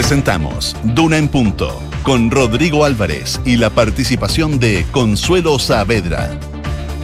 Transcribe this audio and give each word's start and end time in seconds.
Presentamos 0.00 0.74
Duna 0.82 1.18
en 1.18 1.28
Punto 1.28 1.78
con 2.04 2.30
Rodrigo 2.30 2.86
Álvarez 2.86 3.38
y 3.44 3.58
la 3.58 3.68
participación 3.68 4.58
de 4.58 4.86
Consuelo 4.92 5.58
Saavedra. 5.58 6.30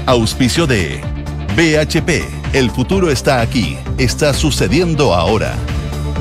Auspicio 0.06 0.66
de 0.66 1.02
BHP. 1.54 2.54
El 2.54 2.70
futuro 2.70 3.10
está 3.10 3.42
aquí. 3.42 3.76
Está 3.98 4.32
sucediendo 4.32 5.12
ahora. 5.12 5.52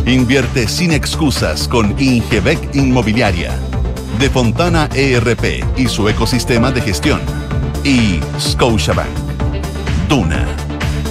Invierte 0.06 0.68
sin 0.68 0.92
excusas 0.92 1.70
con 1.70 1.96
Ingebec 1.98 2.76
Inmobiliaria. 2.76 3.58
De 4.20 4.30
Fontana 4.30 4.90
ERP 4.94 5.64
y 5.78 5.88
su 5.88 6.10
ecosistema 6.10 6.74
de 6.74 6.82
gestión. 6.82 7.22
Y 7.86 8.20
Scotiabank. 8.38 9.08
Duna. 10.10 10.46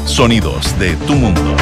Sonidos 0.04 0.78
de 0.78 0.94
tu 1.06 1.14
mundo. 1.14 1.56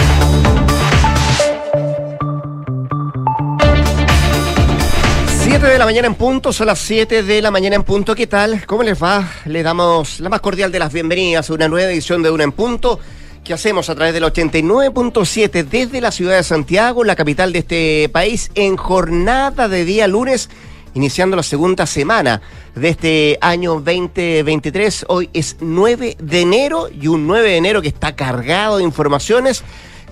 7 5.53 5.67
de 5.67 5.79
la 5.79 5.85
mañana 5.85 6.07
en 6.07 6.15
punto, 6.15 6.51
son 6.51 6.69
las 6.69 6.79
7 6.79 7.25
de 7.25 7.43
la 7.43 7.51
mañana 7.51 7.77
en 7.77 7.83
punto. 7.83 8.15
¿Qué 8.15 8.27
tal? 8.27 8.65
¿Cómo 8.65 8.83
les 8.83 9.01
va? 9.01 9.31
Le 9.45 9.63
damos 9.63 10.19
la 10.19 10.31
más 10.31 10.41
cordial 10.41 10.73
de 10.73 10.79
las 10.79 10.91
bienvenidas 10.91 11.51
a 11.51 11.53
una 11.53 11.69
nueva 11.69 11.93
edición 11.93 12.23
de 12.23 12.31
Una 12.31 12.45
en 12.45 12.53
Punto 12.53 12.99
que 13.45 13.53
hacemos 13.53 13.91
a 13.91 13.95
través 13.95 14.15
del 14.15 14.25
89.7 14.25 15.63
desde 15.67 16.01
la 16.01 16.11
ciudad 16.11 16.39
de 16.39 16.43
Santiago, 16.43 17.05
la 17.05 17.17
capital 17.17 17.53
de 17.53 17.59
este 17.59 18.09
país, 18.09 18.51
en 18.55 18.79
jornada 18.79 19.69
de 19.69 19.85
día 19.85 20.09
lunes, 20.09 20.49
iniciando 20.95 21.37
la 21.37 21.43
segunda 21.43 21.85
semana 21.85 22.41
de 22.75 22.89
este 22.89 23.39
año 23.43 23.75
2023. 23.75 25.05
Hoy 25.09 25.29
es 25.35 25.59
9 25.61 26.17
de 26.19 26.41
enero 26.41 26.89
y 26.89 27.09
un 27.09 27.27
9 27.27 27.47
de 27.47 27.57
enero 27.59 27.83
que 27.83 27.89
está 27.89 28.17
cargado 28.17 28.79
de 28.79 28.85
informaciones 28.85 29.65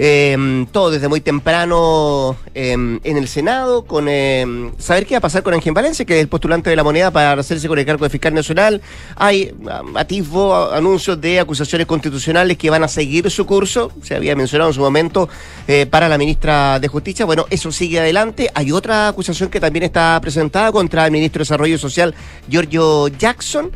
eh, 0.02 0.66
todo 0.72 0.90
desde 0.90 1.08
muy 1.08 1.20
temprano 1.20 2.34
eh, 2.54 2.72
en 2.72 3.16
el 3.18 3.28
Senado, 3.28 3.84
con 3.84 4.06
eh, 4.08 4.72
saber 4.78 5.04
qué 5.04 5.12
va 5.12 5.18
a 5.18 5.20
pasar 5.20 5.42
con 5.42 5.52
Ángel 5.52 5.74
Valencia, 5.74 6.06
que 6.06 6.14
es 6.16 6.22
el 6.22 6.28
postulante 6.28 6.70
de 6.70 6.76
la 6.76 6.82
moneda 6.82 7.10
para 7.10 7.38
hacerse 7.38 7.68
con 7.68 7.78
el 7.78 7.84
cargo 7.84 8.04
de 8.04 8.08
fiscal 8.08 8.32
nacional. 8.32 8.80
Hay 9.16 9.54
atisbo, 9.96 10.72
anuncios 10.72 11.20
de 11.20 11.38
acusaciones 11.38 11.86
constitucionales 11.86 12.56
que 12.56 12.70
van 12.70 12.82
a 12.82 12.88
seguir 12.88 13.30
su 13.30 13.44
curso, 13.44 13.92
se 14.02 14.14
había 14.16 14.34
mencionado 14.34 14.70
en 14.70 14.74
su 14.74 14.80
momento 14.80 15.28
eh, 15.68 15.84
para 15.84 16.08
la 16.08 16.16
ministra 16.16 16.80
de 16.80 16.88
Justicia. 16.88 17.26
Bueno, 17.26 17.44
eso 17.50 17.70
sigue 17.70 18.00
adelante. 18.00 18.50
Hay 18.54 18.72
otra 18.72 19.08
acusación 19.08 19.50
que 19.50 19.60
también 19.60 19.82
está 19.82 20.18
presentada 20.22 20.72
contra 20.72 21.04
el 21.04 21.12
ministro 21.12 21.40
de 21.40 21.42
Desarrollo 21.42 21.76
Social, 21.76 22.14
Giorgio 22.48 23.08
Jackson. 23.08 23.70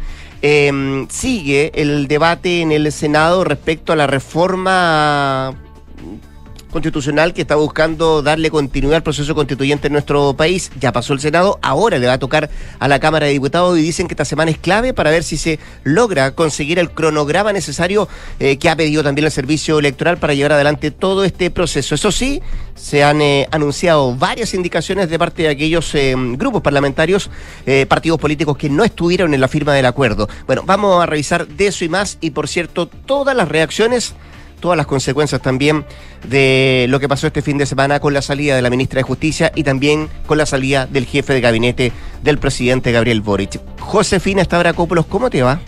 Sigue 1.11 1.73
el 1.75 2.09
debate 2.09 2.63
en 2.63 2.73
el 2.73 2.91
Senado 2.93 3.45
respecto 3.45 3.93
a 3.93 3.97
la 3.97 4.07
reforma 4.07 5.55
constitucional 6.75 7.33
que 7.33 7.43
está 7.43 7.55
buscando 7.55 8.21
darle 8.21 8.51
continuidad 8.51 8.97
al 8.97 9.03
proceso 9.05 9.33
constituyente 9.35 9.87
en 9.87 9.93
nuestro 9.93 10.35
país. 10.35 10.73
Ya 10.81 10.91
pasó 10.91 11.13
el 11.13 11.21
Senado, 11.21 11.59
ahora 11.63 11.99
le 11.99 12.09
va 12.09 12.15
a 12.15 12.19
tocar 12.19 12.51
a 12.81 12.89
la 12.89 12.99
Cámara 12.99 13.27
de 13.27 13.33
Diputados 13.33 13.79
y 13.79 13.83
dicen 13.83 14.09
que 14.09 14.15
esta 14.15 14.25
semana 14.25 14.51
es 14.51 14.59
clave 14.59 14.93
para 14.93 15.11
ver 15.11 15.23
si 15.23 15.37
se 15.37 15.61
logra 15.85 16.33
conseguir 16.33 16.81
el 16.81 16.91
cronograma 16.91 17.53
necesario 17.53 18.09
eh, 18.41 18.59
que 18.59 18.69
ha 18.69 18.75
pedido 18.75 19.05
también 19.05 19.25
el 19.25 19.31
Servicio 19.31 19.79
Electoral 19.79 20.19
para 20.19 20.35
llevar 20.35 20.53
adelante 20.53 20.91
todo 20.91 21.23
este 21.23 21.49
proceso. 21.49 21.95
Eso 21.95 22.11
sí, 22.11 22.43
se 22.75 23.05
han 23.05 23.23
eh, 23.23 23.47
anunciado 23.53 24.17
varias 24.17 24.53
indicaciones 24.53 25.09
de 25.09 25.19
parte 25.19 25.45
de 25.45 25.51
aquellos 25.51 25.95
eh, 25.95 26.15
grupos 26.17 26.61
parlamentarios, 26.61 27.31
partidos 27.89 28.19
políticos 28.19 28.57
que 28.57 28.69
no 28.69 28.83
estuvieron 28.83 29.33
en 29.33 29.41
la 29.41 29.47
firma 29.49 29.73
del 29.75 29.87
acuerdo. 29.87 30.29
Bueno, 30.47 30.63
vamos 30.67 31.01
a 31.01 31.07
revisar 31.07 31.47
de 31.47 31.69
eso 31.69 31.85
y 31.85 31.89
más 31.89 32.19
y 32.21 32.31
por 32.31 32.49
cierto 32.49 32.89
todas 32.89 33.37
las 33.37 33.49
reacciones 33.49 34.15
todas 34.65 34.79
las 34.79 34.87
consecuencias 34.87 35.43
también 35.43 35.85
de 36.27 36.87
lo 36.89 36.99
que 36.99 37.07
pasó 37.07 37.27
este 37.27 37.43
fin 37.43 37.59
de 37.59 37.67
semana 37.67 38.01
con 38.01 38.15
la 38.15 38.23
salida 38.23 38.57
de 38.57 38.63
la 38.63 38.71
ministra 38.71 38.97
de 38.97 39.03
Justicia 39.03 39.53
y 39.55 39.63
también 39.63 40.09
con 40.27 40.39
la 40.39 40.47
salida 40.47 40.87
del 40.87 41.05
jefe 41.05 41.35
de 41.35 41.43
gabinete 41.43 41.93
del 42.23 42.39
presidente 42.39 42.91
Gabriel 42.91 43.21
Boric. 43.21 43.61
Josefina 43.79 44.43
Stavrakopoulos, 44.43 45.05
¿cómo 45.05 45.29
te 45.29 45.43
va? 45.43 45.61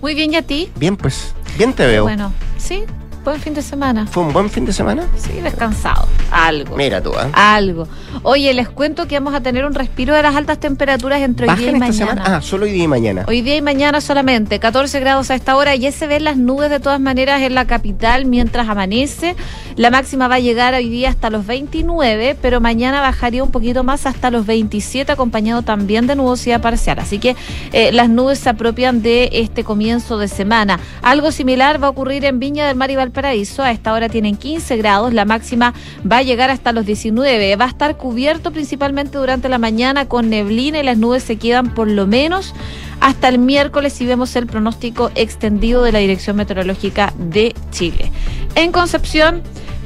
Muy 0.00 0.14
bien, 0.14 0.32
¿y 0.32 0.36
a 0.36 0.42
ti? 0.42 0.70
Bien, 0.76 0.96
pues, 0.96 1.34
bien 1.58 1.72
te 1.72 1.84
veo. 1.84 2.04
Bueno, 2.04 2.32
sí, 2.56 2.84
Buen 3.24 3.40
fin 3.40 3.54
de 3.54 3.62
semana. 3.62 4.06
¿Fue 4.06 4.22
un 4.22 4.34
buen 4.34 4.50
fin 4.50 4.66
de 4.66 4.72
semana? 4.74 5.06
Sí, 5.16 5.40
descansado. 5.40 6.06
Algo. 6.30 6.76
Mira 6.76 7.00
tú, 7.00 7.10
¿eh? 7.12 7.30
Algo. 7.32 7.88
Oye, 8.22 8.52
les 8.52 8.68
cuento 8.68 9.08
que 9.08 9.18
vamos 9.18 9.34
a 9.34 9.40
tener 9.40 9.64
un 9.64 9.72
respiro 9.72 10.14
de 10.14 10.22
las 10.22 10.36
altas 10.36 10.58
temperaturas 10.60 11.22
entre 11.22 11.48
hoy 11.48 11.56
día 11.56 11.66
y 11.66 11.74
esta 11.74 11.78
mañana. 11.78 11.94
semana? 11.94 12.22
Ah, 12.26 12.42
solo 12.42 12.64
hoy 12.66 12.72
día 12.72 12.84
y 12.84 12.88
mañana. 12.88 13.24
Hoy 13.26 13.40
día 13.40 13.56
y 13.56 13.62
mañana 13.62 14.02
solamente, 14.02 14.58
14 14.58 15.00
grados 15.00 15.30
a 15.30 15.36
esta 15.36 15.56
hora. 15.56 15.74
Ya 15.74 15.90
se 15.90 16.06
ven 16.06 16.24
las 16.24 16.36
nubes 16.36 16.68
de 16.68 16.80
todas 16.80 17.00
maneras 17.00 17.40
en 17.40 17.54
la 17.54 17.66
capital 17.66 18.26
mientras 18.26 18.68
amanece. 18.68 19.36
La 19.76 19.90
máxima 19.90 20.28
va 20.28 20.34
a 20.34 20.40
llegar 20.40 20.74
hoy 20.74 20.90
día 20.90 21.08
hasta 21.08 21.30
los 21.30 21.46
29, 21.46 22.36
pero 22.42 22.60
mañana 22.60 23.00
bajaría 23.00 23.42
un 23.42 23.50
poquito 23.50 23.84
más 23.84 24.04
hasta 24.04 24.30
los 24.30 24.44
27, 24.44 25.10
acompañado 25.10 25.62
también 25.62 26.06
de 26.06 26.14
nubosidad 26.14 26.60
parcial. 26.60 26.98
Así 26.98 27.18
que 27.18 27.36
eh, 27.72 27.90
las 27.90 28.10
nubes 28.10 28.38
se 28.38 28.50
apropian 28.50 29.00
de 29.00 29.30
este 29.32 29.64
comienzo 29.64 30.18
de 30.18 30.28
semana. 30.28 30.78
Algo 31.00 31.32
similar 31.32 31.82
va 31.82 31.86
a 31.86 31.90
ocurrir 31.90 32.26
en 32.26 32.38
Viña 32.38 32.66
del 32.66 32.76
Mar 32.76 32.90
y 32.90 32.96
Valparaíso. 32.96 33.13
A 33.16 33.70
esta 33.70 33.92
hora 33.92 34.08
tienen 34.08 34.36
15 34.36 34.76
grados, 34.76 35.14
la 35.14 35.24
máxima 35.24 35.72
va 36.10 36.16
a 36.18 36.22
llegar 36.22 36.50
hasta 36.50 36.72
los 36.72 36.84
19. 36.84 37.54
Va 37.54 37.66
a 37.66 37.68
estar 37.68 37.96
cubierto 37.96 38.50
principalmente 38.50 39.18
durante 39.18 39.48
la 39.48 39.58
mañana 39.58 40.08
con 40.08 40.30
neblina 40.30 40.80
y 40.80 40.82
las 40.82 40.98
nubes 40.98 41.22
se 41.22 41.36
quedan 41.36 41.74
por 41.74 41.88
lo 41.88 42.08
menos 42.08 42.54
hasta 42.98 43.28
el 43.28 43.38
miércoles 43.38 43.92
si 43.92 44.04
vemos 44.04 44.34
el 44.34 44.48
pronóstico 44.48 45.12
extendido 45.14 45.84
de 45.84 45.92
la 45.92 46.00
Dirección 46.00 46.36
Meteorológica 46.36 47.14
de 47.16 47.54
Chile. 47.70 48.10
En 48.56 48.72
Concepción, 48.72 49.42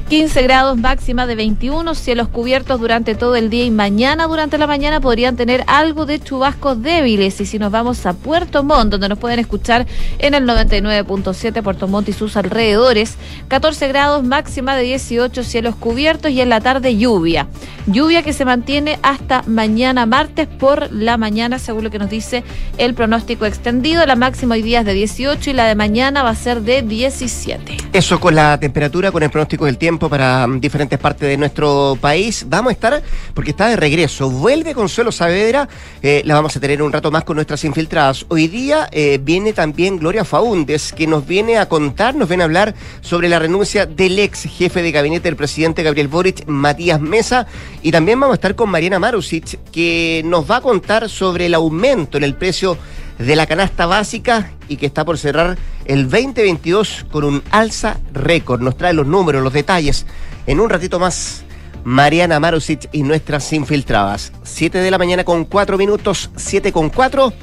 15 0.09 0.41
grados 0.41 0.75
máxima 0.75 1.27
de 1.27 1.35
21, 1.35 1.93
cielos 1.93 2.29
cubiertos 2.29 2.79
durante 2.79 3.13
todo 3.13 3.35
el 3.35 3.51
día 3.51 3.65
y 3.65 3.69
mañana 3.69 4.25
durante 4.25 4.57
la 4.57 4.65
mañana 4.65 4.99
podrían 4.99 5.35
tener 5.35 5.63
algo 5.67 6.07
de 6.07 6.19
chubascos 6.19 6.81
débiles 6.81 7.39
y 7.39 7.45
si 7.45 7.59
nos 7.59 7.71
vamos 7.71 8.07
a 8.07 8.13
Puerto 8.13 8.63
Montt, 8.63 8.89
donde 8.89 9.07
nos 9.07 9.19
pueden 9.19 9.37
escuchar 9.37 9.85
en 10.17 10.33
el 10.33 10.45
99.7 10.45 11.61
Puerto 11.61 11.87
Montt 11.87 12.09
y 12.09 12.13
sus 12.13 12.37
alrededores, 12.37 13.17
14 13.49 13.87
grados 13.87 14.23
máxima 14.23 14.75
de 14.75 14.81
18, 14.81 15.43
cielos 15.43 15.75
cubiertos 15.75 16.31
y 16.31 16.41
en 16.41 16.49
la 16.49 16.59
tarde 16.59 16.97
lluvia. 16.97 17.47
Lluvia 17.85 18.23
que 18.23 18.33
se 18.33 18.45
mantiene 18.45 18.97
hasta 19.03 19.43
mañana 19.45 20.07
martes 20.07 20.47
por 20.47 20.91
la 20.91 21.17
mañana, 21.17 21.59
según 21.59 21.83
lo 21.83 21.91
que 21.91 21.99
nos 21.99 22.09
dice 22.09 22.43
el 22.79 22.95
pronóstico 22.95 23.45
extendido. 23.45 24.03
La 24.07 24.15
máxima 24.15 24.55
hoy 24.55 24.63
día 24.63 24.79
es 24.79 24.85
de 24.87 24.93
18 24.93 25.51
y 25.51 25.53
la 25.53 25.65
de 25.65 25.75
mañana 25.75 26.23
va 26.23 26.31
a 26.31 26.35
ser 26.35 26.61
de 26.61 26.81
17. 26.81 27.77
Eso 27.93 28.19
con 28.19 28.33
la 28.33 28.59
temperatura, 28.59 29.11
con 29.11 29.21
el 29.21 29.29
pronóstico 29.29 29.65
del 29.65 29.77
tiempo 29.77 29.98
para 30.07 30.47
diferentes 30.59 30.99
partes 30.99 31.27
de 31.27 31.35
nuestro 31.35 31.97
país. 31.99 32.45
Vamos 32.47 32.69
a 32.69 32.73
estar, 32.73 33.03
porque 33.33 33.51
está 33.51 33.67
de 33.67 33.75
regreso, 33.75 34.29
vuelve 34.29 34.73
Consuelo 34.73 35.11
Saavedra, 35.11 35.67
eh, 36.01 36.21
la 36.25 36.35
vamos 36.35 36.55
a 36.55 36.59
tener 36.59 36.81
un 36.81 36.93
rato 36.93 37.11
más 37.11 37.23
con 37.23 37.35
nuestras 37.35 37.65
infiltradas. 37.65 38.25
Hoy 38.29 38.47
día 38.47 38.87
eh, 38.91 39.19
viene 39.21 39.51
también 39.51 39.97
Gloria 39.97 40.23
Faúndes, 40.23 40.93
que 40.93 41.07
nos 41.07 41.27
viene 41.27 41.57
a 41.57 41.67
contar, 41.67 42.15
nos 42.15 42.29
viene 42.29 42.43
a 42.43 42.45
hablar 42.45 42.75
sobre 43.01 43.27
la 43.27 43.39
renuncia 43.39 43.85
del 43.85 44.19
ex 44.19 44.43
jefe 44.43 44.81
de 44.81 44.91
gabinete 44.91 45.23
del 45.23 45.35
presidente 45.35 45.83
Gabriel 45.83 46.07
Boric, 46.07 46.47
Matías 46.47 47.01
Mesa, 47.01 47.47
y 47.81 47.91
también 47.91 48.19
vamos 48.19 48.35
a 48.35 48.35
estar 48.35 48.55
con 48.55 48.69
Mariana 48.69 48.99
Marusic, 48.99 49.59
que 49.71 50.21
nos 50.25 50.49
va 50.49 50.57
a 50.57 50.61
contar 50.61 51.09
sobre 51.09 51.47
el 51.47 51.55
aumento 51.55 52.17
en 52.17 52.23
el 52.23 52.35
precio 52.35 52.77
de 53.19 53.35
la 53.35 53.45
canasta 53.45 53.85
básica 53.85 54.51
y 54.67 54.77
que 54.77 54.85
está 54.85 55.05
por 55.05 55.17
cerrar 55.17 55.57
el 55.85 56.09
2022 56.09 57.05
con 57.11 57.25
un 57.25 57.43
alza 57.51 57.99
récord. 58.13 58.61
Nos 58.61 58.77
trae 58.77 58.93
los 58.93 59.05
números, 59.05 59.43
los 59.43 59.53
detalles. 59.53 60.05
En 60.47 60.59
un 60.59 60.69
ratito 60.69 60.99
más, 60.99 61.43
Mariana 61.83 62.39
Marusic 62.39 62.89
y 62.91 63.03
nuestras 63.03 63.51
infiltradas. 63.53 64.31
7 64.43 64.79
de 64.79 64.91
la 64.91 64.97
mañana 64.97 65.23
con 65.23 65.45
4 65.45 65.77
minutos, 65.77 66.31
7 66.35 66.71
con 66.71 66.89
4. 66.89 67.33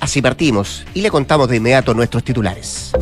Así 0.00 0.20
partimos 0.20 0.84
y 0.92 1.00
le 1.00 1.10
contamos 1.10 1.48
de 1.48 1.56
inmediato 1.56 1.94
nuestros 1.94 2.22
titulares. 2.22 2.92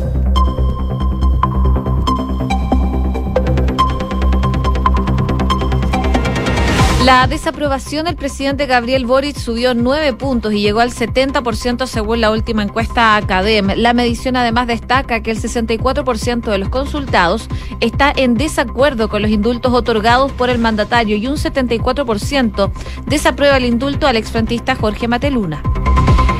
La 7.05 7.27
desaprobación 7.27 8.05
del 8.05 8.15
presidente 8.15 8.65
Gabriel 8.65 9.05
Boric 9.05 9.37
subió 9.37 9.73
nueve 9.73 10.13
puntos 10.13 10.53
y 10.53 10.61
llegó 10.61 10.79
al 10.79 10.93
70% 10.93 11.85
según 11.85 12.21
la 12.21 12.31
última 12.31 12.63
encuesta 12.63 13.17
Academ. 13.17 13.71
La 13.75 13.91
medición 13.91 14.37
además 14.37 14.67
destaca 14.67 15.21
que 15.21 15.31
el 15.31 15.37
64% 15.37 16.43
de 16.43 16.57
los 16.57 16.69
consultados 16.69 17.49
está 17.81 18.13
en 18.15 18.35
desacuerdo 18.35 19.09
con 19.09 19.21
los 19.21 19.31
indultos 19.31 19.73
otorgados 19.73 20.31
por 20.31 20.49
el 20.49 20.59
mandatario 20.59 21.17
y 21.17 21.27
un 21.27 21.35
74% 21.35 22.71
desaprueba 23.05 23.57
el 23.57 23.65
indulto 23.65 24.07
al 24.07 24.15
exfrentista 24.15 24.73
Jorge 24.73 25.09
Mateluna. 25.09 25.61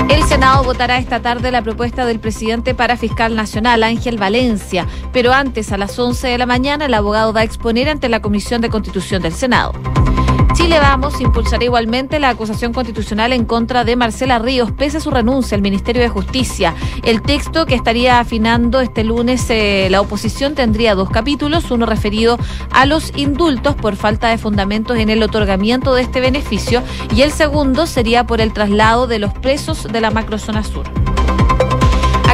El 0.07 0.23
Senado 0.23 0.63
votará 0.63 0.97
esta 0.97 1.21
tarde 1.21 1.51
la 1.51 1.61
propuesta 1.61 2.05
del 2.05 2.21
presidente 2.21 2.73
para 2.73 2.95
fiscal 2.95 3.35
nacional, 3.35 3.83
Ángel 3.83 4.17
Valencia, 4.17 4.87
pero 5.11 5.33
antes, 5.33 5.73
a 5.73 5.77
las 5.77 5.99
11 5.99 6.25
de 6.25 6.37
la 6.37 6.45
mañana, 6.45 6.85
el 6.85 6.93
abogado 6.93 7.33
va 7.33 7.41
a 7.41 7.43
exponer 7.43 7.89
ante 7.89 8.07
la 8.07 8.21
Comisión 8.21 8.61
de 8.61 8.69
Constitución 8.69 9.21
del 9.21 9.33
Senado. 9.33 9.73
Chile 10.53 10.79
Vamos 10.79 11.19
impulsará 11.19 11.63
igualmente 11.63 12.19
la 12.19 12.29
acusación 12.29 12.73
constitucional 12.73 13.33
en 13.33 13.45
contra 13.45 13.83
de 13.83 13.95
Marcela 13.95 14.37
Ríos, 14.37 14.71
pese 14.71 14.97
a 14.97 15.01
su 15.01 15.09
renuncia 15.09 15.55
al 15.55 15.61
Ministerio 15.61 16.01
de 16.01 16.09
Justicia. 16.09 16.75
El 17.03 17.23
texto 17.23 17.65
que 17.65 17.73
estaría 17.73 18.19
afinando 18.19 18.79
este 18.79 19.03
lunes 19.03 19.49
eh, 19.49 19.87
la 19.89 19.99
oposición 19.99 20.53
tendría 20.53 20.93
dos 20.93 21.09
capítulos, 21.09 21.71
uno 21.71 21.87
referido 21.87 22.37
a 22.69 22.85
los 22.85 23.11
indultos 23.17 23.75
por 23.75 23.95
falta 23.95 24.29
de 24.29 24.37
fundamentos 24.37 24.97
en 24.97 25.09
el 25.09 25.23
otorgamiento 25.23 25.95
de 25.95 26.03
este 26.03 26.21
beneficio 26.21 26.83
y 27.15 27.23
el 27.23 27.31
segundo 27.31 27.87
sería 27.87 28.25
por 28.25 28.39
el 28.39 28.53
traslado 28.53 29.07
de 29.07 29.19
los 29.19 29.33
presos 29.33 29.83
de 29.91 30.01
la 30.01 30.11
macrozona 30.11 30.63
sur. 30.63 31.02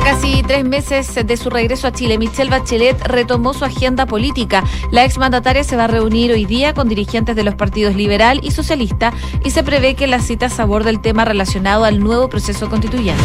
A 0.09 0.13
casi 0.13 0.41
tres 0.41 0.65
meses 0.65 1.13
de 1.23 1.37
su 1.37 1.51
regreso 1.51 1.85
a 1.85 1.91
Chile, 1.91 2.17
Michelle 2.17 2.49
Bachelet 2.49 2.99
retomó 3.05 3.53
su 3.53 3.63
agenda 3.63 4.07
política. 4.07 4.63
La 4.89 5.05
exmandataria 5.05 5.63
se 5.63 5.75
va 5.75 5.83
a 5.83 5.87
reunir 5.87 6.31
hoy 6.31 6.45
día 6.45 6.73
con 6.73 6.89
dirigentes 6.89 7.35
de 7.35 7.43
los 7.43 7.53
partidos 7.53 7.95
liberal 7.95 8.39
y 8.41 8.49
socialista 8.49 9.13
y 9.45 9.51
se 9.51 9.61
prevé 9.61 9.93
que 9.93 10.07
la 10.07 10.19
cita 10.19 10.49
se 10.49 10.63
aborde 10.63 10.89
el 10.89 10.99
tema 10.99 11.25
relacionado 11.25 11.83
al 11.83 11.99
nuevo 11.99 12.27
proceso 12.27 12.71
constituyente. 12.71 13.21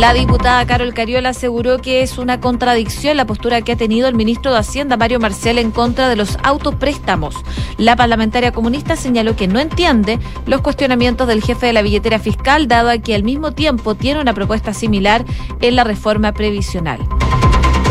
La 0.00 0.14
diputada 0.14 0.66
Carol 0.66 0.94
Cariola 0.94 1.28
aseguró 1.28 1.76
que 1.76 2.00
es 2.00 2.16
una 2.16 2.40
contradicción 2.40 3.18
la 3.18 3.26
postura 3.26 3.60
que 3.60 3.72
ha 3.72 3.76
tenido 3.76 4.08
el 4.08 4.14
ministro 4.14 4.50
de 4.50 4.56
Hacienda, 4.56 4.96
Mario 4.96 5.20
Marcel, 5.20 5.58
en 5.58 5.72
contra 5.72 6.08
de 6.08 6.16
los 6.16 6.38
autopréstamos. 6.42 7.34
La 7.76 7.96
parlamentaria 7.96 8.50
comunista 8.50 8.96
señaló 8.96 9.36
que 9.36 9.46
no 9.46 9.60
entiende 9.60 10.18
los 10.46 10.62
cuestionamientos 10.62 11.28
del 11.28 11.42
jefe 11.42 11.66
de 11.66 11.74
la 11.74 11.82
billetera 11.82 12.18
fiscal, 12.18 12.66
dado 12.66 12.88
a 12.88 12.96
que 12.96 13.14
al 13.14 13.24
mismo 13.24 13.52
tiempo 13.52 13.94
tiene 13.94 14.22
una 14.22 14.32
propuesta 14.32 14.72
similar 14.72 15.22
en 15.60 15.76
la 15.76 15.84
reforma 15.84 16.32
previsional. 16.32 17.00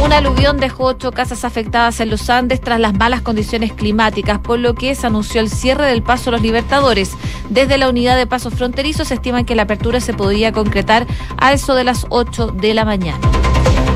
Un 0.01 0.13
aluvión 0.13 0.57
dejó 0.57 0.85
ocho 0.85 1.11
casas 1.11 1.43
afectadas 1.43 1.99
en 1.99 2.09
los 2.09 2.29
Andes 2.29 2.61
tras 2.61 2.79
las 2.79 2.93
malas 2.93 3.21
condiciones 3.21 3.73
climáticas, 3.73 4.39
por 4.39 4.57
lo 4.57 4.73
que 4.73 4.95
se 4.95 5.07
anunció 5.07 5.41
el 5.41 5.49
cierre 5.49 5.87
del 5.87 6.03
paso 6.03 6.29
a 6.29 6.33
los 6.33 6.41
Libertadores. 6.41 7.11
Desde 7.49 7.77
la 7.77 7.89
unidad 7.89 8.17
de 8.17 8.25
pasos 8.25 8.53
fronterizos 8.53 9.09
se 9.09 9.15
estima 9.15 9.43
que 9.43 9.55
la 9.55 9.63
apertura 9.63 9.99
se 9.99 10.13
podría 10.13 10.51
concretar 10.51 11.05
a 11.37 11.53
eso 11.53 11.75
de 11.75 11.83
las 11.83 12.05
8 12.09 12.47
de 12.47 12.73
la 12.73 12.85
mañana. 12.85 13.48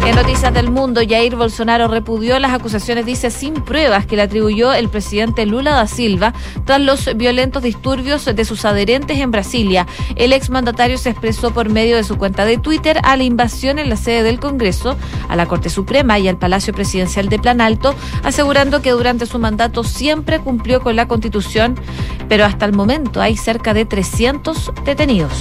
En 0.05 0.15
Noticias 0.15 0.53
del 0.53 0.69
Mundo, 0.69 0.99
Jair 1.07 1.37
Bolsonaro 1.37 1.87
repudió 1.87 2.37
las 2.37 2.51
acusaciones, 2.51 3.05
dice, 3.05 3.31
sin 3.31 3.53
pruebas 3.53 4.05
que 4.05 4.17
le 4.17 4.23
atribuyó 4.23 4.73
el 4.73 4.89
presidente 4.89 5.45
Lula 5.45 5.71
da 5.71 5.87
Silva 5.87 6.33
tras 6.65 6.81
los 6.81 7.15
violentos 7.15 7.63
disturbios 7.63 8.25
de 8.25 8.43
sus 8.43 8.65
adherentes 8.65 9.17
en 9.19 9.31
Brasilia. 9.31 9.87
El 10.17 10.33
exmandatario 10.33 10.97
se 10.97 11.09
expresó 11.09 11.51
por 11.51 11.69
medio 11.69 11.95
de 11.95 12.03
su 12.03 12.17
cuenta 12.17 12.43
de 12.43 12.57
Twitter 12.57 12.99
a 13.03 13.15
la 13.15 13.23
invasión 13.23 13.79
en 13.79 13.87
la 13.89 13.95
sede 13.95 14.23
del 14.23 14.41
Congreso, 14.41 14.97
a 15.29 15.37
la 15.37 15.45
Corte 15.45 15.69
Suprema 15.69 16.19
y 16.19 16.27
al 16.27 16.37
Palacio 16.37 16.73
Presidencial 16.73 17.29
de 17.29 17.39
Plan 17.39 17.61
Alto, 17.61 17.95
asegurando 18.23 18.81
que 18.81 18.91
durante 18.91 19.25
su 19.25 19.39
mandato 19.39 19.85
siempre 19.85 20.39
cumplió 20.39 20.81
con 20.81 20.97
la 20.97 21.07
Constitución, 21.07 21.79
pero 22.27 22.43
hasta 22.43 22.65
el 22.65 22.73
momento 22.73 23.21
hay 23.21 23.37
cerca 23.37 23.73
de 23.73 23.85
300 23.85 24.73
detenidos. 24.83 25.31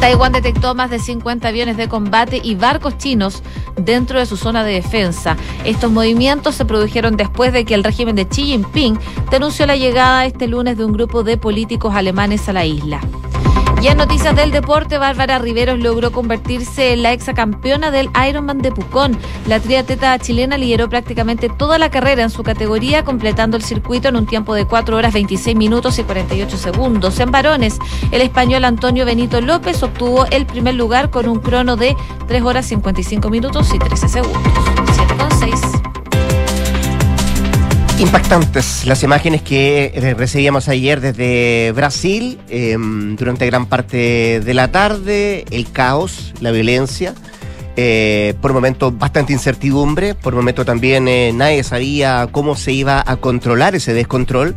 Taiwán 0.00 0.32
detectó 0.32 0.74
más 0.74 0.90
de 0.90 0.98
50 0.98 1.48
aviones 1.48 1.76
de 1.76 1.88
combate 1.88 2.40
y 2.42 2.54
barcos 2.54 2.98
chinos 2.98 3.42
dentro 3.76 4.18
de 4.18 4.26
su 4.26 4.36
zona 4.36 4.62
de 4.62 4.74
defensa. 4.74 5.36
Estos 5.64 5.90
movimientos 5.90 6.54
se 6.54 6.64
produjeron 6.64 7.16
después 7.16 7.52
de 7.52 7.64
que 7.64 7.74
el 7.74 7.84
régimen 7.84 8.14
de 8.14 8.26
Xi 8.26 8.44
Jinping 8.44 8.98
denunció 9.30 9.66
la 9.66 9.76
llegada 9.76 10.26
este 10.26 10.48
lunes 10.48 10.76
de 10.76 10.84
un 10.84 10.92
grupo 10.92 11.22
de 11.22 11.36
políticos 11.36 11.94
alemanes 11.94 12.48
a 12.48 12.52
la 12.52 12.66
isla. 12.66 13.00
Y 13.86 13.88
en 13.88 13.98
noticias 13.98 14.34
del 14.34 14.50
deporte, 14.50 14.98
Bárbara 14.98 15.38
Riveros 15.38 15.78
logró 15.78 16.10
convertirse 16.10 16.92
en 16.92 17.04
la 17.04 17.12
exacampeona 17.12 17.92
del 17.92 18.10
Ironman 18.28 18.58
de 18.58 18.72
Pucón. 18.72 19.16
La 19.46 19.60
triatleta 19.60 20.18
chilena 20.18 20.58
lideró 20.58 20.88
prácticamente 20.88 21.48
toda 21.48 21.78
la 21.78 21.88
carrera 21.88 22.24
en 22.24 22.30
su 22.30 22.42
categoría, 22.42 23.04
completando 23.04 23.56
el 23.56 23.62
circuito 23.62 24.08
en 24.08 24.16
un 24.16 24.26
tiempo 24.26 24.54
de 24.54 24.66
4 24.66 24.96
horas 24.96 25.14
26 25.14 25.56
minutos 25.56 26.00
y 26.00 26.02
48 26.02 26.56
segundos. 26.56 27.20
En 27.20 27.30
varones, 27.30 27.78
el 28.10 28.22
español 28.22 28.64
Antonio 28.64 29.04
Benito 29.04 29.40
López 29.40 29.80
obtuvo 29.84 30.26
el 30.32 30.46
primer 30.46 30.74
lugar 30.74 31.10
con 31.10 31.28
un 31.28 31.38
crono 31.38 31.76
de 31.76 31.94
3 32.26 32.42
horas 32.42 32.66
55 32.66 33.30
minutos 33.30 33.72
y 33.72 33.78
13 33.78 34.08
segundos. 34.08 34.42
7,6. 34.96 35.85
Impactantes 37.98 38.84
las 38.84 39.02
imágenes 39.02 39.40
que 39.40 39.90
eh, 39.94 40.12
recibíamos 40.12 40.68
ayer 40.68 41.00
desde 41.00 41.72
Brasil 41.72 42.38
em, 42.50 43.16
durante 43.16 43.46
gran 43.46 43.64
parte 43.64 44.38
de 44.40 44.54
la 44.54 44.70
tarde, 44.70 45.46
el 45.50 45.72
caos, 45.72 46.34
la 46.42 46.50
violencia, 46.50 47.14
eh, 47.74 48.34
por 48.42 48.52
momento 48.52 48.92
bastante 48.92 49.32
incertidumbre, 49.32 50.14
por 50.14 50.34
momento 50.34 50.66
también 50.66 51.08
eh, 51.08 51.32
nadie 51.34 51.64
sabía 51.64 52.28
cómo 52.30 52.54
se 52.54 52.72
iba 52.72 53.02
a 53.04 53.16
controlar 53.16 53.74
ese 53.74 53.94
descontrol. 53.94 54.54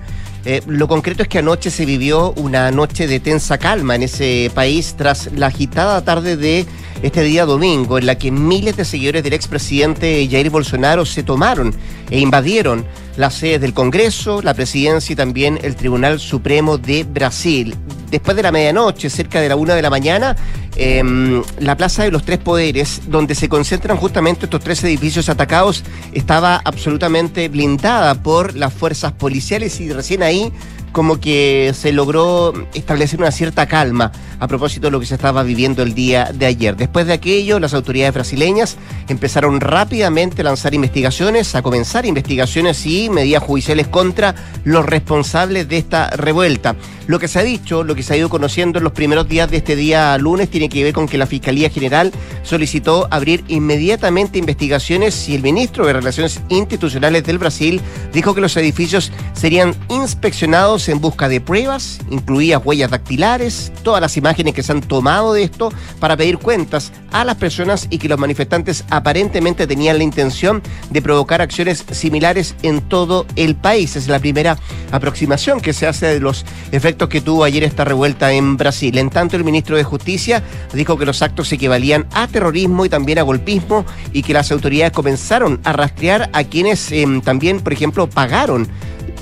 lo 0.68 0.88
concreto 0.90 1.24
es 1.24 1.30
que 1.30 1.40
anoche 1.40 1.70
se 1.70 1.86
vivió 1.86 2.34
una 2.34 2.72
noche 2.72 3.08
de 3.08 3.22
tensa 3.22 3.58
calma 3.58 3.96
en 3.96 4.04
ese 4.04 4.52
país 4.54 4.96
tras 4.98 5.32
la 5.34 5.48
agitada 5.48 6.04
tarde 6.04 6.36
de 6.36 6.66
este 7.04 7.24
día 7.24 7.46
domingo, 7.46 7.98
en 7.98 8.06
la 8.06 8.16
que 8.16 8.32
miles 8.32 8.76
de 8.76 8.84
seguidores 8.84 9.24
del 9.24 9.34
expresidente 9.34 10.28
Jair 10.30 10.50
Bolsonaro 10.50 11.06
se 11.06 11.24
tomaron 11.24 11.74
e 12.10 12.20
invadieron 12.20 12.86
las 13.20 13.34
sedes 13.34 13.60
del 13.60 13.74
Congreso, 13.74 14.42
la 14.42 14.54
presidencia 14.54 15.12
y 15.12 15.16
también 15.18 15.60
el 15.62 15.76
Tribunal 15.76 16.22
Supremo 16.22 16.78
de 16.78 17.04
Brasil. 17.04 17.76
Después 18.10 18.38
de 18.38 18.44
la 18.44 18.54
medianoche, 18.54 19.10
cerca 19.10 19.42
de 19.42 19.50
la 19.50 19.58
una 19.58 19.76
de 19.76 19.82
la 19.82 19.90
mañana, 19.90 20.38
em, 20.78 21.44
la 21.60 21.76
Plaza 21.76 22.04
de 22.04 22.12
los 22.12 22.24
Tres 22.24 22.38
Poderes, 22.38 23.02
donde 23.08 23.36
se 23.36 23.50
concentran 23.50 23.98
justamente 23.98 24.46
estos 24.46 24.62
tres 24.62 24.82
edificios 24.86 25.28
atacados, 25.28 25.84
estaba 26.14 26.62
absolutamente 26.64 27.50
blindada 27.50 28.24
por 28.24 28.56
las 28.56 28.74
fuerzas 28.74 29.12
policiales 29.12 29.82
y 29.82 29.92
recién 29.92 30.24
ahí 30.24 30.54
como 30.92 31.20
que 31.20 31.74
se 31.76 31.92
logró 31.92 32.54
establecer 32.74 33.20
una 33.20 33.32
cierta 33.32 33.68
calma 33.68 34.12
a 34.40 34.48
propósito 34.48 34.88
de 34.88 34.92
lo 34.92 35.00
que 35.00 35.06
se 35.06 35.16
estaba 35.16 35.44
viviendo 35.44 35.84
el 35.84 35.94
día 35.94 36.32
de 36.34 36.46
ayer. 36.46 36.76
Después 36.76 37.08
de 37.08 37.14
aquello, 37.14 37.60
las 37.60 37.74
autoridades 37.74 38.14
brasileñas 38.14 38.78
empezaron 39.08 39.60
rápidamente 39.60 40.42
a 40.42 40.46
lanzar 40.46 40.74
investigaciones, 40.74 41.56
a 41.56 41.62
comenzar 41.62 42.06
investigaciones 42.06 42.86
y 42.86 43.10
medidas 43.10 43.44
judiciales 43.44 43.88
contra 43.88 44.36
los 44.64 44.86
responsables 44.86 45.68
de 45.68 45.78
esta 45.78 46.10
revuelta. 46.12 46.76
Lo 47.08 47.20
que 47.20 47.28
se 47.28 47.40
ha 47.40 47.44
dicho, 47.44 47.84
lo 47.84 47.96
que 47.96 48.04
se 48.04 48.14
ha 48.14 48.18
ido 48.18 48.30
conociendo 48.30 48.78
en 48.78 48.84
los 48.84 48.94
primeros 48.94 49.28
días 49.28 49.50
de 49.50 49.58
este 49.58 49.76
día 49.76 50.18
lunes, 50.18 50.50
tiene 50.50 50.70
que 50.70 50.84
ver 50.84 50.94
con 50.94 51.08
que 51.08 51.18
la 51.18 51.26
Fiscalía 51.26 51.70
General 51.70 52.12
solicitó 52.44 53.08
abrir 53.12 53.44
inmediatamente 53.48 54.38
investigaciones 54.38 55.28
y 55.28 55.36
el 55.36 55.42
ministro 55.42 55.86
de 55.86 55.94
Relaciones 55.94 56.42
Institucionales 56.50 57.24
del 57.24 57.40
Brasil 57.40 57.82
dijo 58.14 58.36
que 58.36 58.42
los 58.42 58.56
edificios 58.58 59.12
serían 59.34 59.76
inspeccionados 59.90 60.79
en 60.88 61.02
busca 61.02 61.28
de 61.28 61.42
pruebas, 61.42 62.00
incluidas 62.10 62.62
huellas 62.64 62.92
dactilares, 62.92 63.72
todas 63.84 64.02
las 64.02 64.16
imágenes 64.16 64.54
que 64.54 64.64
se 64.64 64.72
han 64.72 64.82
tomado 64.82 65.34
de 65.34 65.44
esto 65.44 65.74
para 66.00 66.16
pedir 66.16 66.38
cuentas 66.38 66.92
a 67.12 67.26
las 67.26 67.36
personas 67.36 67.88
y 67.90 67.98
que 67.98 68.08
los 68.08 68.20
manifestantes 68.20 68.86
aparentemente 68.90 69.68
tenían 69.68 69.98
la 69.98 70.04
intención 70.04 70.62
de 70.90 71.02
provocar 71.02 71.42
acciones 71.42 71.84
similares 71.92 72.56
en 72.62 72.82
todo 72.82 73.26
el 73.36 73.56
país. 73.56 73.96
Es 73.96 74.08
la 74.08 74.20
primera 74.20 74.58
aproximación 74.92 75.60
que 75.60 75.74
se 75.74 75.88
hace 75.88 76.06
de 76.08 76.20
los 76.20 76.46
efectos 76.72 77.10
que 77.10 77.22
tuvo 77.22 77.44
ayer 77.44 77.64
esta 77.64 77.84
revuelta 77.84 78.32
en 78.32 78.58
Brasil. 78.58 78.98
En 78.98 79.10
tanto, 79.10 79.36
el 79.36 79.44
ministro 79.44 79.76
de 79.76 79.84
Justicia 79.84 80.44
dijo 80.74 80.98
que 80.98 81.06
los 81.06 81.22
actos 81.22 81.52
equivalían 81.52 82.06
a 82.14 82.28
terrorismo 82.28 82.86
y 82.86 82.90
también 82.90 83.20
a 83.20 83.24
golpismo 83.24 83.86
y 84.14 84.24
que 84.24 84.34
las 84.34 84.52
autoridades 84.52 84.94
comenzaron 84.94 85.60
a 85.64 85.74
rastrear 85.74 86.30
a 86.34 86.44
quienes 86.44 86.92
em, 86.92 87.22
también, 87.22 87.62
por 87.62 87.74
ejemplo, 87.74 88.10
pagaron 88.10 88.68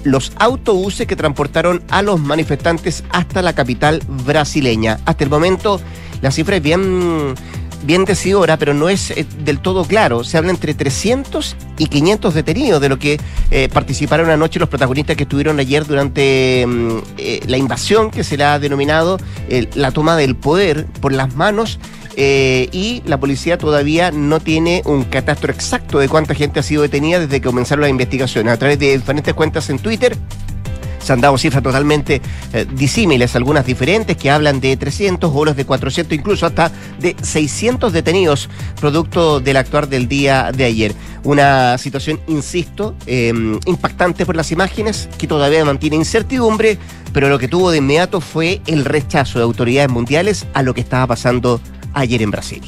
los 0.08 0.32
autobuses 0.38 1.08
que 1.08 1.16
transportaron 1.16 1.84
a 1.90 2.02
los 2.02 2.20
manifestantes 2.20 3.04
hasta 3.10 3.42
la 3.42 3.54
capital 3.54 4.02
brasileña. 4.26 5.00
Hasta 5.06 5.24
el 5.24 5.30
momento 5.30 5.82
la 6.22 6.32
cifra 6.32 6.56
es 6.56 6.64
bien, 6.64 7.36
bien 7.84 8.06
decidora, 8.06 8.58
pero 8.58 8.74
no 8.74 8.90
es 8.90 9.12
eh, 9.12 9.26
del 9.44 9.60
todo 9.60 9.86
claro. 9.86 10.24
Se 10.24 10.38
habla 10.38 10.52
entre 10.52 10.74
300 10.74 11.56
y 11.78 11.88
500 11.88 12.34
detenidos, 12.34 12.82
de 12.82 12.90
lo 12.90 12.98
que 12.98 13.20
eh, 13.52 13.70
participaron 13.72 14.30
anoche 14.30 14.60
los 14.60 14.70
protagonistas 14.70 15.16
que 15.16 15.24
estuvieron 15.24 15.60
ayer 15.60 15.86
durante 15.86 16.66
mm, 16.66 16.98
eh, 17.18 17.40
la 17.48 17.58
invasión 17.58 18.10
que 18.10 18.24
se 18.24 18.38
le 18.38 18.46
ha 18.46 18.60
denominado 18.60 19.18
la 19.76 19.92
toma 19.92 20.16
del 20.16 20.36
poder 20.36 20.86
por 21.02 21.14
las 21.14 21.36
manos 21.36 21.80
eh, 22.20 22.68
y 22.72 23.04
la 23.06 23.20
policía 23.20 23.60
todavía 23.60 24.10
no 24.10 24.40
tiene 24.40 24.82
un 24.86 25.04
catastro 25.04 25.54
exacto 25.54 26.00
de 26.00 26.10
cuánta 26.10 26.34
gente 26.34 26.60
ha 26.60 26.64
sido 26.64 26.82
detenida 26.82 27.20
desde 27.20 27.40
que 27.40 27.46
comenzaron 27.48 27.82
las 27.82 27.92
investigaciones. 27.92 28.52
A 28.52 28.58
través 28.58 28.80
de 28.80 28.98
diferentes 28.98 29.36
cuentas 29.36 29.70
en 29.70 29.78
Twitter 29.78 30.18
se 31.00 31.14
han 31.14 31.22
dado 31.22 31.38
cifras 31.38 31.62
totalmente 31.62 32.20
eh, 32.54 32.66
disímiles, 32.74 33.36
algunas 33.36 33.68
diferentes 33.68 34.18
que 34.18 34.32
hablan 34.32 34.60
de 34.60 34.76
300, 34.76 35.32
otros 35.32 35.56
de 35.56 35.64
400, 35.64 36.18
incluso 36.18 36.48
hasta 36.48 36.72
de 37.00 37.16
600 37.22 37.94
detenidos, 37.94 38.50
producto 38.82 39.40
del 39.40 39.58
actuar 39.58 39.88
del 39.88 40.08
día 40.08 40.52
de 40.52 40.66
ayer. 40.66 40.96
Una 41.24 41.78
situación, 41.78 42.20
insisto, 42.28 42.96
em, 43.06 43.60
impactante 43.68 44.26
por 44.26 44.36
las 44.36 44.52
imágenes, 44.52 45.08
que 45.20 45.28
todavía 45.28 45.64
mantiene 45.64 45.98
incertidumbre, 45.98 46.80
pero 47.14 47.30
lo 47.30 47.38
que 47.38 47.48
tuvo 47.48 47.70
de 47.70 47.78
inmediato 47.78 48.22
fue 48.22 48.60
el 48.66 48.86
rechazo 48.86 49.38
de 49.38 49.46
autoridades 49.46 49.92
mundiales 49.92 50.48
a 50.56 50.64
lo 50.64 50.74
que 50.74 50.82
estaba 50.82 51.06
pasando 51.06 51.62
ayer 52.00 52.22
en 52.22 52.32
Brasil. 52.32 52.62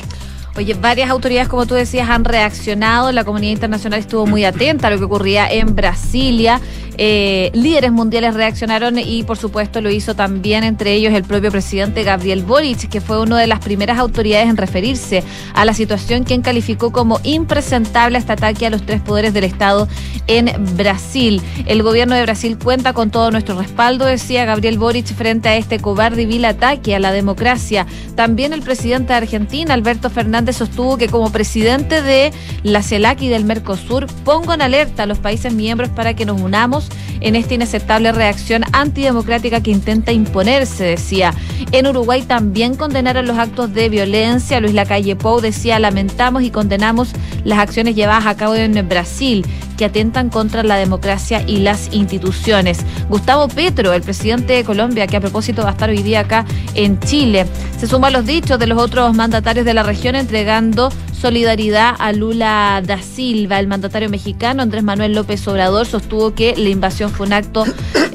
Oye, 0.56 0.74
varias 0.74 1.10
autoridades, 1.10 1.48
como 1.48 1.66
tú 1.66 1.76
decías, 1.76 2.10
han 2.10 2.26
reaccionado. 2.26 3.12
La 3.12 3.24
comunidad 3.24 3.54
internacional 3.54 4.00
estuvo 4.00 4.26
muy 4.26 4.44
atenta 4.44 4.88
a 4.88 4.92
lo 4.92 4.98
que 4.98 5.06
ocurría 5.06 5.48
en 5.50 5.76
Brasilia. 5.76 6.60
Eh, 7.02 7.50
líderes 7.54 7.94
mundiales 7.94 8.34
reaccionaron 8.34 9.00
y, 9.00 9.24
por 9.24 9.38
supuesto, 9.38 9.80
lo 9.80 9.90
hizo 9.90 10.16
también 10.16 10.66
entre 10.66 10.94
ellos 10.94 11.14
el 11.14 11.24
propio 11.24 11.50
presidente 11.50 12.04
Gabriel 12.04 12.44
Boric, 12.44 12.90
que 12.90 13.00
fue 13.00 13.22
una 13.22 13.40
de 13.40 13.48
las 13.48 13.60
primeras 13.60 13.98
autoridades 14.00 14.50
en 14.50 14.58
referirse 14.58 15.24
a 15.54 15.64
la 15.64 15.74
situación, 15.74 16.26
quien 16.26 16.42
calificó 16.42 16.92
como 16.92 17.22
impresentable 17.24 18.18
este 18.18 18.34
ataque 18.34 18.66
a 18.66 18.70
los 18.70 18.86
tres 18.86 19.00
poderes 19.00 19.34
del 19.34 19.46
Estado 19.46 19.88
en 20.28 20.52
Brasil. 20.76 21.42
El 21.68 21.84
gobierno 21.84 22.16
de 22.16 22.24
Brasil 22.24 22.58
cuenta 22.62 22.92
con 22.92 23.12
todo 23.12 23.32
nuestro 23.32 23.58
respaldo, 23.58 24.04
decía 24.04 24.44
Gabriel 24.44 24.78
Boric, 24.78 25.06
frente 25.06 25.48
a 25.48 25.56
este 25.56 25.80
cobarde 25.80 26.24
y 26.24 26.26
vil 26.26 26.44
ataque 26.44 26.96
a 26.96 27.00
la 27.00 27.14
democracia. 27.14 27.86
También 28.16 28.52
el 28.52 28.62
presidente 28.62 29.14
de 29.14 29.20
Argentina, 29.20 29.74
Alberto 29.74 30.10
Fernández, 30.10 30.39
sostuvo 30.54 30.98
que 30.98 31.08
como 31.08 31.32
presidente 31.32 32.02
de 32.02 32.32
la 32.64 32.82
CELAC 32.82 33.22
y 33.22 33.30
del 33.30 33.46
Mercosur, 33.46 34.08
pongo 34.24 34.54
en 34.54 34.62
alerta 34.62 35.04
a 35.04 35.06
los 35.06 35.20
países 35.20 35.54
miembros 35.54 35.90
para 35.90 36.16
que 36.16 36.26
nos 36.26 36.42
unamos 36.42 36.90
en 37.22 37.36
esta 37.36 37.54
inaceptable 37.54 38.12
reacción 38.12 38.64
antidemocrática 38.72 39.62
que 39.62 39.72
intenta 39.72 40.12
imponerse, 40.12 40.84
decía. 40.86 41.34
En 41.72 41.88
Uruguay 41.88 42.24
también 42.24 42.76
condenaron 42.76 43.28
los 43.28 43.38
actos 43.38 43.74
de 43.74 43.90
violencia. 43.90 44.60
Luis 44.60 44.74
Lacalle 44.74 45.16
Pou 45.16 45.42
decía, 45.42 45.80
lamentamos 45.80 46.44
y 46.44 46.52
condenamos 46.52 47.12
las 47.44 47.60
acciones 47.60 47.96
llevadas 47.96 48.26
a 48.26 48.36
cabo 48.36 48.56
en 48.56 48.88
Brasil 48.88 49.46
que 49.78 49.86
atentan 49.86 50.30
contra 50.30 50.62
la 50.62 50.76
democracia 50.76 51.42
y 51.48 51.60
las 51.60 51.94
instituciones. 51.94 52.80
Gustavo 53.08 53.48
Petro, 53.48 53.94
el 53.94 54.02
presidente 54.02 54.52
de 54.52 54.66
Colombia, 54.66 55.08
que 55.08 55.16
a 55.16 55.22
propósito 55.22 55.64
va 55.64 55.70
a 55.70 55.72
estar 55.72 55.90
hoy 55.90 56.04
día 56.04 56.20
acá 56.20 56.46
en 56.76 57.00
Chile, 57.00 57.46
se 57.80 57.88
suma 57.88 58.08
a 58.08 58.12
los 58.12 58.26
dichos 58.26 58.60
de 58.60 58.68
los 58.68 58.78
otros 58.78 59.16
mandatarios 59.16 59.66
de 59.66 59.74
la 59.74 59.84
región 59.84 60.18
entregando 60.30 60.92
solidaridad 61.12 61.96
a 61.98 62.12
Lula 62.12 62.84
da 62.86 63.02
Silva. 63.02 63.60
El 63.60 63.66
mandatario 63.66 64.10
mexicano 64.10 64.62
Andrés 64.62 64.84
Manuel 64.84 65.16
López 65.16 65.48
Obrador 65.48 65.88
sostuvo 65.88 66.36
que 66.36 66.54
la 66.56 66.70
invasión 66.70 67.10
fue 67.10 67.26
un 67.26 67.34
acto 67.34 67.66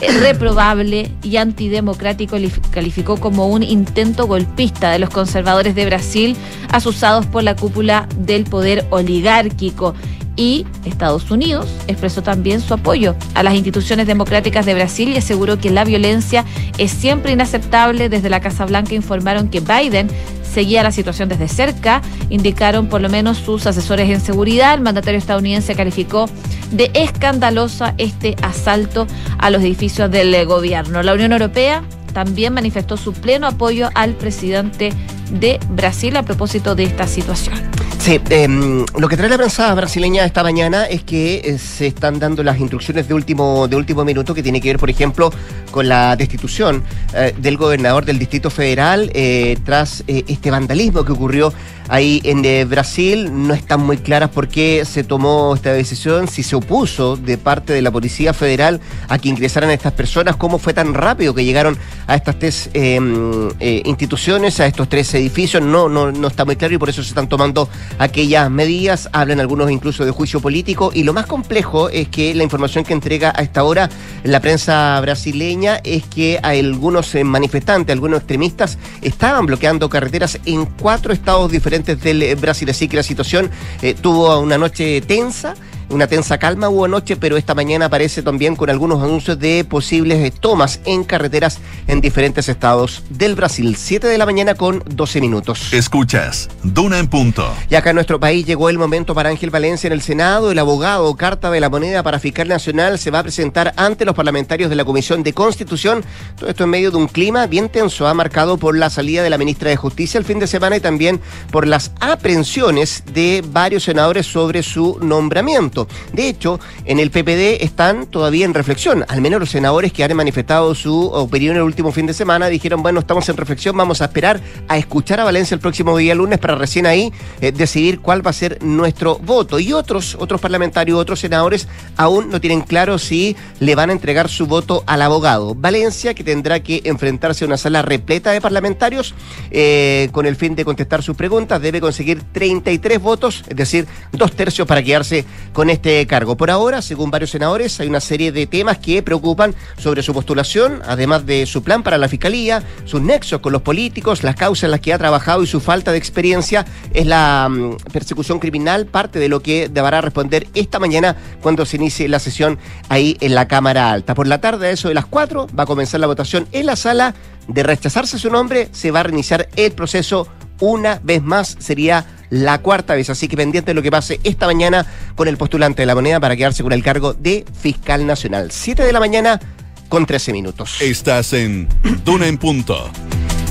eh, 0.00 0.12
reprobable 0.20 1.10
y 1.24 1.38
antidemocrático. 1.38 2.36
Calificó 2.70 3.16
como 3.16 3.48
un 3.48 3.64
intento 3.64 4.28
golpista 4.28 4.92
de 4.92 5.00
los 5.00 5.10
conservadores 5.10 5.74
de 5.74 5.86
Brasil, 5.86 6.36
asusados 6.70 7.26
por 7.26 7.42
la 7.42 7.56
cúpula 7.56 8.08
del 8.16 8.44
poder 8.44 8.86
oligárquico 8.90 9.96
y 10.36 10.66
Estados 10.84 11.30
Unidos 11.30 11.66
expresó 11.86 12.22
también 12.22 12.60
su 12.60 12.74
apoyo 12.74 13.14
a 13.34 13.42
las 13.42 13.54
instituciones 13.54 14.06
democráticas 14.06 14.66
de 14.66 14.74
Brasil 14.74 15.10
y 15.10 15.16
aseguró 15.16 15.58
que 15.58 15.70
la 15.70 15.84
violencia 15.84 16.44
es 16.78 16.90
siempre 16.90 17.32
inaceptable. 17.32 18.08
Desde 18.08 18.30
la 18.30 18.40
Casa 18.40 18.66
Blanca 18.66 18.94
informaron 18.94 19.48
que 19.48 19.60
Biden 19.60 20.08
seguía 20.54 20.82
la 20.82 20.92
situación 20.92 21.28
desde 21.28 21.48
cerca, 21.48 22.00
indicaron 22.30 22.86
por 22.86 23.00
lo 23.00 23.08
menos 23.08 23.38
sus 23.38 23.66
asesores 23.66 24.08
en 24.08 24.20
seguridad. 24.20 24.74
El 24.74 24.80
mandatario 24.80 25.18
estadounidense 25.18 25.74
calificó 25.74 26.26
de 26.70 26.90
escandalosa 26.94 27.94
este 27.98 28.36
asalto 28.40 29.06
a 29.38 29.50
los 29.50 29.62
edificios 29.62 30.10
del 30.10 30.46
gobierno. 30.46 31.02
La 31.02 31.12
Unión 31.12 31.32
Europea 31.32 31.82
también 32.12 32.54
manifestó 32.54 32.96
su 32.96 33.12
pleno 33.12 33.48
apoyo 33.48 33.90
al 33.94 34.14
presidente 34.14 34.92
de 35.30 35.58
Brasil 35.70 36.16
a 36.16 36.22
propósito 36.22 36.74
de 36.74 36.84
esta 36.84 37.06
situación. 37.06 37.83
Sí, 38.04 38.20
em, 38.28 38.84
lo 38.98 39.08
que 39.08 39.16
trae 39.16 39.30
la 39.30 39.38
prensa 39.38 39.74
brasileña 39.74 40.26
esta 40.26 40.42
mañana 40.42 40.84
es 40.84 41.02
que 41.04 41.36
eh, 41.36 41.56
se 41.56 41.86
están 41.86 42.18
dando 42.18 42.42
las 42.42 42.60
instrucciones 42.60 43.08
de 43.08 43.14
último, 43.14 43.66
de 43.66 43.76
último 43.76 44.04
minuto 44.04 44.34
que 44.34 44.42
tiene 44.42 44.60
que 44.60 44.68
ver, 44.68 44.78
por 44.78 44.90
ejemplo, 44.90 45.32
con 45.70 45.88
la 45.88 46.14
destitución 46.14 46.82
eh, 47.14 47.32
del 47.38 47.56
gobernador 47.56 48.04
del 48.04 48.18
Distrito 48.18 48.50
Federal 48.50 49.10
eh, 49.14 49.56
tras 49.64 50.04
este 50.06 50.50
vandalismo 50.50 51.02
que 51.02 51.12
ocurrió 51.12 51.54
ahí 51.88 52.20
en 52.24 52.68
Brasil. 52.68 53.30
No 53.46 53.54
están 53.54 53.80
muy 53.80 53.96
claras 53.98 54.30
por 54.30 54.48
qué 54.48 54.84
se 54.84 55.04
tomó 55.04 55.54
esta 55.54 55.72
decisión, 55.72 56.28
si 56.28 56.42
se 56.42 56.56
opuso 56.56 57.16
de 57.16 57.38
parte 57.38 57.72
de 57.72 57.82
la 57.82 57.90
Policía 57.90 58.34
Federal 58.34 58.80
a 59.08 59.18
que 59.18 59.28
ingresaran 59.28 59.70
estas 59.70 59.92
personas, 59.92 60.36
cómo 60.36 60.58
fue 60.58 60.74
tan 60.74 60.94
rápido 60.94 61.34
que 61.34 61.44
llegaron 61.44 61.76
a 62.06 62.14
estas 62.14 62.38
tres 62.38 62.70
em, 62.74 63.50
instituciones, 63.60 64.60
a 64.60 64.66
estos 64.66 64.88
tres 64.88 65.12
edificios. 65.14 65.62
No, 65.62 65.88
no, 65.88 66.12
no 66.12 66.28
está 66.28 66.44
muy 66.44 66.56
claro 66.56 66.74
y 66.74 66.78
por 66.78 66.88
eso 66.88 67.02
se 67.02 67.08
están 67.08 67.28
tomando 67.28 67.68
aquellas 67.98 68.50
medidas, 68.50 69.08
hablan 69.12 69.40
algunos 69.40 69.70
incluso 69.70 70.04
de 70.04 70.10
juicio 70.10 70.40
político 70.40 70.90
y 70.94 71.02
lo 71.02 71.12
más 71.12 71.26
complejo 71.26 71.88
es 71.88 72.08
que 72.08 72.34
la 72.34 72.42
información 72.42 72.84
que 72.84 72.92
entrega 72.92 73.32
a 73.34 73.42
esta 73.42 73.64
hora 73.64 73.88
la 74.22 74.40
prensa 74.40 75.00
brasileña 75.00 75.80
es 75.84 76.04
que 76.04 76.38
algunos 76.42 77.14
eh, 77.14 77.24
manifestantes, 77.24 77.92
algunos 77.92 78.20
extremistas 78.20 78.78
estaban 79.02 79.46
bloqueando 79.46 79.88
carreteras 79.88 80.38
en 80.44 80.66
cuatro 80.66 81.12
estados 81.12 81.50
diferentes 81.50 81.73
del 81.82 82.22
eh, 82.22 82.34
Brasil, 82.34 82.68
así 82.70 82.88
que 82.88 82.96
la 82.96 83.02
situación 83.02 83.50
eh, 83.82 83.94
tuvo 83.94 84.38
una 84.38 84.58
noche 84.58 85.00
tensa 85.00 85.54
una 85.90 86.06
tensa 86.06 86.38
calma 86.38 86.68
hubo 86.68 86.84
anoche, 86.84 87.16
pero 87.16 87.36
esta 87.36 87.54
mañana 87.54 87.86
aparece 87.86 88.22
también 88.22 88.56
con 88.56 88.70
algunos 88.70 89.02
anuncios 89.02 89.38
de 89.38 89.64
posibles 89.64 90.32
tomas 90.40 90.80
en 90.84 91.04
carreteras 91.04 91.58
en 91.86 92.00
diferentes 92.00 92.48
estados 92.48 93.02
del 93.10 93.34
Brasil. 93.34 93.76
7 93.76 94.06
de 94.06 94.18
la 94.18 94.26
mañana 94.26 94.54
con 94.54 94.82
12 94.86 95.20
minutos. 95.20 95.72
Escuchas, 95.72 96.48
Duna 96.62 96.98
en 96.98 97.08
punto. 97.08 97.52
Y 97.68 97.74
acá 97.74 97.90
en 97.90 97.96
nuestro 97.96 98.20
país 98.20 98.46
llegó 98.46 98.68
el 98.68 98.78
momento 98.78 99.14
para 99.14 99.28
Ángel 99.28 99.50
Valencia 99.50 99.86
en 99.86 99.92
el 99.92 100.02
Senado. 100.02 100.50
El 100.50 100.58
abogado 100.58 101.14
Carta 101.16 101.50
de 101.50 101.60
la 101.60 101.68
Moneda 101.68 102.02
para 102.02 102.18
Fiscal 102.18 102.48
Nacional 102.48 102.98
se 102.98 103.10
va 103.10 103.20
a 103.20 103.22
presentar 103.22 103.72
ante 103.76 104.04
los 104.04 104.14
parlamentarios 104.14 104.70
de 104.70 104.76
la 104.76 104.84
Comisión 104.84 105.22
de 105.22 105.32
Constitución. 105.32 106.04
Todo 106.38 106.50
esto 106.50 106.64
en 106.64 106.70
medio 106.70 106.90
de 106.90 106.96
un 106.96 107.08
clima 107.08 107.46
bien 107.46 107.68
tenso, 107.68 108.06
ha 108.06 108.14
marcado 108.14 108.56
por 108.56 108.76
la 108.76 108.90
salida 108.90 109.22
de 109.22 109.30
la 109.30 109.38
ministra 109.38 109.70
de 109.70 109.76
Justicia 109.76 110.18
el 110.18 110.24
fin 110.24 110.38
de 110.38 110.46
semana 110.46 110.76
y 110.76 110.80
también 110.80 111.20
por 111.50 111.66
las 111.66 111.92
aprehensiones 112.00 113.02
de 113.12 113.44
varios 113.46 113.84
senadores 113.84 114.26
sobre 114.26 114.62
su 114.62 114.98
nombramiento. 115.00 115.73
De 116.12 116.28
hecho, 116.28 116.60
en 116.84 116.98
el 116.98 117.10
PPD 117.10 117.62
están 117.62 118.06
todavía 118.06 118.44
en 118.44 118.54
reflexión. 118.54 119.04
Al 119.08 119.20
menos 119.20 119.40
los 119.40 119.50
senadores 119.50 119.92
que 119.92 120.04
han 120.04 120.14
manifestado 120.14 120.74
su 120.74 121.06
opinión 121.06 121.56
el 121.56 121.62
último 121.62 121.92
fin 121.92 122.06
de 122.06 122.14
semana 122.14 122.46
dijeron, 122.48 122.82
bueno, 122.82 123.00
estamos 123.00 123.28
en 123.28 123.36
reflexión, 123.36 123.76
vamos 123.76 124.00
a 124.00 124.06
esperar 124.06 124.40
a 124.68 124.76
escuchar 124.78 125.20
a 125.20 125.24
Valencia 125.24 125.54
el 125.54 125.60
próximo 125.60 125.96
día 125.96 126.14
lunes 126.14 126.38
para 126.38 126.54
recién 126.54 126.86
ahí 126.86 127.12
eh, 127.40 127.52
decidir 127.52 128.00
cuál 128.00 128.24
va 128.24 128.30
a 128.30 128.34
ser 128.34 128.62
nuestro 128.62 129.18
voto. 129.18 129.58
Y 129.58 129.72
otros, 129.72 130.16
otros 130.18 130.40
parlamentarios, 130.40 130.98
otros 130.98 131.20
senadores 131.20 131.68
aún 131.96 132.30
no 132.30 132.40
tienen 132.40 132.60
claro 132.60 132.98
si 132.98 133.36
le 133.60 133.74
van 133.74 133.90
a 133.90 133.92
entregar 133.92 134.28
su 134.28 134.46
voto 134.46 134.84
al 134.86 135.02
abogado. 135.02 135.54
Valencia, 135.54 136.14
que 136.14 136.24
tendrá 136.24 136.60
que 136.60 136.82
enfrentarse 136.84 137.44
a 137.44 137.46
una 137.48 137.56
sala 137.56 137.82
repleta 137.82 138.30
de 138.30 138.40
parlamentarios 138.40 139.14
eh, 139.50 140.08
con 140.12 140.26
el 140.26 140.36
fin 140.36 140.54
de 140.54 140.64
contestar 140.64 141.02
sus 141.02 141.16
preguntas, 141.16 141.60
debe 141.60 141.80
conseguir 141.80 142.22
33 142.32 143.00
votos, 143.00 143.44
es 143.48 143.56
decir, 143.56 143.86
dos 144.12 144.32
tercios 144.32 144.66
para 144.66 144.82
quedarse 144.82 145.24
con 145.52 145.63
este 145.70 146.06
cargo. 146.06 146.36
Por 146.36 146.50
ahora, 146.50 146.82
según 146.82 147.10
varios 147.10 147.30
senadores, 147.30 147.78
hay 147.80 147.88
una 147.88 148.00
serie 148.00 148.32
de 148.32 148.46
temas 148.46 148.78
que 148.78 149.02
preocupan 149.02 149.54
sobre 149.78 150.02
su 150.02 150.12
postulación, 150.12 150.80
además 150.86 151.26
de 151.26 151.46
su 151.46 151.62
plan 151.62 151.82
para 151.82 151.98
la 151.98 152.08
fiscalía, 152.08 152.62
sus 152.84 153.00
nexos 153.00 153.40
con 153.40 153.52
los 153.52 153.62
políticos, 153.62 154.22
las 154.22 154.36
causas 154.36 154.64
en 154.64 154.70
las 154.72 154.80
que 154.80 154.92
ha 154.92 154.98
trabajado 154.98 155.42
y 155.42 155.46
su 155.46 155.60
falta 155.60 155.92
de 155.92 155.98
experiencia 155.98 156.64
es 156.92 157.06
la 157.06 157.48
mm, 157.50 157.76
persecución 157.92 158.38
criminal, 158.38 158.86
parte 158.86 159.18
de 159.18 159.28
lo 159.28 159.40
que 159.40 159.68
deberá 159.68 160.00
responder 160.00 160.46
esta 160.54 160.78
mañana 160.78 161.16
cuando 161.40 161.66
se 161.66 161.76
inicie 161.76 162.08
la 162.08 162.18
sesión 162.18 162.58
ahí 162.88 163.16
en 163.20 163.34
la 163.34 163.48
Cámara 163.48 163.90
Alta. 163.90 164.14
Por 164.14 164.26
la 164.26 164.40
tarde, 164.40 164.68
a 164.68 164.70
eso 164.70 164.88
de 164.88 164.94
las 164.94 165.06
4, 165.06 165.48
va 165.58 165.64
a 165.64 165.66
comenzar 165.66 166.00
la 166.00 166.06
votación 166.06 166.46
en 166.52 166.66
la 166.66 166.76
sala. 166.76 167.14
De 167.48 167.62
rechazarse 167.62 168.18
su 168.18 168.30
nombre, 168.30 168.68
se 168.72 168.90
va 168.90 169.00
a 169.00 169.02
reiniciar 169.02 169.48
el 169.56 169.72
proceso 169.72 170.26
una 170.60 171.00
vez 171.02 171.22
más. 171.22 171.56
Sería 171.58 172.06
la 172.30 172.58
cuarta 172.58 172.94
vez. 172.94 173.10
Así 173.10 173.28
que 173.28 173.36
pendiente 173.36 173.70
de 173.70 173.74
lo 173.74 173.82
que 173.82 173.90
pase 173.90 174.20
esta 174.24 174.46
mañana 174.46 174.86
con 175.14 175.28
el 175.28 175.36
postulante 175.36 175.82
de 175.82 175.86
la 175.86 175.94
moneda 175.94 176.20
para 176.20 176.36
quedarse 176.36 176.62
con 176.62 176.72
el 176.72 176.82
cargo 176.82 177.14
de 177.14 177.44
fiscal 177.60 178.06
nacional. 178.06 178.50
Siete 178.50 178.84
de 178.84 178.92
la 178.92 179.00
mañana 179.00 179.40
con 179.88 180.06
13 180.06 180.32
minutos. 180.32 180.80
Estás 180.80 181.32
en 181.32 181.68
Duna 182.04 182.26
en 182.26 182.38
Punto. 182.38 182.90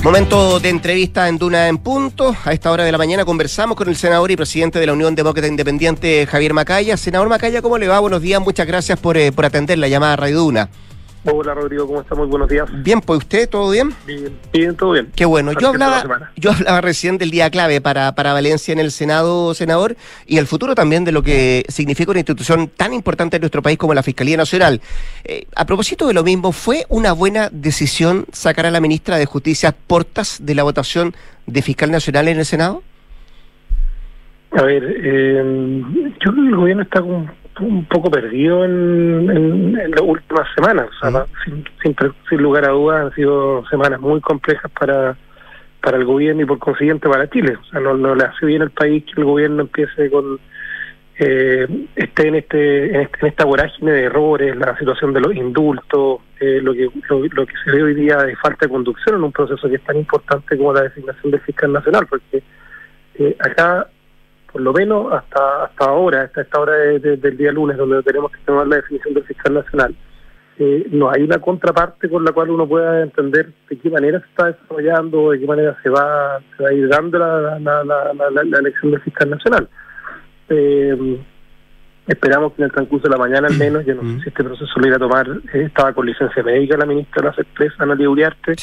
Momento 0.02 0.60
de 0.60 0.68
entrevista 0.68 1.28
en 1.28 1.38
Duna 1.38 1.68
en 1.68 1.78
Punto. 1.78 2.36
A 2.44 2.52
esta 2.52 2.70
hora 2.70 2.84
de 2.84 2.92
la 2.92 2.98
mañana 2.98 3.24
conversamos 3.24 3.74
con 3.74 3.88
el 3.88 3.96
senador 3.96 4.30
y 4.30 4.36
presidente 4.36 4.78
de 4.78 4.86
la 4.86 4.92
Unión 4.92 5.14
Demócrata 5.14 5.48
Independiente, 5.48 6.26
Javier 6.26 6.52
Macaya. 6.52 6.98
Senador 6.98 7.30
Macaya, 7.30 7.62
¿cómo 7.62 7.78
le 7.78 7.88
va? 7.88 8.00
Buenos 8.00 8.20
días, 8.20 8.38
muchas 8.42 8.66
gracias 8.66 8.98
por, 8.98 9.16
eh, 9.16 9.32
por 9.32 9.46
atender 9.46 9.78
la 9.78 9.88
llamada 9.88 10.12
a 10.12 10.16
Radio 10.16 10.40
Duna. 10.40 10.68
Hola 11.26 11.54
Rodrigo, 11.54 11.86
¿cómo 11.86 12.02
está? 12.02 12.14
Muy 12.14 12.26
buenos 12.26 12.50
días. 12.50 12.68
Bien, 12.82 13.00
pues 13.00 13.20
usted, 13.20 13.48
¿todo 13.48 13.70
bien? 13.70 13.94
Bien, 14.06 14.30
bien, 14.52 14.76
todo 14.76 14.92
bien. 14.92 15.10
Qué 15.16 15.24
bueno. 15.24 15.52
Yo 15.58 15.68
hablaba, 15.68 16.30
yo 16.36 16.52
hablaba 16.52 16.82
recién 16.82 17.16
del 17.16 17.30
día 17.30 17.48
clave 17.48 17.80
para, 17.80 18.14
para 18.14 18.34
Valencia 18.34 18.72
en 18.72 18.78
el 18.78 18.90
Senado, 18.90 19.54
senador, 19.54 19.96
y 20.26 20.36
el 20.36 20.46
futuro 20.46 20.74
también 20.74 21.02
de 21.04 21.12
lo 21.12 21.22
que 21.22 21.64
significa 21.68 22.10
una 22.10 22.20
institución 22.20 22.68
tan 22.68 22.92
importante 22.92 23.36
en 23.36 23.40
nuestro 23.40 23.62
país 23.62 23.78
como 23.78 23.94
la 23.94 24.02
Fiscalía 24.02 24.36
Nacional. 24.36 24.82
Eh, 25.24 25.46
a 25.56 25.64
propósito 25.64 26.06
de 26.06 26.12
lo 26.12 26.24
mismo, 26.24 26.52
¿fue 26.52 26.84
una 26.90 27.12
buena 27.12 27.48
decisión 27.50 28.26
sacar 28.30 28.66
a 28.66 28.70
la 28.70 28.82
ministra 28.82 29.16
de 29.16 29.24
Justicia 29.24 29.74
Portas 29.86 30.44
de 30.44 30.54
la 30.54 30.62
votación 30.62 31.14
de 31.46 31.62
fiscal 31.62 31.90
nacional 31.90 32.28
en 32.28 32.38
el 32.38 32.44
Senado? 32.44 32.82
A 34.50 34.62
ver, 34.62 34.84
eh, 34.84 35.82
yo 36.22 36.32
creo 36.32 36.34
que 36.34 36.48
el 36.50 36.56
gobierno 36.56 36.82
está 36.82 37.00
con 37.00 37.30
un 37.60 37.84
poco 37.86 38.10
perdido 38.10 38.64
en, 38.64 39.30
en, 39.30 39.90
las 39.90 40.00
últimas 40.02 40.46
semanas. 40.54 40.88
sin, 41.44 41.64
sin, 42.28 42.42
lugar 42.42 42.64
a 42.68 42.72
dudas 42.72 43.06
han 43.06 43.14
sido 43.14 43.64
semanas 43.68 44.00
muy 44.00 44.20
complejas 44.20 44.70
para, 44.78 45.16
para 45.80 45.96
el 45.96 46.04
gobierno 46.04 46.42
y 46.42 46.46
por 46.46 46.58
consiguiente 46.58 47.08
para 47.08 47.28
Chile. 47.30 47.56
O 47.60 47.64
sea, 47.66 47.80
no, 47.80 47.94
no 47.96 48.14
le 48.14 48.24
hace 48.24 48.46
bien 48.46 48.62
al 48.62 48.70
país 48.70 49.04
que 49.04 49.20
el 49.20 49.24
gobierno 49.24 49.62
empiece 49.62 50.10
con 50.10 50.38
eh, 51.16 51.68
esté 51.94 52.26
en 52.26 52.34
este, 52.34 52.86
en 52.86 53.00
este 53.02 53.28
esta 53.28 53.44
vorágine 53.44 53.92
de 53.92 54.02
errores, 54.04 54.56
la 54.56 54.76
situación 54.76 55.12
de 55.12 55.20
los 55.20 55.34
indultos, 55.34 56.20
eh, 56.40 56.60
lo 56.60 56.72
que 56.72 56.90
lo, 57.08 57.46
que 57.46 57.54
se 57.64 57.70
ve 57.70 57.84
hoy 57.84 57.94
día 57.94 58.16
de 58.16 58.34
falta 58.34 58.66
de 58.66 58.72
conducción 58.72 59.16
en 59.16 59.24
un 59.24 59.32
proceso 59.32 59.68
que 59.68 59.76
es 59.76 59.84
tan 59.84 59.96
importante 59.96 60.56
como 60.56 60.72
la 60.72 60.82
designación 60.82 61.30
del 61.30 61.40
fiscal 61.42 61.72
nacional, 61.72 62.06
porque 62.08 62.42
eh, 63.14 63.36
acá 63.38 63.86
por 64.54 64.62
lo 64.62 64.72
menos 64.72 65.12
hasta 65.12 65.64
hasta 65.64 65.84
ahora, 65.86 66.22
hasta 66.22 66.42
esta 66.42 66.60
hora 66.60 66.74
del 66.76 67.36
día 67.36 67.50
lunes, 67.50 67.76
donde 67.76 68.00
tenemos 68.04 68.30
que 68.30 68.38
tomar 68.46 68.68
la 68.68 68.76
definición 68.76 69.12
del 69.12 69.24
fiscal 69.24 69.52
nacional, 69.52 69.96
eh, 70.60 70.86
no 70.92 71.10
hay 71.10 71.24
una 71.24 71.40
contraparte 71.40 72.08
con 72.08 72.24
la 72.24 72.30
cual 72.30 72.50
uno 72.50 72.64
pueda 72.64 73.02
entender 73.02 73.48
de 73.68 73.76
qué 73.76 73.90
manera 73.90 74.20
se 74.20 74.26
está 74.26 74.52
desarrollando, 74.52 75.32
de 75.32 75.40
qué 75.40 75.46
manera 75.48 75.76
se 75.82 75.88
va, 75.88 76.38
se 76.56 76.62
va 76.62 76.68
a 76.68 76.72
ir 76.72 76.88
dando 76.88 77.18
la, 77.18 77.58
la, 77.58 77.82
la, 77.82 78.44
la 78.44 78.58
elección 78.60 78.92
del 78.92 79.00
fiscal 79.00 79.30
nacional. 79.30 79.68
Eh, 80.48 81.18
esperamos 82.06 82.52
que 82.52 82.62
en 82.62 82.66
el 82.66 82.72
transcurso 82.72 83.08
de 83.08 83.16
la 83.16 83.18
mañana 83.18 83.48
al 83.48 83.58
menos, 83.58 83.84
yo 83.84 83.96
no 83.96 84.02
sé 84.02 84.22
si 84.22 84.28
este 84.28 84.44
proceso 84.44 84.72
lo 84.78 84.86
iba 84.86 84.94
a 84.94 85.00
tomar, 85.00 85.26
eh, 85.52 85.64
estaba 85.66 85.92
con 85.92 86.06
licencia 86.06 86.44
médica 86.44 86.76
la 86.76 86.86
ministra 86.86 87.22
de 87.22 87.28
las 87.30 87.38
Expresas, 87.40 87.80
Analia 87.80 88.08
Uriarte. 88.08 88.54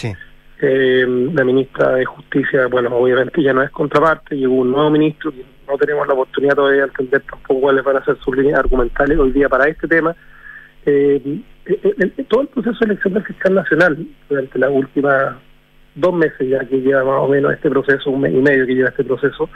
La 0.61 1.43
ministra 1.43 1.95
de 1.95 2.05
Justicia, 2.05 2.67
bueno, 2.67 2.95
obviamente 2.95 3.41
ya 3.41 3.51
no 3.51 3.63
es 3.63 3.71
contraparte, 3.71 4.35
llegó 4.37 4.53
un 4.53 4.69
nuevo 4.71 4.91
ministro, 4.91 5.33
no 5.71 5.77
tenemos 5.77 6.07
la 6.07 6.13
oportunidad 6.13 6.55
todavía 6.55 6.81
de 6.81 6.87
entender 6.87 7.21
tampoco 7.29 7.61
cuáles 7.61 7.83
van 7.83 7.97
a 7.97 8.05
ser 8.05 8.17
sus 8.17 8.35
líneas 8.35 8.59
argumentales 8.59 9.17
hoy 9.17 9.31
día 9.31 9.49
para 9.49 9.67
este 9.67 9.87
tema. 9.87 10.15
Eh, 10.85 11.41
todo 12.27 12.41
el 12.41 12.47
proceso 12.47 12.77
de 12.79 12.85
elección 12.85 13.13
del 13.13 13.23
fiscal 13.23 13.53
nacional 13.53 14.07
durante 14.29 14.59
las 14.59 14.71
últimas 14.71 15.35
dos 15.95 16.13
meses 16.13 16.47
ya 16.47 16.59
que 16.65 16.81
lleva 16.81 17.03
más 17.03 17.21
o 17.21 17.27
menos 17.27 17.53
este 17.53 17.69
proceso, 17.69 18.09
un 18.09 18.21
mes 18.21 18.33
y 18.33 18.37
medio 18.37 18.65
que 18.65 18.75
lleva 18.75 18.89
este 18.89 19.03
proceso, 19.03 19.49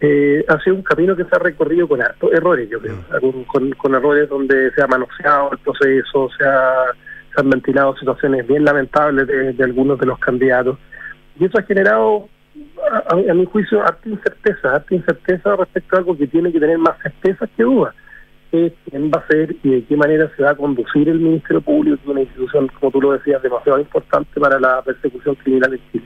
eh, 0.00 0.44
ha 0.46 0.60
sido 0.60 0.76
un 0.76 0.82
camino 0.82 1.16
que 1.16 1.24
se 1.24 1.34
ha 1.34 1.38
recorrido 1.38 1.88
con 1.88 2.00
errores, 2.32 2.68
yo 2.70 2.80
creo, 2.80 2.96
mm. 3.20 3.72
con, 3.72 3.94
errores 3.94 4.28
donde 4.28 4.70
se 4.70 4.82
ha 4.82 4.86
manoseado 4.86 5.50
el 5.52 5.58
proceso, 5.58 6.28
se, 6.38 6.44
se 6.44 7.40
han 7.40 7.50
ventilado 7.50 7.96
situaciones 7.96 8.46
bien 8.46 8.64
lamentables 8.64 9.26
de, 9.26 9.64
algunos 9.64 9.98
de 9.98 10.06
los 10.06 10.18
candidatos. 10.18 10.78
Y 11.38 11.44
eso 11.44 11.58
ha 11.58 11.62
generado, 11.62 12.28
a, 13.10 13.34
mi 13.34 13.44
juicio, 13.46 13.82
harta 13.82 14.08
incerteza, 14.08 14.74
harta 14.74 14.94
incerteza 14.94 15.56
respecto 15.56 15.96
a 15.96 15.98
algo 16.00 16.16
que 16.16 16.26
tiene 16.26 16.52
que 16.52 16.60
tener 16.60 16.78
más 16.78 16.96
certezas 17.02 17.48
que 17.56 17.62
dudas. 17.62 17.94
Es 18.50 18.72
quién 18.88 19.10
va 19.10 19.20
a 19.20 19.26
ser 19.26 19.56
y 19.62 19.70
de 19.70 19.84
qué 19.84 19.96
manera 19.96 20.30
se 20.36 20.42
va 20.42 20.52
a 20.52 20.56
conducir 20.56 21.08
el 21.08 21.20
Ministerio 21.20 21.60
Público, 21.60 21.98
es 22.02 22.08
una 22.08 22.22
institución, 22.22 22.70
como 22.80 22.90
tú 22.92 23.02
lo 23.02 23.12
decías, 23.12 23.42
demasiado 23.42 23.78
importante 23.78 24.40
para 24.40 24.58
la 24.58 24.80
persecución 24.82 25.34
criminal 25.34 25.74
en 25.74 25.80
Chile. 25.92 26.04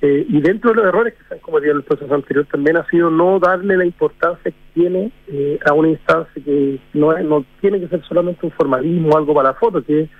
Eh, 0.00 0.24
y 0.28 0.40
dentro 0.40 0.70
de 0.70 0.76
los 0.76 0.86
errores 0.86 1.14
que 1.14 1.24
se 1.24 1.34
han 1.34 1.40
cometido 1.40 1.72
en 1.72 1.78
el 1.78 1.82
proceso 1.82 2.14
anterior 2.14 2.46
también 2.46 2.76
ha 2.76 2.86
sido 2.86 3.10
no 3.10 3.40
darle 3.40 3.76
la 3.76 3.84
importancia 3.84 4.52
que 4.52 4.56
tiene 4.72 5.10
eh, 5.26 5.58
a 5.66 5.72
una 5.72 5.88
instancia 5.88 6.40
que 6.42 6.78
no, 6.94 7.18
no 7.18 7.44
tiene 7.60 7.80
que 7.80 7.88
ser 7.88 8.02
solamente 8.04 8.46
un 8.46 8.52
formalismo, 8.52 9.16
algo 9.16 9.34
para 9.34 9.48
la 9.50 9.54
foto, 9.54 9.82
que 9.82 10.02
es 10.02 10.10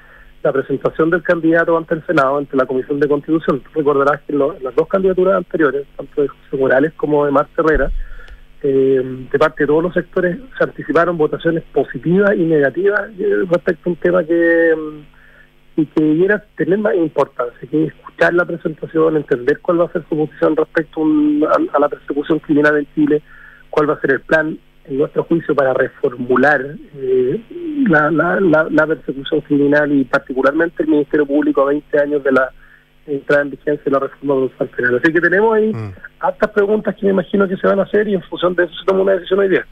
la 0.43 0.53
presentación 0.53 1.11
del 1.11 1.23
candidato 1.23 1.77
ante 1.77 1.95
el 1.95 2.07
Senado, 2.07 2.39
ante 2.39 2.57
la 2.57 2.67
Comisión 2.67 3.01
de 3.01 3.09
Constitución. 3.09 3.63
recordarás 3.75 4.21
que 4.23 4.33
en, 4.33 4.39
las 4.39 4.75
dos 4.75 4.89
candidaturas 4.89 5.37
anteriores, 5.37 5.87
tanto 5.97 6.23
de 6.23 6.29
José 6.29 6.57
Morales 6.57 6.93
como 6.97 7.25
de 7.25 7.33
Marta 7.33 7.63
Herrera, 7.63 7.91
eh, 8.63 9.27
de 9.31 9.39
parte 9.39 9.63
de 9.63 9.67
todos 9.69 9.85
los 9.85 9.95
sectores 9.95 10.39
se 10.57 10.65
anticiparon 10.65 11.17
votaciones 11.17 11.63
positivas 11.73 12.35
y 12.35 12.45
negativas 12.45 13.03
respecto 13.49 13.89
a 13.89 13.91
un 13.91 13.97
tema 13.97 14.25
que 14.25 14.75
mm, 14.77 15.19
y 15.81 15.87
que 15.87 16.03
debiera 16.03 16.45
tener 16.57 16.77
más 16.79 16.97
importancia, 16.97 17.69
que 17.71 17.85
escuchar 17.85 18.35
la 18.35 18.45
presentación, 18.45 19.17
entender 19.17 19.61
cuál 19.61 19.81
va 19.81 19.85
a 19.85 19.93
ser 19.93 20.03
su 20.09 20.17
posición 20.17 20.57
respecto 20.57 21.05
a, 21.05 21.79
la 21.79 21.89
persecución 21.89 22.41
criminal 22.41 22.79
en 22.79 22.95
Chile, 22.97 23.23
cuál 23.71 23.89
va 23.89 23.95
a 23.95 24.01
ser 24.01 24.11
el 24.11 24.21
plan, 24.23 24.59
en 24.89 24.99
nuestro 24.99 25.25
juicio, 25.25 25.55
para 25.55 25.75
reformular 25.75 26.65
eh, 26.97 27.41
la, 27.89 28.11
la, 28.11 28.41
la, 28.71 28.87
persecución 28.87 29.41
criminal 29.43 29.93
y 29.93 30.05
particularmente 30.05 30.83
el 30.83 30.89
Ministerio 30.89 31.27
Público 31.27 31.63
a 31.63 31.67
20 31.67 31.99
años 32.01 32.25
de 32.25 32.33
la 32.33 32.51
entrada 33.07 33.43
en 33.43 33.51
vigencia 33.51 33.83
de 33.85 33.91
la 33.91 34.01
reforma 34.01 34.35
procesal 34.35 34.69
penal. 34.69 35.01
Así 35.03 35.13
que 35.13 35.21
tenemos 35.21 35.55
ahí 35.55 35.73
mm. 35.73 36.53
preguntas 36.55 36.95
que 36.97 37.07
me 37.07 37.13
imagino 37.13 37.49
que 37.49 37.57
se 37.57 37.67
van 37.67 37.81
a 37.81 37.85
hacer 37.85 38.09
y 38.09 38.15
en 38.15 38.23
función 38.23 38.55
de 38.55 38.65
eso 38.65 38.75
se 38.75 38.85
toma 38.85 39.03
una 39.03 39.13
decisión 39.13 39.41
hoy 39.41 39.49
día. 39.49 39.67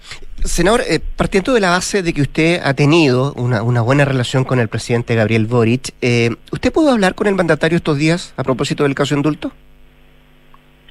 Senador, 0.44 0.80
eh, 0.88 1.00
partiendo 1.16 1.52
de 1.52 1.60
la 1.60 1.70
base 1.70 2.02
de 2.02 2.12
que 2.12 2.22
usted 2.22 2.60
ha 2.62 2.74
tenido 2.74 3.32
una, 3.34 3.62
una 3.62 3.82
buena 3.82 4.04
relación 4.04 4.44
con 4.44 4.58
el 4.58 4.68
presidente 4.68 5.14
Gabriel 5.14 5.46
Boric, 5.46 5.94
eh, 6.00 6.30
¿usted 6.52 6.72
pudo 6.72 6.90
hablar 6.90 7.14
con 7.14 7.26
el 7.26 7.34
mandatario 7.34 7.76
estos 7.76 7.98
días 7.98 8.34
a 8.36 8.44
propósito 8.44 8.84
del 8.84 8.94
caso 8.94 9.14
indulto? 9.14 9.52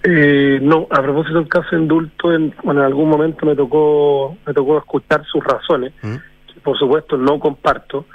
Eh, 0.07 0.59
no, 0.61 0.87
a 0.91 1.01
propósito 1.01 1.39
del 1.39 1.47
caso 1.47 1.75
indulto, 1.75 2.31
en, 2.31 2.53
en 2.63 2.77
algún 2.77 3.09
momento 3.09 3.43
me 3.45 3.55
tocó 3.55 4.37
me 4.45 4.53
tocó 4.53 4.77
escuchar 4.77 5.25
sus 5.25 5.43
razones, 5.43 5.93
mm. 6.03 6.15
que 6.53 6.59
por 6.61 6.77
supuesto 6.77 7.17
no 7.17 7.39
comparto, 7.39 8.05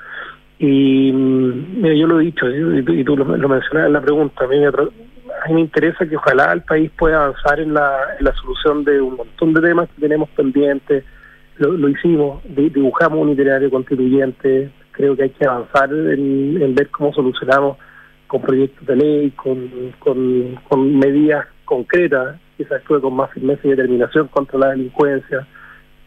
y 0.61 1.11
mira, 1.11 1.95
yo 1.95 2.07
lo 2.07 2.21
he 2.21 2.27
dicho, 2.27 2.49
y 2.49 3.03
tú, 3.03 3.17
lo, 3.17 3.25
mencionas 3.25 3.87
en 3.87 3.93
la 3.93 4.01
pregunta, 4.01 4.45
a 4.45 4.47
mí, 4.47 4.59
me, 5.55 5.61
interesa 5.61 6.07
que 6.07 6.17
ojalá 6.17 6.53
el 6.53 6.63
país 6.63 6.93
pueda 6.97 7.25
avanzar 7.25 7.59
en 7.59 7.75
la, 7.75 8.35
solución 8.41 8.85
de 8.85 9.01
un 9.01 9.17
montón 9.17 9.53
de 9.55 9.61
temas 9.61 9.89
que 9.89 10.03
tenemos 10.03 10.29
pendientes. 10.31 11.05
Lo, 11.57 11.89
hicimos, 11.89 12.43
dibujamos 12.45 13.19
un 13.19 13.31
itinerario 13.31 13.71
constituyente, 13.71 14.71
creo 14.93 15.17
que 15.17 15.25
hay 15.25 15.31
que 15.31 15.45
avanzar 15.45 15.91
en, 15.93 16.75
ver 16.75 16.89
cómo 16.91 17.13
solucionamos 17.13 17.79
con 18.29 18.43
proyectos 18.43 18.87
de 18.87 18.97
ley, 18.97 19.31
con, 19.33 19.71
con, 19.99 20.57
con 20.69 20.99
medidas 20.99 21.47
concretas 21.71 22.37
que 22.59 22.65
se 22.65 22.75
actúe 22.75 23.01
con 23.01 23.15
más 23.15 23.31
firmeza 23.31 23.61
y 23.63 23.71
determinación 23.71 24.27
contra 24.27 24.59
la 24.59 24.71
delincuencia 24.71 25.47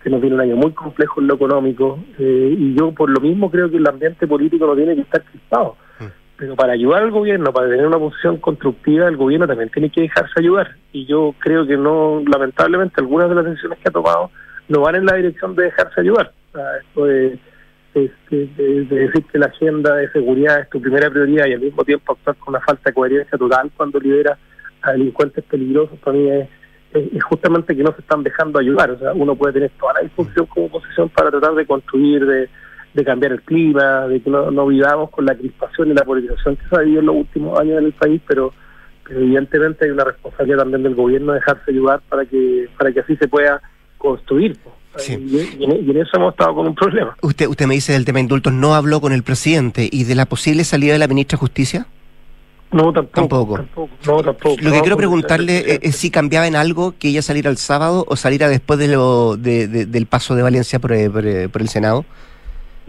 que 0.03 0.09
nos 0.09 0.19
viene 0.19 0.35
un 0.35 0.41
año 0.41 0.57
muy 0.57 0.73
complejo 0.73 1.21
en 1.21 1.27
lo 1.27 1.35
económico 1.35 2.03
eh, 2.19 2.53
y 2.59 2.75
yo 2.75 2.91
por 2.91 3.09
lo 3.09 3.21
mismo 3.21 3.49
creo 3.49 3.71
que 3.71 3.77
el 3.77 3.87
ambiente 3.87 4.27
político 4.27 4.67
no 4.67 4.75
tiene 4.75 4.93
que 4.93 5.01
estar 5.01 5.23
crispado. 5.23 5.77
Mm. 5.99 6.03
Pero 6.35 6.55
para 6.57 6.73
ayudar 6.73 7.03
al 7.03 7.11
gobierno, 7.11 7.53
para 7.53 7.69
tener 7.69 7.87
una 7.87 7.97
posición 7.97 8.37
constructiva, 8.37 9.07
el 9.07 9.15
gobierno 9.15 9.47
también 9.47 9.69
tiene 9.69 9.89
que 9.89 10.01
dejarse 10.01 10.33
ayudar. 10.35 10.75
Y 10.91 11.05
yo 11.05 11.33
creo 11.39 11.65
que 11.65 11.77
no, 11.77 12.21
lamentablemente, 12.27 12.99
algunas 12.99 13.29
de 13.29 13.35
las 13.35 13.45
decisiones 13.45 13.79
que 13.79 13.87
ha 13.87 13.93
tomado 13.93 14.29
no 14.67 14.81
van 14.81 14.95
en 14.95 15.05
la 15.05 15.15
dirección 15.15 15.55
de 15.55 15.63
dejarse 15.63 16.01
ayudar. 16.01 16.33
esto 16.81 17.05
de, 17.05 17.39
decir 17.93 19.23
que 19.31 19.37
la 19.37 19.45
agenda 19.45 19.95
de 19.95 20.11
seguridad 20.11 20.59
es 20.59 20.69
tu 20.69 20.81
primera 20.81 21.09
prioridad 21.09 21.45
y 21.45 21.53
al 21.53 21.61
mismo 21.61 21.85
tiempo 21.85 22.11
actuar 22.11 22.35
con 22.37 22.55
una 22.55 22.65
falta 22.65 22.89
de 22.89 22.93
coherencia 22.93 23.37
total 23.37 23.71
cuando 23.77 23.99
lidera 23.99 24.37
a 24.83 24.91
delincuentes 24.91 25.43
peligrosos, 25.45 25.97
para 25.99 26.17
mí 26.17 26.29
es 26.29 26.47
es 26.93 27.23
justamente 27.23 27.75
que 27.75 27.83
no 27.83 27.93
se 27.93 28.01
están 28.01 28.23
dejando 28.23 28.59
ayudar. 28.59 28.91
O 28.91 28.99
sea, 28.99 29.13
uno 29.13 29.35
puede 29.35 29.53
tener 29.53 29.71
toda 29.79 29.93
la 29.93 30.01
disposición 30.01 30.45
como 30.47 30.67
oposición 30.67 31.09
para 31.09 31.31
tratar 31.31 31.55
de 31.55 31.65
construir, 31.65 32.25
de, 32.25 32.49
de 32.93 33.05
cambiar 33.05 33.33
el 33.33 33.41
clima, 33.41 34.07
de 34.07 34.21
que 34.21 34.29
no, 34.29 34.51
no 34.51 34.67
vivamos 34.67 35.09
con 35.09 35.25
la 35.25 35.35
crispación 35.35 35.89
y 35.89 35.93
la 35.93 36.03
polarización 36.03 36.55
que 36.55 36.67
se 36.67 36.75
ha 36.75 36.79
vivido 36.79 36.99
en 36.99 37.05
los 37.07 37.15
últimos 37.15 37.59
años 37.59 37.79
en 37.79 37.85
el 37.85 37.93
país, 37.93 38.21
pero, 38.27 38.53
evidentemente 39.09 39.83
hay 39.83 39.91
una 39.91 40.05
responsabilidad 40.05 40.59
también 40.59 40.83
del 40.83 40.95
gobierno 40.95 41.33
de 41.33 41.39
dejarse 41.39 41.71
ayudar 41.71 42.01
para 42.07 42.25
que 42.25 42.69
para 42.77 42.89
que 42.93 43.01
así 43.01 43.17
se 43.17 43.27
pueda 43.27 43.61
construir. 43.97 44.57
Y, 45.09 45.63
en, 45.65 45.97
eso 45.97 46.11
hemos 46.13 46.31
estado 46.31 46.55
con 46.55 46.67
un 46.67 46.73
problema. 46.73 47.13
Usted 47.21 47.47
usted 47.47 47.65
me 47.65 47.73
dice 47.73 47.91
del 47.91 48.05
tema 48.05 48.21
indultos, 48.21 48.53
¿no 48.53 48.75
habló 48.75 49.01
con 49.01 49.11
el 49.11 49.21
presidente 49.21 49.89
y 49.91 50.05
de 50.05 50.15
la 50.15 50.25
posible 50.25 50.63
salida 50.63 50.93
de 50.93 50.99
la 50.99 51.07
ministra 51.09 51.35
de 51.35 51.41
Justicia? 51.41 51.85
No, 52.73 52.91
tampoco. 52.91 53.59
no, 54.07 54.23
tampoco. 54.23 54.55
Lo 54.61 54.71
que 54.71 54.81
quiero 54.81 54.97
preguntarle 54.97 55.79
es, 55.81 55.95
si 55.95 56.09
cambiaba 56.09 56.47
en 56.47 56.55
algo 56.55 56.95
que 56.97 57.09
ella 57.09 57.21
saliera 57.21 57.49
el 57.49 57.57
sábado 57.57 58.03
o 58.07 58.15
saliera 58.15 58.49
después 58.49 58.79
de 58.79 58.87
lo 58.87 59.37
de, 59.37 59.67
del 59.67 60.05
paso 60.07 60.35
de 60.35 60.41
Valencia 60.41 60.79
por, 60.79 60.91
por, 61.11 61.25
el 61.61 61.69
Senado. 61.69 62.03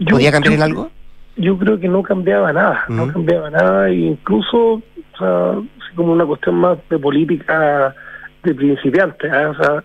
¿Podía 0.09 0.31
cambiar 0.31 0.55
en 0.55 0.63
algo? 0.63 0.89
Yo 1.37 1.57
creo 1.57 1.79
que 1.79 1.87
no 1.87 2.01
cambiaba 2.01 2.51
nada, 2.51 2.85
no 2.87 3.11
cambiaba 3.11 3.49
nada, 3.49 3.89
e 3.89 3.95
incluso, 3.95 4.57
o 4.57 5.17
sea, 5.17 5.61
como 5.95 6.13
una 6.13 6.25
cuestión 6.25 6.55
más 6.55 6.77
de 6.89 6.97
política 6.97 7.93
de 8.43 8.53
principiante. 8.55 9.27
¿eh? 9.27 9.45
O 9.45 9.55
sea, 9.55 9.83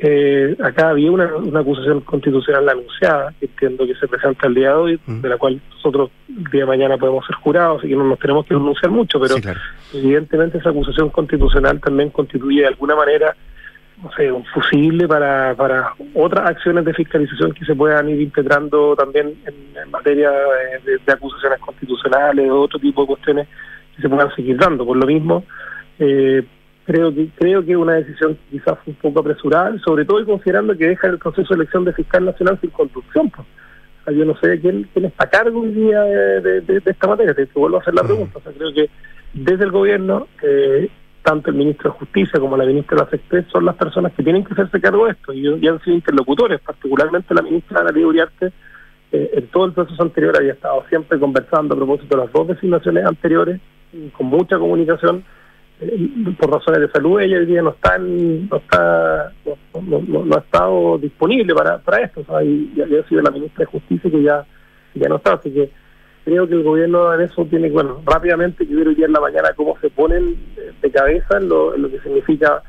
eh, 0.00 0.56
acá 0.62 0.90
había 0.90 1.10
una, 1.10 1.34
una, 1.36 1.60
acusación 1.60 2.00
constitucional 2.02 2.68
anunciada, 2.68 3.34
que 3.40 3.46
entiendo 3.46 3.84
que 3.84 3.96
se 3.96 4.06
presenta 4.06 4.46
el 4.46 4.54
día 4.54 4.68
de 4.68 4.74
hoy, 4.74 5.00
de 5.06 5.28
la 5.28 5.36
cual 5.36 5.60
nosotros 5.70 6.10
el 6.28 6.44
día 6.52 6.60
de 6.60 6.66
mañana 6.66 6.96
podemos 6.96 7.26
ser 7.26 7.34
jurados, 7.36 7.80
así 7.80 7.88
que 7.88 7.96
no 7.96 8.04
nos 8.04 8.18
tenemos 8.20 8.44
que 8.44 8.54
pronunciar 8.54 8.92
mucho, 8.92 9.18
pero 9.18 9.34
evidentemente 9.92 10.58
esa 10.58 10.70
acusación 10.70 11.10
constitucional 11.10 11.80
también 11.80 12.10
constituye 12.10 12.60
de 12.60 12.68
alguna 12.68 12.94
manera 12.94 13.34
no 14.02 14.12
sé, 14.12 14.30
un 14.30 14.44
fusible 14.44 15.08
para, 15.08 15.56
para 15.56 15.92
otras 16.14 16.48
acciones 16.50 16.84
de 16.84 16.94
fiscalización 16.94 17.52
que 17.52 17.64
se 17.64 17.74
puedan 17.74 18.08
ir 18.08 18.20
impetrando 18.20 18.94
también 18.94 19.34
en, 19.44 19.90
materia 19.90 20.30
de, 20.30 20.98
de, 21.04 21.12
acusaciones 21.12 21.58
constitucionales 21.58 22.48
o 22.48 22.60
otro 22.60 22.78
tipo 22.78 23.00
de 23.00 23.08
cuestiones 23.08 23.48
que 23.96 24.02
se 24.02 24.08
puedan 24.08 24.32
seguir 24.36 24.56
dando. 24.56 24.86
Por 24.86 24.96
lo 24.96 25.06
mismo, 25.06 25.44
eh, 25.98 26.44
creo 26.88 27.14
que 27.14 27.28
creo 27.36 27.62
que 27.62 27.72
es 27.72 27.76
una 27.76 27.96
decisión 27.96 28.38
quizás 28.50 28.78
un 28.86 28.94
poco 28.94 29.20
apresurada, 29.20 29.78
sobre 29.84 30.06
todo 30.06 30.24
considerando 30.24 30.74
que 30.74 30.88
deja 30.88 31.08
el 31.08 31.18
proceso 31.18 31.48
de 31.50 31.56
elección 31.56 31.84
de 31.84 31.92
fiscal 31.92 32.24
nacional 32.24 32.58
sin 32.62 32.70
construcción. 32.70 33.30
Pues. 33.30 34.16
yo 34.16 34.24
no 34.24 34.34
sé 34.38 34.58
quién, 34.58 34.88
quién 34.94 35.04
está 35.04 35.24
a 35.24 35.30
cargo 35.30 35.60
hoy 35.60 35.72
día 35.72 36.00
de, 36.00 36.82
esta 36.86 37.06
materia, 37.06 37.34
te, 37.34 37.46
vuelvo 37.54 37.76
a 37.76 37.80
hacer 37.80 37.92
la 37.92 38.02
mm. 38.02 38.06
pregunta. 38.06 38.38
O 38.38 38.40
sea, 38.40 38.52
creo 38.52 38.72
que 38.72 38.88
desde 39.34 39.64
el 39.64 39.70
gobierno, 39.70 40.28
eh, 40.42 40.88
tanto 41.22 41.50
el 41.50 41.56
ministro 41.56 41.90
de 41.90 41.98
Justicia 41.98 42.40
como 42.40 42.56
la 42.56 42.64
ministra 42.64 42.96
de 42.96 43.04
la 43.04 43.10
SECTES 43.10 43.52
son 43.52 43.66
las 43.66 43.76
personas 43.76 44.14
que 44.14 44.22
tienen 44.22 44.42
que 44.42 44.54
hacerse 44.54 44.80
cargo 44.80 45.04
de 45.04 45.12
esto 45.12 45.34
y, 45.34 45.46
han 45.68 45.82
sido 45.82 45.94
interlocutores, 45.94 46.58
particularmente 46.62 47.34
la 47.34 47.42
ministra 47.42 47.80
Ana 47.80 47.90
Uriarte, 47.90 48.50
eh, 49.12 49.30
en 49.34 49.46
todo 49.48 49.66
el 49.66 49.72
proceso 49.72 50.02
anterior 50.02 50.34
había 50.38 50.54
estado 50.54 50.84
siempre 50.88 51.18
conversando 51.18 51.74
a 51.74 51.76
propósito 51.76 52.16
de 52.16 52.24
las 52.24 52.32
dos 52.32 52.48
designaciones 52.48 53.04
anteriores, 53.04 53.60
con 54.16 54.26
mucha 54.26 54.58
comunicación. 54.58 55.22
Eh, 55.80 56.10
por 56.38 56.50
razones 56.50 56.80
de 56.80 56.90
salud, 56.90 57.20
ella 57.20 57.38
hoy 57.38 57.46
día 57.46 57.62
no 57.62 57.70
está, 57.70 57.98
no, 57.98 58.56
está 58.56 59.32
no, 59.80 60.36
ha 60.36 60.40
estado 60.40 60.98
disponible 60.98 61.54
para, 61.54 61.78
para 61.78 62.04
esto, 62.04 62.24
y, 62.42 62.80
ha 62.80 63.08
sido 63.08 63.22
la 63.22 63.30
ministra 63.30 63.64
de 63.64 63.70
Justicia 63.70 64.10
que 64.10 64.22
ya, 64.22 64.44
ya 64.94 65.08
no 65.08 65.16
está, 65.16 65.34
así 65.34 65.52
que 65.52 65.70
creo 66.24 66.48
que 66.48 66.54
el 66.54 66.64
gobierno 66.64 67.14
en 67.14 67.20
eso 67.20 67.44
tiene, 67.44 67.70
bueno, 67.70 68.02
rápidamente 68.04 68.66
que 68.66 68.74
ver 68.74 68.88
hoy 68.88 68.96
día 68.96 69.06
en 69.06 69.12
la 69.12 69.20
mañana 69.20 69.50
cómo 69.54 69.78
se 69.80 69.88
ponen 69.90 70.36
de 70.82 70.90
cabeza 70.90 71.38
en 71.38 71.48
lo, 71.48 71.76
lo 71.76 71.88
que 71.88 72.00
significa 72.00 72.60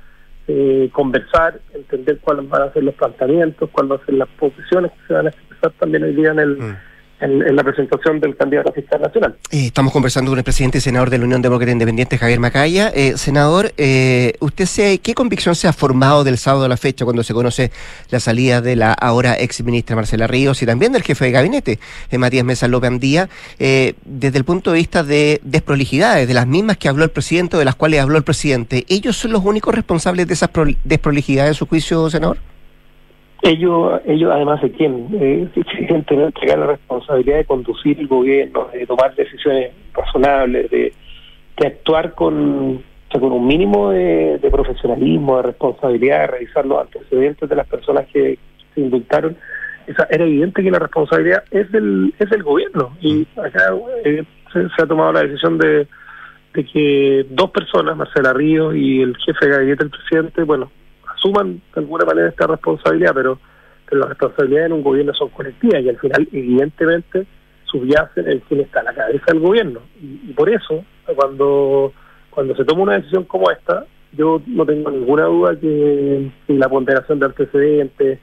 eh, 0.47 0.89
conversar, 0.91 1.59
entender 1.73 2.19
cuáles 2.19 2.47
van 2.47 2.61
a 2.61 2.73
ser 2.73 2.83
los 2.83 2.93
planteamientos, 2.93 3.69
cuáles 3.71 3.89
van 3.89 3.99
a 4.01 4.05
ser 4.05 4.15
las 4.15 4.29
posiciones 4.29 4.91
que 4.91 5.07
se 5.07 5.13
van 5.13 5.25
a 5.25 5.29
expresar 5.29 5.71
también 5.79 6.03
hoy 6.03 6.13
día 6.13 6.29
en 6.31 6.39
el... 6.39 6.57
Mm 6.57 6.77
en, 7.21 7.55
la 7.55 7.63
presentación 7.63 8.19
del 8.19 8.35
candidato 8.35 8.71
fiscal 8.71 9.01
nacional. 9.01 9.35
Eh, 9.51 9.67
estamos 9.67 9.93
conversando 9.93 10.31
con 10.31 10.37
el 10.37 10.43
presidente 10.43 10.77
y 10.77 10.81
senador 10.81 11.09
de 11.09 11.17
la 11.17 11.25
Unión 11.25 11.41
Demócrata 11.41 11.71
Independiente, 11.71 12.17
Javier 12.17 12.39
Macaya. 12.39 12.91
Eh, 12.93 13.17
senador, 13.17 13.73
eh, 13.77 14.33
¿usted 14.39 14.65
se, 14.65 14.99
qué 14.99 15.13
convicción 15.13 15.55
se 15.55 15.67
ha 15.67 15.73
formado 15.73 16.23
del 16.23 16.37
sábado 16.37 16.65
a 16.65 16.69
la 16.69 16.77
fecha 16.77 17.05
cuando 17.05 17.23
se 17.23 17.33
conoce 17.33 17.71
la 18.09 18.19
salida 18.19 18.61
de 18.61 18.75
la 18.75 18.93
ahora 18.93 19.37
ex 19.39 19.63
ministra 19.63 19.95
Marcela 19.95 20.27
Ríos 20.27 20.61
y 20.61 20.65
también 20.65 20.91
del 20.91 21.03
jefe 21.03 21.25
de 21.25 21.31
gabinete, 21.31 21.79
Matías 22.17 22.45
Mesa 22.45 22.67
López 22.67 22.89
Andía, 22.89 23.29
desde 23.57 24.37
el 24.37 24.43
punto 24.43 24.71
de 24.71 24.77
vista 24.77 25.03
de 25.03 25.39
desprolijidades, 25.43 26.27
de 26.27 26.33
las 26.33 26.47
mismas 26.47 26.77
que 26.77 26.89
habló 26.89 27.03
el 27.03 27.11
presidente 27.11 27.55
o 27.55 27.59
de 27.59 27.65
las 27.65 27.75
cuales 27.75 28.01
habló 28.01 28.17
el 28.17 28.23
presidente? 28.23 28.85
¿Ellos 28.87 29.17
son 29.17 29.31
los 29.31 29.43
únicos 29.43 29.73
responsables 29.73 30.27
de 30.27 30.33
esas 30.33 30.49
desprolijidades 30.83 31.51
en 31.51 31.55
su 31.55 31.65
juicio, 31.65 32.09
senador? 32.09 32.37
Ellos, 33.41 34.01
ellos 34.05 34.31
además 34.33 34.61
de 34.61 34.71
quién, 34.71 35.07
eh, 35.13 35.47
evidentemente 35.77 36.45
la 36.45 36.67
responsabilidad 36.67 37.37
de 37.37 37.45
conducir 37.45 37.99
el 37.99 38.07
gobierno, 38.07 38.67
de 38.73 38.85
tomar 38.85 39.15
decisiones 39.15 39.71
razonables, 39.93 40.69
de, 40.69 40.93
actuar 41.65 42.13
con, 42.13 42.81
con 43.11 43.31
un 43.31 43.45
mínimo 43.45 43.89
de, 43.91 44.39
profesionalismo, 44.49 45.37
de 45.37 45.43
responsabilidad, 45.43 46.21
de 46.21 46.27
revisar 46.27 46.65
los 46.65 46.81
antecedentes 46.81 47.49
de 47.49 47.55
las 47.55 47.67
personas 47.67 48.07
que 48.13 48.39
se 48.73 48.81
indultaron. 48.81 49.35
Esa, 49.85 50.07
era 50.09 50.23
evidente 50.23 50.63
que 50.63 50.71
la 50.71 50.79
responsabilidad 50.79 51.43
es 51.51 51.69
del, 51.71 52.13
es 52.17 52.29
del 52.29 52.43
gobierno 52.43 52.95
y 53.01 53.27
acá 53.35 53.73
eh, 54.05 54.23
se, 54.53 54.81
ha 54.81 54.85
tomado 54.85 55.11
la 55.11 55.23
decisión 55.23 55.57
de, 55.57 55.87
de 56.53 56.65
que 56.65 57.25
dos 57.29 57.51
personas, 57.51 57.97
Marcela 57.97 58.31
Ríos 58.31 58.73
y 58.75 59.01
el 59.01 59.17
jefe 59.17 59.47
de 59.47 59.51
gabinete 59.51 59.83
del 59.83 59.91
presidente, 59.91 60.43
bueno, 60.43 60.71
asuman 61.19 61.61
de 61.73 61.81
alguna 61.81 62.05
manera 62.05 62.29
esta 62.29 62.47
responsabilidad, 62.47 63.11
pero, 63.13 63.39
pero 63.87 64.01
las 64.01 64.09
responsabilidades 64.09 64.67
en 64.67 64.73
un 64.73 64.83
gobierno 64.83 65.13
son 65.13 65.29
colectivas 65.29 65.83
y 65.83 65.89
al 65.89 65.97
final, 65.97 66.27
evidentemente, 66.31 67.25
subyacen 67.65 68.29
en 68.29 68.39
quien 68.39 68.61
está 68.61 68.79
a 68.79 68.83
la 68.83 68.93
cabeza 68.93 69.25
del 69.27 69.39
gobierno. 69.39 69.81
Y, 70.01 70.33
por 70.33 70.49
eso, 70.49 70.83
cuando, 71.15 71.93
cuando 72.29 72.55
se 72.55 72.65
toma 72.65 72.83
una 72.83 72.97
decisión 72.97 73.25
como 73.25 73.51
esta, 73.51 73.85
yo 74.13 74.41
no 74.47 74.65
tengo 74.65 74.89
ninguna 74.89 75.25
duda 75.25 75.59
que, 75.59 76.31
la 76.47 76.69
ponderación 76.69 77.19
de 77.19 77.25
antecedentes, 77.27 78.19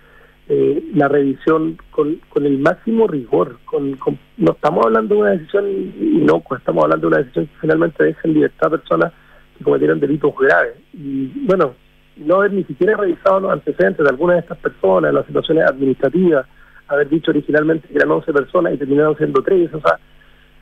eh, 0.48 0.82
la 0.94 1.08
revisión 1.08 1.76
con, 1.90 2.20
con 2.28 2.46
el 2.46 2.58
máximo 2.58 3.06
rigor, 3.06 3.58
con, 3.64 3.98
no 4.36 4.52
estamos 4.52 4.86
hablando 4.86 5.14
de 5.14 5.20
una 5.20 5.30
decisión 5.30 5.64
inocua, 6.00 6.58
estamos 6.58 6.84
hablando 6.84 7.06
de 7.06 7.08
una 7.08 7.18
decisión 7.18 7.46
que 7.46 7.60
finalmente 7.60 8.04
deja 8.04 8.20
en 8.24 8.34
libertad 8.34 8.74
a 8.74 8.78
personas 8.78 9.12
que 9.58 9.64
cometieron 9.64 10.00
delitos 10.00 10.32
graves. 10.38 10.74
Y 10.92 11.26
bueno, 11.46 11.74
no 12.16 12.36
haber 12.36 12.52
ni 12.52 12.64
siquiera 12.64 12.96
revisado 12.96 13.40
los 13.40 13.52
antecedentes 13.52 14.04
de 14.04 14.10
algunas 14.10 14.36
de 14.36 14.40
estas 14.40 14.58
personas, 14.58 15.12
las 15.12 15.26
situaciones 15.26 15.64
administrativas, 15.68 16.46
haber 16.88 17.08
dicho 17.08 17.30
originalmente 17.30 17.88
que 17.88 17.96
eran 17.96 18.10
11 18.10 18.32
personas 18.32 18.74
y 18.74 18.78
terminaron 18.78 19.16
siendo 19.16 19.42
3, 19.42 19.74
o 19.74 19.80
sea, 19.80 19.98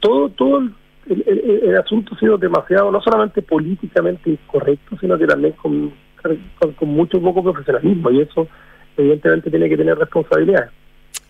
todo, 0.01 0.29
todo 0.31 0.62
el, 1.07 1.77
asunto 1.77 2.14
ha 2.14 2.19
sido 2.19 2.38
demasiado, 2.38 2.90
no 2.90 3.01
solamente 3.01 3.43
políticamente 3.43 4.31
incorrecto, 4.31 4.97
sino 5.01 5.19
que 5.19 5.27
también 5.27 5.53
con, 5.55 5.93
con, 6.77 6.88
mucho 6.88 7.21
poco 7.21 7.43
profesionalismo, 7.43 8.11
y 8.11 8.23
eso 8.23 8.49
evidentemente 8.97 9.51
tiene 9.51 9.69
que 9.69 9.77
tener 9.77 9.99
responsabilidades. 9.99 10.71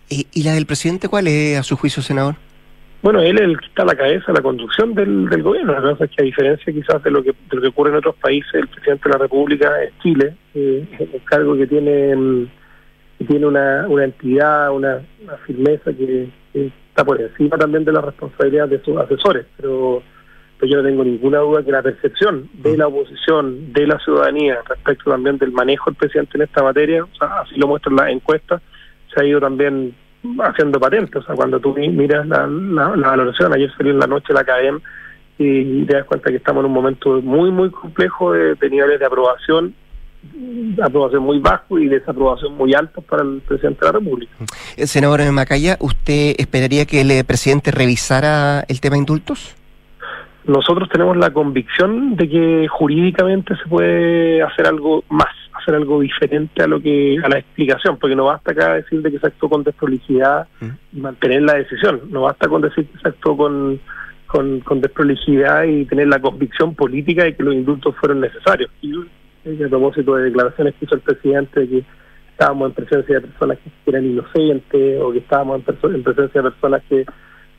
¿Y, 0.09 0.27
¿Y 0.33 0.43
la 0.43 0.53
del 0.53 0.65
presidente 0.65 1.09
cuál 1.09 1.27
es, 1.27 1.59
a 1.59 1.63
su 1.63 1.75
juicio, 1.75 2.01
senador? 2.01 2.35
Bueno, 3.05 3.21
él 3.21 3.35
es 3.37 3.43
el 3.43 3.59
que 3.59 3.67
está 3.67 3.83
a 3.83 3.85
la 3.85 3.95
cabeza 3.95 4.33
la 4.33 4.41
conducción 4.41 4.95
del, 4.95 5.29
gobierno. 5.43 5.73
La 5.73 5.79
verdad 5.79 6.01
es 6.01 6.09
que 6.09 6.23
a 6.23 6.25
diferencia 6.25 6.73
quizás 6.73 7.03
de 7.03 7.11
lo 7.11 7.21
que, 7.21 7.33
de 7.33 7.55
lo 7.55 7.61
que 7.61 7.67
ocurre 7.67 7.91
en 7.91 7.97
otros 7.97 8.15
países, 8.15 8.51
el 8.55 8.67
presidente 8.67 9.07
de 9.07 9.13
la 9.13 9.19
República 9.19 9.83
es 9.83 9.91
Chile, 10.01 10.33
eh, 10.55 10.87
el 10.97 11.21
cargo 11.23 11.55
que 11.55 11.67
tiene 11.67 12.15
mm, 12.15 12.47
tiene 13.27 13.45
una, 13.45 13.85
una 13.87 14.05
entidad, 14.05 14.71
una, 14.71 15.01
firmeza 15.45 15.93
que, 15.93 16.29
está 16.51 17.05
por 17.05 17.21
encima 17.21 17.59
también 17.59 17.85
de 17.85 17.91
la 17.91 18.01
responsabilidad 18.01 18.69
de 18.69 18.81
sus 18.81 18.97
asesores. 18.97 19.45
Pero, 19.55 20.01
pero 20.59 20.71
yo 20.71 20.77
no 20.77 20.89
tengo 20.89 21.03
ninguna 21.03 21.37
duda 21.41 21.63
que 21.63 21.71
la 21.71 21.83
percepción 21.83 22.49
de 22.53 22.75
la 22.75 22.87
oposición, 22.87 23.71
de 23.71 23.85
la 23.85 23.99
ciudadanía 23.99 24.57
respecto 24.67 25.11
también 25.11 25.37
del 25.37 25.51
manejo 25.51 25.91
del 25.91 25.97
presidente 25.97 26.39
en 26.39 26.41
esta 26.41 26.63
materia, 26.63 27.03
o 27.03 27.15
sea, 27.19 27.41
así 27.41 27.53
lo 27.55 27.67
muestran 27.67 27.97
las 27.97 28.09
encuestas, 28.09 28.63
se 29.13 29.21
ha 29.21 29.27
ido 29.27 29.39
también 29.39 29.93
haciendo 30.39 30.79
patentes. 30.79 31.15
O 31.15 31.25
sea, 31.25 31.35
cuando 31.35 31.59
tú 31.59 31.73
miras 31.73 32.27
la, 32.27 32.47
la, 32.47 33.07
valoración, 33.09 33.53
ayer 33.53 33.71
salió 33.77 33.93
en 33.93 33.99
la 33.99 34.07
noche 34.07 34.33
la 34.33 34.43
CADEM 34.43 34.79
y 35.37 35.83
te 35.85 35.95
das 35.95 36.05
cuenta 36.05 36.29
que 36.29 36.37
estamos 36.37 36.61
en 36.61 36.67
un 36.67 36.73
momento 36.73 37.21
muy, 37.21 37.51
muy 37.51 37.69
complejo 37.69 38.31
de, 38.31 38.55
niveles 38.69 38.99
de 38.99 39.05
aprobación 39.05 39.73
aprobación 40.83 41.21
muy 41.21 41.37
bajo 41.37 41.77
y 41.77 41.87
desaprobación 41.87 42.57
muy 42.57 42.73
alta 42.73 42.99
para 43.01 43.21
el 43.21 43.41
presidente 43.47 43.81
de 43.81 43.85
la 43.85 43.99
República. 43.99 44.33
Eh, 44.75 44.87
senador 44.87 45.21
Macaya, 45.31 45.77
¿usted 45.79 46.33
esperaría 46.39 46.85
que 46.85 47.01
el 47.01 47.11
eh, 47.11 47.23
presidente 47.23 47.69
revisara 47.69 48.61
el 48.67 48.81
tema 48.81 48.97
indultos? 48.97 49.55
Nosotros 50.45 50.89
tenemos 50.89 51.15
la 51.17 51.31
convicción 51.31 52.15
de 52.15 52.27
que 52.27 52.67
jurídicamente 52.67 53.55
se 53.55 53.69
puede 53.69 54.41
hacer 54.41 54.65
algo 54.65 55.03
más 55.09 55.33
hacer 55.65 55.75
algo 55.75 55.99
diferente 55.99 56.61
a 56.61 56.67
lo 56.67 56.79
que 56.79 57.17
a 57.23 57.27
la 57.27 57.39
explicación, 57.39 57.97
porque 57.97 58.15
no 58.15 58.25
basta 58.25 58.51
acá 58.51 58.75
decir 58.75 59.01
de 59.01 59.11
que 59.11 59.19
se 59.19 59.27
actuó 59.27 59.49
con 59.49 59.63
desprolijidad 59.63 60.47
y 60.93 60.99
mantener 60.99 61.41
la 61.41 61.55
decisión, 61.55 62.01
no 62.09 62.21
basta 62.21 62.47
con 62.47 62.61
decir 62.61 62.85
que 62.85 62.99
se 62.99 63.07
actuó 63.07 63.35
con, 63.35 63.79
con, 64.27 64.81
desprolijidad 64.81 65.63
y 65.63 65.85
tener 65.85 66.07
la 66.07 66.19
convicción 66.19 66.75
política 66.75 67.23
de 67.23 67.35
que 67.35 67.43
los 67.43 67.55
indultos 67.55 67.95
fueron 67.97 68.21
necesarios. 68.21 68.69
Y 68.81 68.93
a 69.63 69.69
propósito 69.69 70.15
de 70.15 70.25
declaraciones 70.25 70.75
que 70.75 70.85
hizo 70.85 70.95
el 70.95 71.01
presidente 71.01 71.59
de 71.61 71.67
que 71.67 71.83
estábamos 72.31 72.69
en 72.69 72.73
presencia 72.75 73.15
de 73.15 73.27
personas 73.27 73.57
que 73.59 73.89
eran 73.89 74.05
inocentes 74.05 75.01
o 75.01 75.11
que 75.11 75.19
estábamos 75.19 75.61
en, 75.67 76.03
presencia 76.03 76.41
de 76.41 76.51
personas 76.51 76.83
que, 76.89 77.05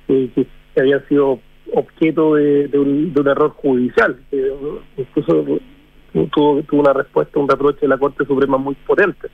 que, 0.07 0.47
habían 0.79 1.07
sido 1.09 1.41
objeto 1.73 2.35
de, 2.35 2.69
un, 2.75 3.15
de 3.15 3.21
un 3.21 3.29
error 3.29 3.51
judicial. 3.51 4.17
Que 4.31 4.53
incluso 4.99 5.45
tuvo, 6.27 6.63
tuvo 6.63 6.81
una 6.81 6.93
respuesta, 6.93 7.39
un 7.39 7.49
reproche 7.49 7.81
de 7.83 7.89
la 7.89 7.99
Corte 7.99 8.25
Suprema 8.25 8.59
muy 8.59 8.75
potente. 8.75 9.29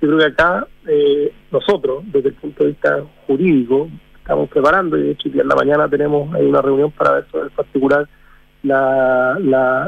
Yo 0.00 0.08
creo 0.08 0.18
que 0.18 0.24
acá 0.26 0.66
eh, 0.86 1.32
nosotros, 1.50 2.04
desde 2.06 2.28
el 2.28 2.34
punto 2.34 2.64
de 2.64 2.70
vista 2.70 3.02
jurídico, 3.26 3.88
estamos 4.16 4.48
preparando, 4.50 4.98
y 4.98 5.02
de 5.02 5.10
hecho, 5.12 5.28
en 5.28 5.48
la 5.48 5.54
mañana 5.54 5.88
tenemos 5.88 6.34
ahí 6.34 6.44
una 6.44 6.60
reunión 6.60 6.90
para 6.90 7.12
ver 7.12 7.26
sobre 7.30 7.44
el 7.44 7.50
particular 7.50 8.08
la, 8.62 9.38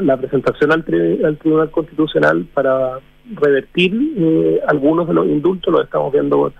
la, 0.01 0.17
presentación 0.17 0.71
al, 0.71 0.83
Tribunal 0.85 1.69
Constitucional 1.69 2.45
para 2.53 2.99
revertir 3.35 3.93
eh, 4.17 4.61
algunos 4.67 5.07
de 5.07 5.13
los 5.13 5.27
indultos, 5.27 5.73
los 5.73 5.83
estamos 5.83 6.11
viendo 6.13 6.53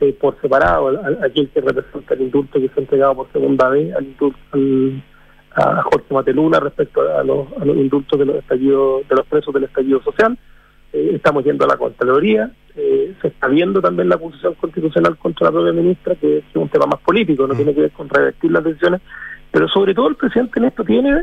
eh, 0.00 0.12
por 0.12 0.40
separado, 0.40 1.00
aquel 1.22 1.48
que 1.50 1.60
representa 1.60 2.14
el 2.14 2.22
indulto 2.22 2.60
que 2.60 2.68
se 2.68 2.74
ha 2.76 2.82
entregado 2.82 3.16
por 3.16 3.32
segunda 3.32 3.68
vez 3.68 3.94
al, 3.94 4.14
al 4.52 5.02
a 5.54 5.82
Jorge 5.82 6.12
Mateluna 6.12 6.58
respecto 6.60 7.00
a 7.00 7.22
los, 7.22 7.46
indultos 7.64 8.18
de 8.18 8.26
los 8.26 8.36
estallidos, 8.36 9.08
de 9.08 9.16
los 9.16 9.26
presos 9.26 9.54
del 9.54 9.64
estallido 9.64 10.02
social. 10.02 10.36
Eh, 10.92 11.12
estamos 11.14 11.44
yendo 11.44 11.64
a 11.64 11.68
la 11.68 11.76
Contraloría, 11.76 12.50
eh, 12.76 13.14
se 13.20 13.28
está 13.28 13.48
viendo 13.48 13.80
también 13.80 14.08
la 14.08 14.16
acusación 14.16 14.54
constitucional 14.54 15.16
contra 15.16 15.46
la 15.46 15.52
propia 15.52 15.72
ministra, 15.72 16.14
que 16.16 16.38
es 16.38 16.44
un 16.54 16.68
tema 16.68 16.86
más 16.86 17.00
político, 17.00 17.46
no 17.46 17.54
mm. 17.54 17.56
tiene 17.56 17.74
que 17.74 17.80
ver 17.82 17.90
con 17.92 18.08
revertir 18.08 18.50
las 18.50 18.64
decisiones, 18.64 19.00
pero 19.50 19.68
sobre 19.68 19.94
todo 19.94 20.08
el 20.08 20.16
presidente 20.16 20.58
en 20.58 20.66
esto 20.66 20.84
tiene, 20.84 21.22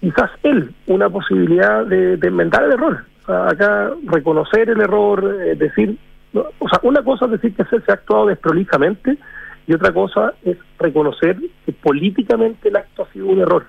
quizás 0.00 0.30
él, 0.42 0.74
una 0.86 1.08
posibilidad 1.08 1.86
de, 1.86 2.14
enmendar 2.22 2.64
el 2.64 2.72
error. 2.72 3.04
acá 3.26 3.92
reconocer 4.06 4.68
el 4.68 4.80
error, 4.80 5.38
eh, 5.42 5.54
decir, 5.56 5.96
o 6.34 6.68
sea, 6.68 6.80
una 6.82 7.02
cosa 7.02 7.26
es 7.26 7.32
decir 7.32 7.54
que 7.54 7.64
se, 7.64 7.80
se 7.80 7.90
ha 7.90 7.94
actuado 7.94 8.26
desprolijamente, 8.26 9.18
y 9.66 9.74
otra 9.74 9.92
cosa 9.92 10.34
es 10.44 10.56
reconocer 10.78 11.36
que 11.64 11.72
políticamente 11.72 12.68
el 12.68 12.76
acto 12.76 13.02
ha 13.02 13.12
sido 13.12 13.26
un 13.26 13.40
error. 13.40 13.64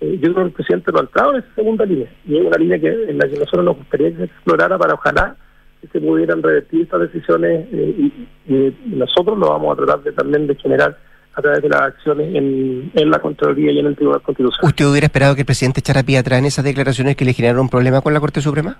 Eh, 0.00 0.18
yo 0.20 0.32
creo 0.32 0.34
que 0.34 0.42
el 0.42 0.52
presidente 0.52 0.92
no 0.92 0.98
ha 0.98 1.02
entrado 1.02 1.32
en 1.32 1.38
esa 1.40 1.54
segunda 1.54 1.84
línea, 1.84 2.08
y 2.26 2.36
es 2.36 2.44
una 2.44 2.56
línea 2.56 2.78
que 2.78 2.88
en 2.88 3.18
la 3.18 3.28
que 3.28 3.38
nosotros 3.38 3.64
nos 3.64 3.76
gustaría 3.76 4.10
que 4.10 4.16
se 4.16 4.24
explorara 4.24 4.78
para 4.78 4.94
ojalá 4.94 5.36
que 5.80 5.88
se 5.88 6.00
pudieran 6.00 6.42
revertir 6.42 6.82
estas 6.82 7.00
decisiones 7.00 7.66
eh, 7.72 8.10
y, 8.46 8.76
nosotros 8.86 9.38
lo 9.38 9.48
vamos 9.48 9.72
a 9.72 9.76
tratar 9.76 10.02
de, 10.02 10.12
también 10.12 10.46
de 10.46 10.54
generar 10.54 10.96
a 11.34 11.42
través 11.42 11.62
de 11.62 11.68
las 11.68 11.80
acciones 11.82 12.34
en, 12.34 12.90
en 12.94 13.10
la 13.10 13.18
Contraloría 13.18 13.72
y 13.72 13.78
en 13.78 13.86
el 13.86 13.96
Tribunal 13.96 14.20
Constitucional. 14.22 14.68
¿Usted 14.68 14.84
hubiera 14.84 15.06
esperado 15.06 15.34
que 15.34 15.40
el 15.40 15.46
presidente 15.46 15.80
echara 15.80 16.02
pie 16.02 16.18
atrás 16.18 16.38
en 16.38 16.46
esas 16.46 16.64
declaraciones 16.64 17.16
que 17.16 17.24
le 17.24 17.32
generaron 17.32 17.62
un 17.62 17.68
problema 17.68 18.00
con 18.00 18.12
la 18.12 18.20
Corte 18.20 18.40
Suprema? 18.40 18.76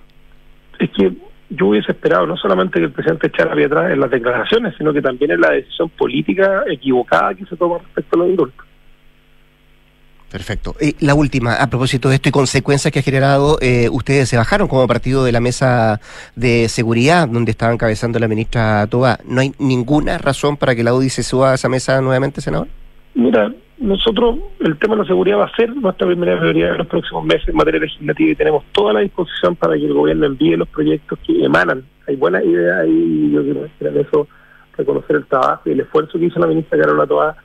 Es 0.78 0.90
que 0.90 1.12
yo 1.54 1.68
hubiese 1.68 1.92
esperado 1.92 2.26
no 2.26 2.36
solamente 2.36 2.78
que 2.78 2.86
el 2.86 2.92
presidente 2.92 3.26
echara 3.26 3.54
pie 3.54 3.66
atrás 3.66 3.92
en 3.92 4.00
las 4.00 4.10
declaraciones, 4.10 4.74
sino 4.76 4.92
que 4.92 5.02
también 5.02 5.30
en 5.32 5.40
la 5.40 5.50
decisión 5.50 5.88
política 5.90 6.64
equivocada 6.70 7.34
que 7.34 7.44
se 7.46 7.56
toma 7.56 7.78
respecto 7.78 8.16
a 8.16 8.18
los 8.20 8.28
indultos. 8.28 8.66
Perfecto. 10.30 10.74
Y 10.80 10.96
la 11.04 11.14
última, 11.14 11.56
a 11.56 11.68
propósito 11.68 12.08
de 12.08 12.14
esto 12.14 12.30
y 12.30 12.32
consecuencias 12.32 12.90
que 12.90 13.00
ha 13.00 13.02
generado, 13.02 13.58
eh, 13.60 13.90
ustedes 13.90 14.30
se 14.30 14.38
bajaron 14.38 14.66
como 14.66 14.86
partido 14.88 15.24
de 15.24 15.32
la 15.32 15.40
mesa 15.40 16.00
de 16.36 16.70
seguridad 16.70 17.28
donde 17.28 17.50
estaba 17.50 17.70
encabezando 17.70 18.18
la 18.18 18.28
ministra 18.28 18.86
Toba. 18.86 19.18
¿No 19.26 19.42
hay 19.42 19.52
ninguna 19.58 20.16
razón 20.16 20.56
para 20.56 20.74
que 20.74 20.82
la 20.82 20.94
UDI 20.94 21.10
se 21.10 21.22
suba 21.22 21.52
a 21.52 21.54
esa 21.56 21.68
mesa 21.68 22.00
nuevamente, 22.00 22.40
senador? 22.40 22.68
Mira, 23.14 23.52
nosotros, 23.82 24.38
el 24.60 24.78
tema 24.78 24.94
de 24.94 25.02
la 25.02 25.06
seguridad 25.08 25.38
va 25.38 25.44
a 25.46 25.56
ser 25.56 25.74
nuestra 25.74 26.06
primera 26.06 26.38
prioridad 26.38 26.72
en 26.72 26.78
los 26.78 26.86
próximos 26.86 27.24
meses 27.24 27.48
en 27.48 27.56
materia 27.56 27.80
legislativa 27.80 28.30
y 28.30 28.34
tenemos 28.36 28.64
toda 28.72 28.92
la 28.92 29.00
disposición 29.00 29.56
para 29.56 29.74
que 29.74 29.84
el 29.84 29.92
gobierno 29.92 30.26
envíe 30.26 30.56
los 30.56 30.68
proyectos 30.68 31.18
que 31.26 31.44
emanan. 31.44 31.84
Hay 32.06 32.16
buenas 32.16 32.44
ideas 32.44 32.86
y 32.88 33.32
yo 33.32 33.42
quiero 33.42 33.62
decir 33.62 33.88
eso, 33.98 34.28
reconocer 34.76 35.16
el 35.16 35.26
trabajo 35.26 35.62
y 35.66 35.72
el 35.72 35.80
esfuerzo 35.80 36.18
que 36.18 36.26
hizo 36.26 36.38
la 36.38 36.46
ministra 36.46 36.78
Carola 36.78 37.06
Toa 37.06 37.36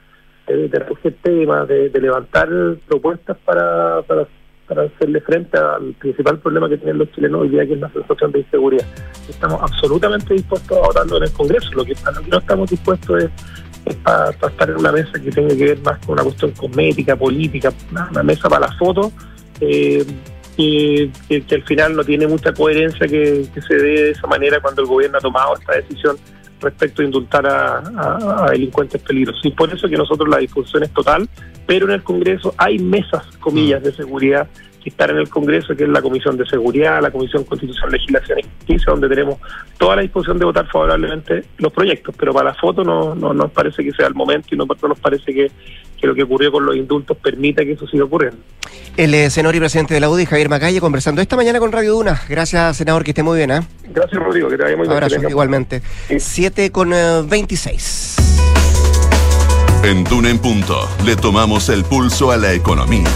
de, 0.48 0.70
de 0.70 0.80
recoger 0.80 1.16
temas, 1.22 1.68
de, 1.68 1.90
de, 1.90 2.02
levantar 2.02 2.50
propuestas 2.88 3.38
para, 3.44 4.02
para, 4.04 4.28
para 4.68 4.84
hacerle 4.84 5.22
frente 5.22 5.58
al 5.58 5.94
principal 5.96 6.40
problema 6.40 6.70
que 6.70 6.78
tienen 6.78 7.00
los 7.00 7.12
chilenos 7.12 7.42
hoy 7.42 7.50
día, 7.50 7.66
que 7.66 7.74
es 7.74 7.80
la 7.80 7.90
sensación 7.90 8.32
de 8.32 8.40
inseguridad. 8.40 8.86
Estamos 9.28 9.62
absolutamente 9.62 10.34
dispuestos 10.34 10.78
a 10.78 10.82
votarlo 10.82 11.18
en 11.18 11.24
el 11.24 11.32
Congreso. 11.34 11.70
Lo 11.74 11.84
que, 11.84 11.94
lo 11.94 12.22
que 12.22 12.30
no 12.30 12.38
estamos 12.38 12.70
dispuestos 12.70 13.24
es, 13.24 13.32
es 13.88 13.96
para, 13.96 14.30
estar 14.30 14.70
en 14.70 14.78
una 14.78 14.92
mesa 14.92 15.14
que 15.14 15.32
tenga 15.32 15.56
que 15.56 15.66
ver 15.66 15.80
más 15.80 15.98
con 16.00 16.14
una 16.14 16.24
cuestión 16.24 16.52
cosmética, 16.52 17.16
política, 17.16 17.74
una, 17.92 18.24
mesa 18.24 18.50
para 18.50 18.68
la 18.68 18.74
foto. 18.78 19.12
Eh, 19.60 20.06
que, 20.56 21.12
que, 21.28 21.42
que, 21.44 21.56
al 21.56 21.64
final 21.64 21.96
no 21.96 22.04
tiene 22.04 22.26
mucha 22.26 22.52
coherencia 22.52 23.08
que, 23.08 23.46
que 23.54 23.62
se 23.62 23.76
dé 23.76 24.04
de 24.04 24.12
esa 24.12 24.26
manera 24.26 24.60
cuando 24.60 24.82
el 24.82 24.88
gobierno 24.88 25.20
ha 25.20 25.22
tomado 25.22 25.56
esta 25.56 25.76
decisión 25.76 26.18
respecto 26.60 27.04
a 27.04 27.06
indultar 27.06 27.46
a, 27.46 27.78
a, 27.78 28.46
a, 28.46 28.52
delincuentes 28.52 29.02
peligrosos. 29.02 29.46
Y 29.46 29.52
por 29.52 29.72
eso 29.72 29.88
que 29.88 29.98
nosotros 29.98 30.28
la 30.28 30.38
discusión 30.38 30.84
es 30.84 30.92
total, 30.92 31.30
pero 31.68 31.86
en 31.86 31.92
el 31.92 32.04
Congreso 32.04 32.56
hay 32.58 32.80
mesas, 32.80 33.26
comillas, 33.40 33.84
de 33.84 33.94
seguridad 33.94 34.48
que 34.88 34.92
están 34.92 35.10
en 35.10 35.18
el 35.18 35.30
Congreso, 35.30 35.76
que 35.76 35.84
es 35.84 35.90
la 35.90 36.02
Comisión 36.02 36.38
de 36.38 36.46
Seguridad, 36.46 37.02
la 37.02 37.12
Comisión 37.12 37.44
Constitucional, 37.44 37.92
Legislación 37.92 38.40
y 38.40 38.44
Justicia, 38.44 38.86
donde 38.92 39.10
tenemos 39.10 39.38
toda 39.78 39.98
la 39.98 40.02
disposición 40.02 40.40
de 40.40 40.46
votar 40.46 40.66
favorablemente 40.68 41.44
los 41.58 41.74
proyectos, 41.74 42.16
pero 42.18 42.34
para 42.34 42.52
la 42.52 42.56
foto 42.56 42.86
no, 42.86 43.14
no 43.14 43.34
nos 43.34 43.52
parece 43.52 43.84
que 43.84 43.92
sea 43.92 44.08
el 44.08 44.16
momento 44.16 44.48
y 44.52 44.58
no, 44.58 44.66
no 44.66 44.88
nos 44.88 45.00
parece 45.00 45.34
que, 45.34 45.52
que, 46.00 46.08
lo 46.08 46.16
que 46.16 46.24
ocurrió 46.24 46.54
con 46.54 46.66
los 46.66 46.74
indultos 46.78 47.18
permita 47.18 47.66
que 47.66 47.74
eso 47.74 47.86
siga 47.86 48.06
ocurriendo. 48.06 48.38
El 48.96 49.14
eh, 49.14 49.30
senador 49.30 49.58
y 49.58 49.60
presidente 49.60 49.94
de 49.94 50.00
la 50.00 50.10
UDI, 50.10 50.26
Javier 50.26 50.48
Macalle, 50.48 50.80
conversando 50.80 51.22
esta 51.22 51.36
mañana 51.36 51.60
con 51.60 51.74
Radio 51.74 51.92
Duna. 51.92 52.22
Gracias, 52.30 52.78
senador, 52.78 53.04
que 53.04 53.12
esté 53.12 53.24
muy 53.24 53.38
bien. 53.38 53.52
¿eh? 53.52 53.60
Gracias, 53.90 54.24
Rodrigo, 54.24 54.48
que 54.48 54.56
te 54.56 54.64
vaya 54.64 54.78
muy 54.78 54.88
bien. 54.88 54.94
Abrazo, 54.94 55.30
igualmente. 55.30 55.82
7 56.18 56.64
sí. 56.64 56.70
con 56.70 56.94
uh, 56.94 57.28
26. 57.28 58.16
En 59.84 60.06
Duna 60.06 60.30
en 60.30 60.40
Punto 60.40 60.90
le 61.06 61.18
tomamos 61.18 61.68
el 61.68 61.84
pulso 61.84 62.32
a 62.32 62.38
la 62.38 62.54
economía. 62.54 63.10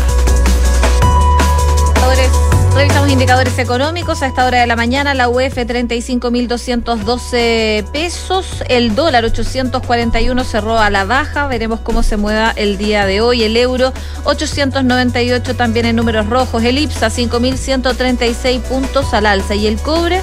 Revisamos 2.82 3.12
indicadores 3.12 3.60
económicos 3.60 4.24
a 4.24 4.26
esta 4.26 4.44
hora 4.44 4.62
de 4.62 4.66
la 4.66 4.76
mañana. 4.76 5.14
La 5.14 5.30
UF 5.30 5.56
35.212 5.56 7.92
pesos. 7.92 8.64
El 8.70 8.96
dólar 8.96 9.24
841 9.24 10.44
cerró 10.44 10.80
a 10.80 10.90
la 10.90 11.06
baja. 11.06 11.46
Veremos 11.46 11.82
cómo 11.82 12.02
se 12.02 12.18
mueva 12.18 12.54
el 12.56 12.80
día 12.80 13.06
de 13.06 13.22
hoy. 13.22 13.44
El 13.44 13.56
euro 13.56 13.94
898 14.24 15.56
también 15.56 15.86
en 15.86 15.96
números 15.96 16.26
rojos. 16.26 16.64
El 16.64 16.80
IPSA 16.80 17.10
5.136 17.10 18.62
puntos 18.62 19.14
al 19.14 19.28
alza. 19.28 19.54
Y 19.54 19.68
el 19.68 19.80
cobre 19.80 20.20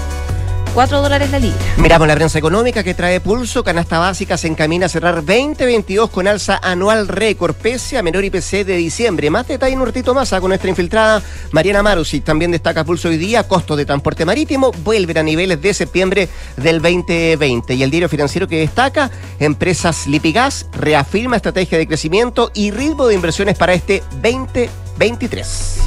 4 0.79 1.03
dólares 1.03 1.29
la 1.33 1.41
libra. 1.41 1.59
Miramos 1.79 2.07
la 2.07 2.15
prensa 2.15 2.39
económica 2.39 2.85
que 2.85 2.95
trae 2.95 3.19
pulso. 3.19 3.65
Canasta 3.65 3.99
básica 3.99 4.37
se 4.37 4.47
encamina 4.47 4.87
a 4.87 4.89
cerrar 4.89 5.17
2022 5.25 6.09
con 6.09 6.29
alza 6.29 6.61
anual 6.63 7.09
récord, 7.09 7.53
pese 7.57 7.99
a 7.99 8.03
menor 8.05 8.25
IPC 8.25 8.65
de 8.65 8.77
diciembre. 8.77 9.29
Más 9.29 9.49
detalle 9.49 9.73
en 9.73 9.81
un 9.81 9.87
ratito 9.87 10.15
más 10.15 10.31
con 10.31 10.51
nuestra 10.51 10.71
infiltrada 10.71 11.21
Mariana 11.51 11.83
Marusi. 11.83 12.21
También 12.21 12.53
destaca 12.53 12.85
pulso 12.85 13.09
hoy 13.09 13.17
día. 13.17 13.43
Costos 13.49 13.77
de 13.77 13.87
transporte 13.87 14.25
marítimo 14.25 14.71
vuelven 14.85 15.19
a 15.19 15.25
niveles 15.25 15.61
de 15.61 15.75
septiembre 15.75 16.29
del 16.57 16.81
2020. 16.81 17.75
Y 17.75 17.83
el 17.83 17.91
diario 17.91 18.09
financiero 18.09 18.47
que 18.47 18.61
destaca: 18.61 19.11
Empresas 19.41 20.07
Lipigas 20.07 20.67
reafirma 20.71 21.35
estrategia 21.35 21.77
de 21.77 21.89
crecimiento 21.89 22.53
y 22.55 22.71
ritmo 22.71 23.09
de 23.09 23.17
inversiones 23.17 23.59
para 23.59 23.75
este 23.75 24.05
2023. 24.23 25.81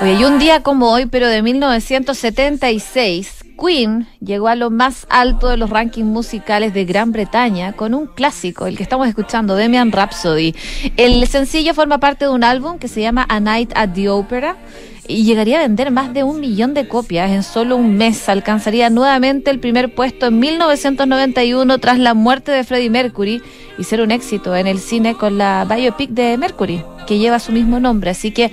Oye, 0.00 0.14
y 0.14 0.24
un 0.24 0.38
día 0.38 0.62
como 0.62 0.90
hoy, 0.90 1.06
pero 1.06 1.28
de 1.28 1.42
1976, 1.42 3.44
Queen 3.58 4.06
llegó 4.20 4.48
a 4.48 4.56
lo 4.56 4.70
más 4.70 5.06
alto 5.08 5.48
de 5.48 5.56
los 5.56 5.70
rankings 5.70 6.06
musicales 6.06 6.74
de 6.74 6.84
Gran 6.84 7.12
Bretaña 7.12 7.72
con 7.72 7.94
un 7.94 8.06
clásico, 8.06 8.66
el 8.66 8.76
que 8.76 8.82
estamos 8.82 9.08
escuchando, 9.08 9.54
Demian 9.54 9.92
Rhapsody. 9.92 10.54
El 10.96 11.26
sencillo 11.28 11.74
forma 11.74 11.98
parte 11.98 12.26
de 12.26 12.32
un 12.32 12.44
álbum 12.44 12.78
que 12.78 12.88
se 12.88 13.00
llama 13.00 13.24
A 13.28 13.40
Night 13.40 13.72
at 13.76 13.90
the 13.94 14.08
Opera 14.08 14.56
y 15.06 15.24
llegaría 15.24 15.58
a 15.58 15.62
vender 15.62 15.90
más 15.90 16.14
de 16.14 16.24
un 16.24 16.40
millón 16.40 16.74
de 16.74 16.88
copias 16.88 17.30
en 17.30 17.42
solo 17.42 17.76
un 17.76 17.96
mes. 17.96 18.28
Alcanzaría 18.28 18.90
nuevamente 18.90 19.50
el 19.50 19.60
primer 19.60 19.94
puesto 19.94 20.26
en 20.26 20.38
1991 20.38 21.78
tras 21.78 21.98
la 21.98 22.14
muerte 22.14 22.52
de 22.52 22.64
Freddie 22.64 22.90
Mercury 22.90 23.42
y 23.78 23.84
ser 23.84 24.00
un 24.00 24.10
éxito 24.10 24.56
en 24.56 24.66
el 24.66 24.78
cine 24.78 25.14
con 25.14 25.38
la 25.38 25.64
biopic 25.64 26.10
de 26.10 26.38
Mercury, 26.38 26.82
que 27.06 27.18
lleva 27.18 27.38
su 27.38 27.52
mismo 27.52 27.80
nombre. 27.80 28.10
Así 28.10 28.30
que 28.30 28.50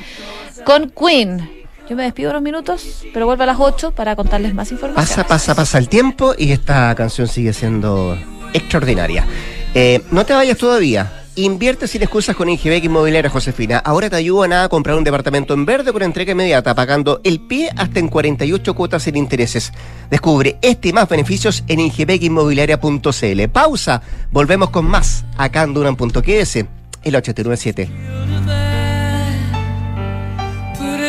con 0.66 0.90
Queen. 0.90 1.50
Yo 1.90 1.96
me 1.96 2.04
despido 2.04 2.32
unos 2.32 2.42
minutos, 2.42 3.04
pero 3.14 3.26
vuelvo 3.26 3.44
a 3.44 3.48
las 3.48 3.58
8 3.60 3.92
para 3.92 4.16
contarles 4.16 4.54
más 4.54 4.72
información. 4.72 5.06
Pasa, 5.06 5.28
pasa, 5.28 5.56
pasa 5.56 5.78
el 5.78 5.90
tiempo 5.90 6.34
y 6.38 6.52
esta 6.52 6.94
canción 6.96 7.28
sigue 7.28 7.54
siendo 7.54 8.18
extraordinaria. 8.54 9.26
Eh, 9.74 10.02
no 10.12 10.26
te 10.26 10.34
vayas 10.34 10.58
todavía. 10.58 11.12
Invierte 11.36 11.88
sin 11.88 12.02
excusas 12.02 12.36
con 12.36 12.50
Ingebec 12.50 12.84
Inmobiliaria 12.84 13.30
Josefina. 13.30 13.78
Ahora 13.78 14.10
te 14.10 14.18
ayudan 14.18 14.52
a 14.52 14.68
comprar 14.68 14.98
un 14.98 15.04
departamento 15.04 15.54
en 15.54 15.66
verde 15.66 15.94
con 15.94 16.04
entrega 16.04 16.34
inmediata, 16.34 16.76
pagando 16.76 17.22
el 17.24 17.40
pie 17.40 17.70
hasta 17.78 18.00
en 18.00 18.10
48 18.10 18.74
cuotas 18.74 19.04
sin 19.04 19.16
intereses. 19.16 19.72
Descubre 20.10 20.58
este 20.62 20.90
y 20.90 20.94
más 20.94 21.08
beneficios 21.08 21.64
en 21.68 21.80
ingebecinmobiliaria.cl. 21.80 23.50
Pausa. 23.52 24.02
Volvemos 24.30 24.72
con 24.72 24.86
más 24.86 25.26
acá 25.38 25.64
en 25.64 25.74
Duran.ks, 25.74 26.56
el 27.04 27.16
897. 27.16 28.71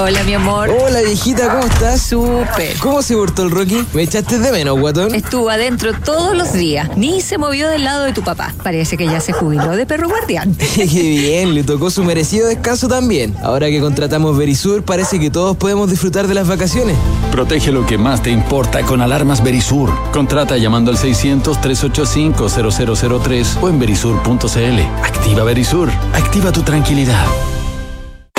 Hola, 0.00 0.22
mi 0.22 0.32
amor. 0.32 0.70
Hola, 0.70 1.02
viejita, 1.02 1.50
¿cómo 1.50 1.66
estás? 1.66 2.00
Súper. 2.02 2.76
¿Cómo 2.78 3.02
se 3.02 3.16
portó 3.16 3.42
el 3.42 3.50
Rocky? 3.50 3.84
¿Me 3.94 4.02
echaste 4.02 4.38
de 4.38 4.52
menos, 4.52 4.78
guatón? 4.78 5.12
Estuvo 5.12 5.50
adentro 5.50 5.92
todos 5.92 6.36
los 6.36 6.52
días. 6.52 6.96
Ni 6.96 7.20
se 7.20 7.36
movió 7.36 7.68
del 7.68 7.82
lado 7.82 8.04
de 8.04 8.12
tu 8.12 8.22
papá. 8.22 8.54
Parece 8.62 8.96
que 8.96 9.06
ya 9.06 9.20
se 9.20 9.32
jubiló 9.32 9.72
de 9.72 9.86
perro 9.86 10.08
guardián. 10.08 10.54
Qué 10.76 10.84
bien, 10.84 11.52
le 11.52 11.64
tocó 11.64 11.90
su 11.90 12.04
merecido 12.04 12.46
descanso 12.46 12.86
también. 12.86 13.34
Ahora 13.42 13.66
que 13.70 13.80
contratamos 13.80 14.38
Verisur, 14.38 14.84
parece 14.84 15.18
que 15.18 15.30
todos 15.30 15.56
podemos 15.56 15.90
disfrutar 15.90 16.28
de 16.28 16.34
las 16.34 16.46
vacaciones. 16.46 16.96
Protege 17.32 17.72
lo 17.72 17.84
que 17.84 17.98
más 17.98 18.22
te 18.22 18.30
importa 18.30 18.82
con 18.82 19.00
alarmas 19.00 19.42
Verisur. 19.42 19.90
Contrata 20.12 20.56
llamando 20.58 20.92
al 20.92 20.96
600-385-0003 20.96 23.60
o 23.60 23.68
en 23.68 23.80
verisur.cl. 23.80 24.78
Activa 25.02 25.42
Verisur. 25.42 25.90
Activa 26.12 26.52
tu 26.52 26.62
tranquilidad. 26.62 27.26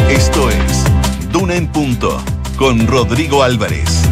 Esto 0.10 0.50
es 0.50 0.99
Duna 1.40 1.56
en 1.56 1.68
Punto 1.68 2.22
con 2.58 2.86
Rodrigo 2.86 3.44
Álvarez. 3.44 4.09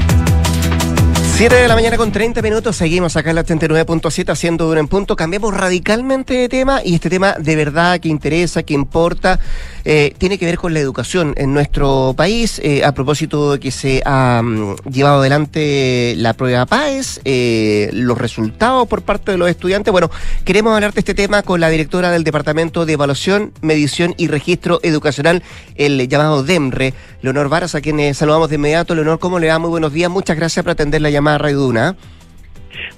7 1.38 1.54
de 1.56 1.68
la 1.68 1.76
mañana 1.76 1.98
con 1.98 2.12
30 2.12 2.42
minutos, 2.42 2.76
seguimos 2.76 3.16
acá 3.16 3.30
en 3.30 3.36
la 3.36 3.46
89.7 3.46 4.32
haciendo 4.32 4.66
Duna 4.66 4.80
en 4.80 4.88
punto. 4.88 5.16
Cambiamos 5.16 5.54
radicalmente 5.54 6.34
de 6.34 6.50
tema 6.50 6.82
y 6.84 6.96
este 6.96 7.12
tema 7.12 7.36
de 7.38 7.56
verdad 7.56 8.00
que 8.00 8.10
interesa, 8.10 8.64
que 8.64 8.74
importa, 8.74 9.40
eh, 9.86 10.16
tiene 10.18 10.40
que 10.40 10.48
ver 10.48 10.58
con 10.58 10.74
la 10.74 10.80
educación 10.80 11.36
en 11.38 11.54
nuestro 11.54 12.16
país. 12.18 12.60
Eh, 12.64 12.84
a 12.84 12.92
propósito 12.92 13.52
de 13.52 13.60
que 13.60 13.70
se 13.70 14.02
ha 14.04 14.42
mm, 14.44 14.78
llevado 14.90 15.20
adelante 15.20 16.16
la 16.18 16.34
prueba 16.34 16.66
PAES, 16.66 17.22
eh, 17.24 17.92
los 17.94 18.18
resultados 18.18 18.88
por 18.88 19.04
parte 19.04 19.32
de 19.32 19.38
los 19.38 19.48
estudiantes. 19.48 19.92
Bueno, 19.92 20.10
queremos 20.44 20.74
hablar 20.74 20.92
de 20.92 21.02
este 21.02 21.14
tema 21.14 21.44
con 21.44 21.60
la 21.60 21.70
directora 21.70 22.10
del 22.10 22.24
Departamento 22.24 22.84
de 22.88 22.94
Evaluación, 22.94 23.54
Medición 23.62 24.16
y 24.18 24.28
Registro 24.28 24.80
Educacional, 24.82 25.44
el 25.76 26.08
llamado 26.08 26.42
DEMRE, 26.42 26.96
Leonor 27.22 27.48
Varas, 27.48 27.76
a 27.76 27.82
quien 27.82 28.16
saludamos 28.16 28.50
de 28.50 28.56
inmediato. 28.56 28.96
Leonor, 28.96 29.20
¿cómo 29.20 29.38
le 29.38 29.50
va? 29.50 29.60
Muy 29.60 29.70
buenos 29.70 29.94
días. 29.94 30.10
Muchas 30.10 30.36
gracias 30.36 30.64
por 30.64 30.72
atender 30.72 31.00
la 31.00 31.12
llamada 31.12 31.27
Radio 31.36 31.58
Duna. 31.58 31.96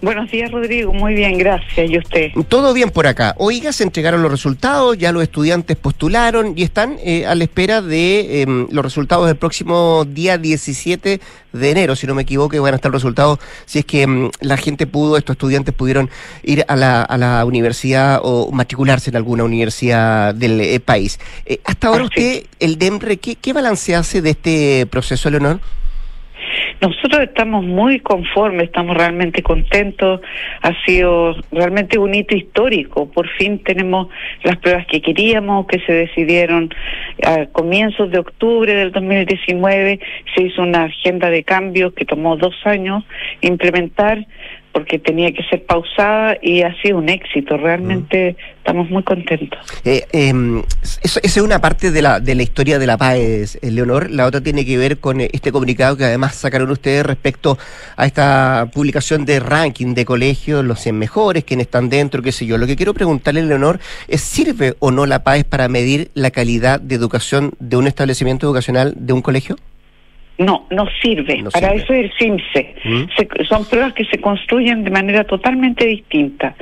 Buenos 0.02 0.32
días, 0.32 0.50
Rodrigo. 0.52 0.94
Muy 0.94 1.14
bien, 1.14 1.38
gracias. 1.38 1.90
¿Y 1.90 1.98
usted? 1.98 2.32
Todo 2.48 2.74
bien 2.74 2.90
por 2.90 3.06
acá. 3.06 3.36
Oiga, 3.38 3.74
se 3.74 3.84
entregaron 3.84 4.22
los 4.22 4.32
resultados, 4.32 4.98
ya 4.98 5.12
los 5.12 5.24
estudiantes 5.24 5.76
postularon 5.76 6.54
y 6.56 6.64
están 6.64 6.98
eh, 7.04 7.26
a 7.26 7.36
la 7.36 7.44
espera 7.44 7.82
de 7.82 8.42
em, 8.42 8.68
los 8.72 8.84
resultados 8.84 9.28
del 9.28 9.36
próximo 9.36 10.06
día 10.06 10.38
17 10.38 11.20
de 11.52 11.72
enero, 11.72 11.96
si 11.96 12.08
no 12.08 12.16
me 12.16 12.22
equivoco, 12.22 12.62
van 12.62 12.74
a 12.74 12.76
estar 12.78 12.92
los 12.92 13.02
resultados 13.02 13.40
si 13.66 13.80
es 13.80 13.86
que 13.86 14.04
em, 14.04 14.32
la 14.40 14.56
gente 14.56 14.88
pudo, 14.88 15.18
estos 15.18 15.34
estudiantes 15.34 15.74
pudieron 15.74 16.10
ir 16.44 16.64
a 16.68 16.76
la, 16.76 17.02
a 17.02 17.18
la 17.18 17.44
universidad 17.44 18.22
o 18.24 18.52
matricularse 18.52 19.10
en 19.10 19.18
alguna 19.18 19.44
universidad 19.44 20.34
del 20.34 20.62
eh, 20.62 20.80
país. 20.80 21.20
Eh, 21.46 21.60
hasta 21.66 21.88
ahora 21.88 22.06
usted, 22.06 22.44
el 22.60 22.78
DEMRE, 22.78 23.18
¿qué, 23.18 23.36
¿qué 23.36 23.52
balance 23.52 23.96
hace 23.96 24.22
de 24.22 24.30
este 24.30 24.86
proceso, 24.86 25.30
Leonor? 25.30 25.60
Nosotros 26.82 27.24
estamos 27.24 27.66
muy 27.66 28.00
conformes, 28.00 28.64
estamos 28.64 28.96
realmente 28.96 29.44
contentos. 29.44 30.22
Ha 30.62 30.72
sido 30.86 31.36
realmente 31.52 31.98
un 31.98 32.16
hito 32.16 32.38
histórico. 32.38 33.12
Por 33.12 33.28
fin 33.38 33.60
tenemos 33.60 34.08
las 34.44 34.58
pruebas 34.58 34.88
que 34.88 35.02
queríamos, 35.02 35.68
que 35.68 35.80
se 35.82 35.92
decidieron 35.92 36.70
a 37.26 37.48
comienzos 37.48 38.12
de 38.12 38.20
octubre 38.20 38.74
del 38.74 38.94
2019. 38.94 40.00
Se 40.34 40.44
hizo 40.44 40.62
una 40.62 40.84
agenda 40.84 41.30
de 41.30 41.44
cambios 41.44 41.94
que 41.94 42.06
tomó 42.06 42.38
dos 42.38 42.56
años 42.64 43.04
implementar 43.42 44.26
porque 44.72 45.00
tenía 45.00 45.32
que 45.32 45.44
ser 45.44 45.66
pausada 45.66 46.38
y 46.42 46.62
ha 46.62 46.74
sido 46.82 46.98
un 46.98 47.10
éxito. 47.10 47.58
Realmente 47.58 48.36
estamos 48.58 48.90
muy 48.90 49.04
contentos. 49.04 49.60
Eh, 49.84 50.06
eh, 50.12 50.64
esa 51.02 51.20
es 51.24 51.38
una 51.38 51.60
parte 51.60 51.92
de 51.92 52.02
la, 52.02 52.20
de 52.20 52.36
la 52.36 52.44
historia 52.44 52.78
de 52.78 52.88
la 52.88 52.98
paz, 52.98 53.16
eh, 53.16 53.48
Leonor. 53.64 54.12
La 54.12 54.26
otra 54.26 54.42
tiene 54.42 54.66
que 54.66 54.78
ver 54.78 55.00
con 55.00 55.22
eh, 55.22 55.30
este 55.34 55.52
comunicado 55.52 55.98
que 55.98 56.06
además 56.06 56.36
sacaron 56.36 56.70
ustedes 56.70 57.06
respecto 57.06 57.58
a 57.96 58.06
esta 58.06 58.70
publicación 58.74 59.26
de 59.26 59.40
ranking 59.40 59.94
de 59.94 60.06
colegios, 60.06 60.64
los 60.64 60.80
100 60.80 60.98
mejores, 60.98 61.44
quienes 61.44 61.68
están 61.68 61.90
dentro, 61.90 62.22
qué 62.22 62.32
sé 62.32 62.46
yo. 62.46 62.58
Lo 62.58 62.68
que 62.68 62.76
quiero 62.76 62.94
preguntarle, 62.94 63.42
Leonor, 63.44 63.80
es 64.08 64.22
¿sirve 64.22 64.76
o 64.80 64.92
no 64.92 65.06
la 65.06 65.24
PAES 65.24 65.46
para 65.46 65.68
medir 65.68 66.12
la 66.14 66.32
calidad 66.32 66.80
de 66.80 66.96
educación 66.96 67.54
de 67.60 67.78
un 67.78 67.88
establecimiento 67.88 68.46
educacional 68.46 68.94
de 68.98 69.14
un 69.14 69.22
colegio? 69.22 69.58
No, 70.40 70.66
no 70.70 70.86
sirve. 71.02 71.44
Para 71.52 71.74
eso 71.74 71.94
es 71.94 72.06
el 72.06 72.12
CIMSE. 72.18 72.76
¿Mm? 72.86 73.44
son 73.44 73.66
pruebas 73.66 73.94
que 73.94 74.06
se 74.06 74.22
construyen 74.22 74.86
de 74.86 74.90
manera 74.90 75.26
totalmente 75.26 75.86
distinta. 75.86 76.56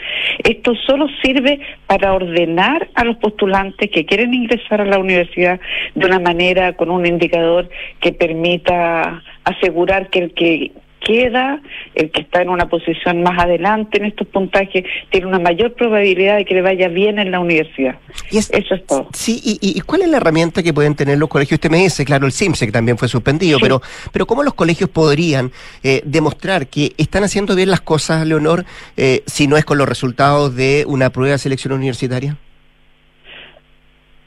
Esto 0.44 0.74
solo 0.76 1.08
sirve 1.24 1.60
para 1.86 2.13
ordenar 2.13 2.90
a 2.96 3.06
los 3.06 3.18
postulantes 3.18 3.92
que 3.92 4.06
quieren 4.06 4.34
ingresar 4.34 4.82
a 4.82 4.86
la 4.86 4.98
universidad 4.98 5.60
de 5.94 6.06
una 6.06 6.20
manera 6.20 6.74
con 6.74 6.90
un 6.90 7.06
indicador 7.06 7.70
que 8.02 8.13
permita 8.13 9.22
asegurar 9.44 10.10
que 10.10 10.20
el 10.20 10.34
que 10.34 10.72
queda, 10.99 11.62
el 11.95 12.12
que 12.12 12.21
está 12.21 12.41
en 12.41 12.49
una 12.49 12.69
posición 12.69 13.23
más 13.23 13.39
adelante 13.39 13.97
en 13.97 14.05
estos 14.05 14.27
puntajes, 14.27 14.83
tiene 15.10 15.27
una 15.27 15.39
mayor 15.39 15.73
probabilidad 15.73 16.38
de 16.38 16.45
que 16.45 16.53
le 16.53 16.62
vaya 16.62 16.88
bien 16.88 17.19
en 17.19 17.31
la 17.31 17.39
universidad. 17.39 17.95
Eso 18.31 18.53
es 18.53 18.86
todo. 18.86 19.07
Sí, 19.13 19.41
y, 19.43 19.79
cuál 19.81 20.01
es 20.01 20.10
la 20.10 20.17
herramienta 20.17 20.63
que 20.63 20.73
pueden 20.73 20.95
tener 20.95 21.17
los 21.17 21.29
colegios? 21.29 21.57
Usted 21.57 21.69
me 21.69 21.77
dice, 21.77 22.05
claro, 22.05 22.25
el 22.25 22.31
CIMSE 22.31 22.65
que 22.65 22.71
también 22.71 22.97
fue 22.97 23.07
suspendido, 23.07 23.60
pero, 23.60 23.81
pero 24.12 24.25
¿cómo 24.25 24.43
los 24.43 24.53
colegios 24.53 24.89
podrían 24.89 25.51
eh, 25.83 26.01
demostrar 26.05 26.67
que 26.67 26.93
están 26.97 27.23
haciendo 27.23 27.55
bien 27.55 27.69
las 27.69 27.81
cosas, 27.81 28.25
Leonor, 28.25 28.65
eh, 28.95 29.23
si 29.25 29.47
no 29.47 29.57
es 29.57 29.65
con 29.65 29.77
los 29.77 29.88
resultados 29.88 30.55
de 30.55 30.86
una 30.88 31.10
prueba 31.10 31.33
de 31.33 31.38
selección 31.39 31.73
universitaria? 31.73 32.38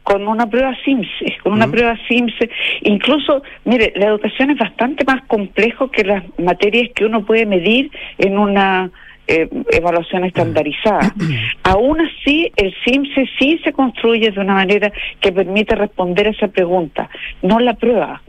Con 0.02 0.26
una 0.26 0.48
prueba 0.48 0.74
SIMSE, 0.84 1.38
con 1.42 1.52
una 1.52 1.68
prueba 1.70 1.96
SIMSE. 2.08 2.50
Incluso, 2.82 3.42
mire, 3.64 3.92
la 3.96 4.06
educación 4.06 4.50
es 4.50 4.58
bastante 4.58 5.04
más 5.04 5.22
complejo 5.26 5.90
que 5.90 6.04
las 6.04 6.24
materias 6.38 6.90
que 6.94 7.04
uno 7.04 7.24
puede 7.24 7.46
medir 7.46 7.90
en 8.18 8.38
una 8.38 8.90
eh, 9.26 9.48
evaluación 9.70 10.24
estandarizada. 10.24 11.14
Aún 11.62 12.00
así, 12.00 12.50
el 12.56 12.74
SIMSE 12.84 13.28
sí 13.38 13.60
se 13.62 13.72
construye 13.72 14.30
de 14.30 14.40
una 14.40 14.54
manera 14.54 14.92
que 15.20 15.32
permite 15.32 15.74
responder 15.74 16.26
a 16.26 16.30
esa 16.30 16.48
pregunta, 16.48 17.08
no 17.42 17.60
la 17.60 17.74
prueba, 17.74 18.22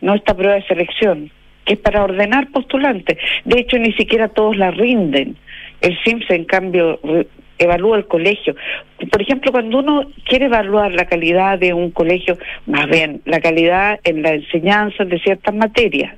no 0.00 0.14
esta 0.14 0.34
prueba 0.34 0.54
de 0.54 0.66
selección 0.66 1.30
que 1.64 1.74
es 1.74 1.78
para 1.78 2.04
ordenar 2.04 2.50
postulantes. 2.50 3.16
De 3.44 3.60
hecho, 3.60 3.78
ni 3.78 3.92
siquiera 3.94 4.28
todos 4.28 4.56
la 4.56 4.70
rinden. 4.70 5.36
El 5.80 5.98
SIMSE, 6.04 6.34
en 6.34 6.44
cambio, 6.44 7.00
evalúa 7.58 7.96
el 7.96 8.06
colegio. 8.06 8.54
Por 9.10 9.20
ejemplo, 9.20 9.52
cuando 9.52 9.78
uno 9.78 10.02
quiere 10.24 10.46
evaluar 10.46 10.92
la 10.92 11.06
calidad 11.06 11.58
de 11.58 11.74
un 11.74 11.90
colegio, 11.90 12.38
más 12.66 12.86
bien 12.88 13.20
la 13.24 13.40
calidad 13.40 14.00
en 14.04 14.22
la 14.22 14.34
enseñanza 14.34 15.04
de 15.04 15.18
ciertas 15.18 15.54
materias. 15.54 16.16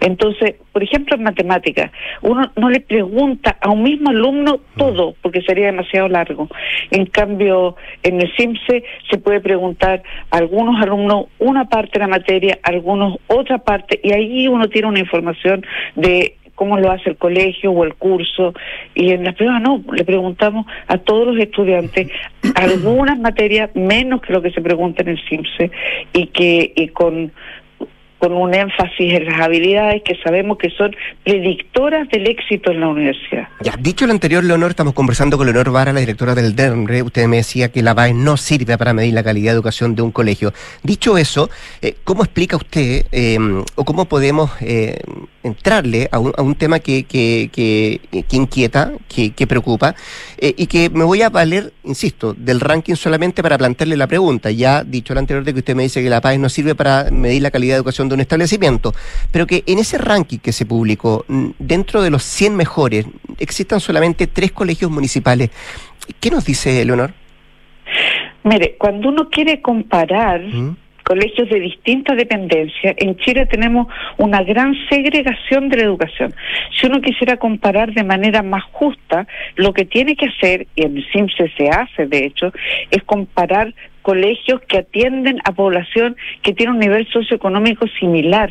Entonces, 0.00 0.56
por 0.72 0.82
ejemplo, 0.82 1.16
en 1.16 1.22
matemáticas, 1.22 1.90
uno 2.22 2.50
no 2.56 2.70
le 2.70 2.80
pregunta 2.80 3.56
a 3.60 3.70
un 3.70 3.82
mismo 3.82 4.10
alumno 4.10 4.60
todo, 4.76 5.14
porque 5.22 5.42
sería 5.42 5.66
demasiado 5.66 6.08
largo. 6.08 6.48
En 6.90 7.06
cambio, 7.06 7.76
en 8.02 8.20
el 8.20 8.32
CIMSE 8.36 8.84
se 9.10 9.18
puede 9.18 9.40
preguntar 9.40 10.02
a 10.30 10.36
algunos 10.38 10.80
alumnos 10.82 11.26
una 11.38 11.68
parte 11.68 11.92
de 11.94 11.98
la 12.00 12.08
materia, 12.08 12.58
a 12.62 12.70
algunos 12.70 13.18
otra 13.28 13.58
parte, 13.58 14.00
y 14.02 14.12
ahí 14.12 14.48
uno 14.48 14.68
tiene 14.68 14.88
una 14.88 15.00
información 15.00 15.64
de 15.94 16.37
cómo 16.58 16.76
lo 16.76 16.90
hace 16.90 17.10
el 17.10 17.16
colegio 17.16 17.70
o 17.70 17.84
el 17.84 17.94
curso. 17.94 18.52
Y 18.92 19.12
en 19.12 19.22
la 19.22 19.32
prueba 19.32 19.60
no, 19.60 19.80
le 19.92 20.04
preguntamos 20.04 20.66
a 20.88 20.98
todos 20.98 21.28
los 21.28 21.38
estudiantes 21.38 22.08
algunas 22.56 23.18
materias 23.18 23.70
menos 23.74 24.20
que 24.22 24.32
lo 24.32 24.42
que 24.42 24.50
se 24.50 24.60
pregunta 24.60 25.02
en 25.02 25.10
el 25.10 25.20
CIMSE 25.28 25.70
y 26.12 26.26
que 26.26 26.72
y 26.74 26.88
con 26.88 27.32
con 28.18 28.32
un 28.32 28.52
énfasis 28.52 29.14
en 29.14 29.26
las 29.26 29.40
habilidades 29.40 30.02
que 30.02 30.16
sabemos 30.24 30.58
que 30.58 30.70
son 30.70 30.94
predictoras 31.24 32.08
del 32.08 32.26
éxito 32.26 32.72
en 32.72 32.80
la 32.80 32.88
universidad. 32.88 33.48
Ya, 33.60 33.74
dicho 33.78 34.06
lo 34.06 34.12
anterior, 34.12 34.42
Leonor, 34.42 34.70
estamos 34.70 34.92
conversando 34.92 35.36
con 35.36 35.46
Leonor 35.46 35.70
Vara, 35.70 35.92
la 35.92 36.00
directora 36.00 36.34
del 36.34 36.56
DERMRE. 36.56 37.02
Usted 37.02 37.26
me 37.28 37.36
decía 37.36 37.70
que 37.70 37.82
la 37.82 37.94
BAE 37.94 38.14
no 38.14 38.36
sirve 38.36 38.76
para 38.76 38.92
medir 38.92 39.14
la 39.14 39.22
calidad 39.22 39.52
de 39.52 39.54
educación 39.54 39.94
de 39.94 40.02
un 40.02 40.10
colegio. 40.10 40.52
Dicho 40.82 41.16
eso, 41.16 41.48
eh, 41.80 41.94
¿cómo 42.02 42.24
explica 42.24 42.56
usted 42.56 43.06
eh, 43.12 43.38
o 43.76 43.84
cómo 43.84 44.06
podemos 44.06 44.50
eh, 44.60 44.98
entrarle 45.42 46.08
a 46.10 46.18
un, 46.18 46.32
a 46.36 46.42
un 46.42 46.54
tema 46.54 46.80
que, 46.80 47.04
que, 47.04 47.50
que, 47.52 48.00
que 48.22 48.36
inquieta, 48.36 48.92
que, 49.08 49.30
que 49.30 49.46
preocupa 49.46 49.94
y 50.40 50.66
que 50.66 50.90
me 50.90 51.04
voy 51.04 51.22
a 51.22 51.30
valer, 51.30 51.72
insisto, 51.84 52.34
del 52.34 52.60
ranking 52.60 52.94
solamente 52.94 53.42
para 53.42 53.58
plantearle 53.58 53.96
la 53.96 54.06
pregunta? 54.06 54.50
Ya 54.50 54.84
dicho 54.84 55.14
lo 55.14 55.20
anterior 55.20 55.44
de 55.44 55.52
que 55.52 55.60
usted 55.60 55.74
me 55.74 55.84
dice 55.84 56.02
que 56.02 56.10
la 56.10 56.20
BAE 56.20 56.38
no 56.38 56.48
sirve 56.48 56.74
para 56.74 57.10
medir 57.10 57.42
la 57.42 57.50
calidad 57.50 57.74
de 57.74 57.78
educación 57.78 58.08
de 58.08 58.14
un 58.14 58.20
establecimiento, 58.20 58.94
pero 59.30 59.46
que 59.46 59.64
en 59.66 59.78
ese 59.78 59.98
ranking 59.98 60.38
que 60.38 60.52
se 60.52 60.66
publicó, 60.66 61.24
dentro 61.58 62.02
de 62.02 62.10
los 62.10 62.22
100 62.22 62.56
mejores, 62.56 63.06
existan 63.38 63.80
solamente 63.80 64.26
tres 64.26 64.52
colegios 64.52 64.90
municipales. 64.90 65.50
¿Qué 66.20 66.30
nos 66.30 66.44
dice 66.44 66.84
Leonor? 66.84 67.12
Mire, 68.44 68.76
cuando 68.78 69.08
uno 69.08 69.28
quiere 69.28 69.60
comparar 69.60 70.40
¿Mm? 70.40 70.76
Colegios 71.08 71.48
de 71.48 71.58
distintas 71.58 72.18
dependencias, 72.18 72.94
en 72.98 73.16
Chile 73.16 73.46
tenemos 73.46 73.88
una 74.18 74.42
gran 74.42 74.74
segregación 74.90 75.70
de 75.70 75.78
la 75.78 75.84
educación. 75.84 76.34
Si 76.78 76.86
uno 76.86 77.00
quisiera 77.00 77.38
comparar 77.38 77.94
de 77.94 78.04
manera 78.04 78.42
más 78.42 78.64
justa, 78.72 79.26
lo 79.56 79.72
que 79.72 79.86
tiene 79.86 80.16
que 80.16 80.26
hacer, 80.26 80.66
y 80.76 80.84
en 80.84 80.98
el 80.98 81.06
CIMSE 81.10 81.50
se 81.56 81.70
hace 81.70 82.06
de 82.06 82.26
hecho, 82.26 82.52
es 82.90 83.02
comparar 83.04 83.72
colegios 84.08 84.62
que 84.62 84.78
atienden 84.78 85.38
a 85.44 85.52
población 85.52 86.16
que 86.40 86.54
tiene 86.54 86.72
un 86.72 86.78
nivel 86.78 87.06
socioeconómico 87.08 87.86
similar. 88.00 88.50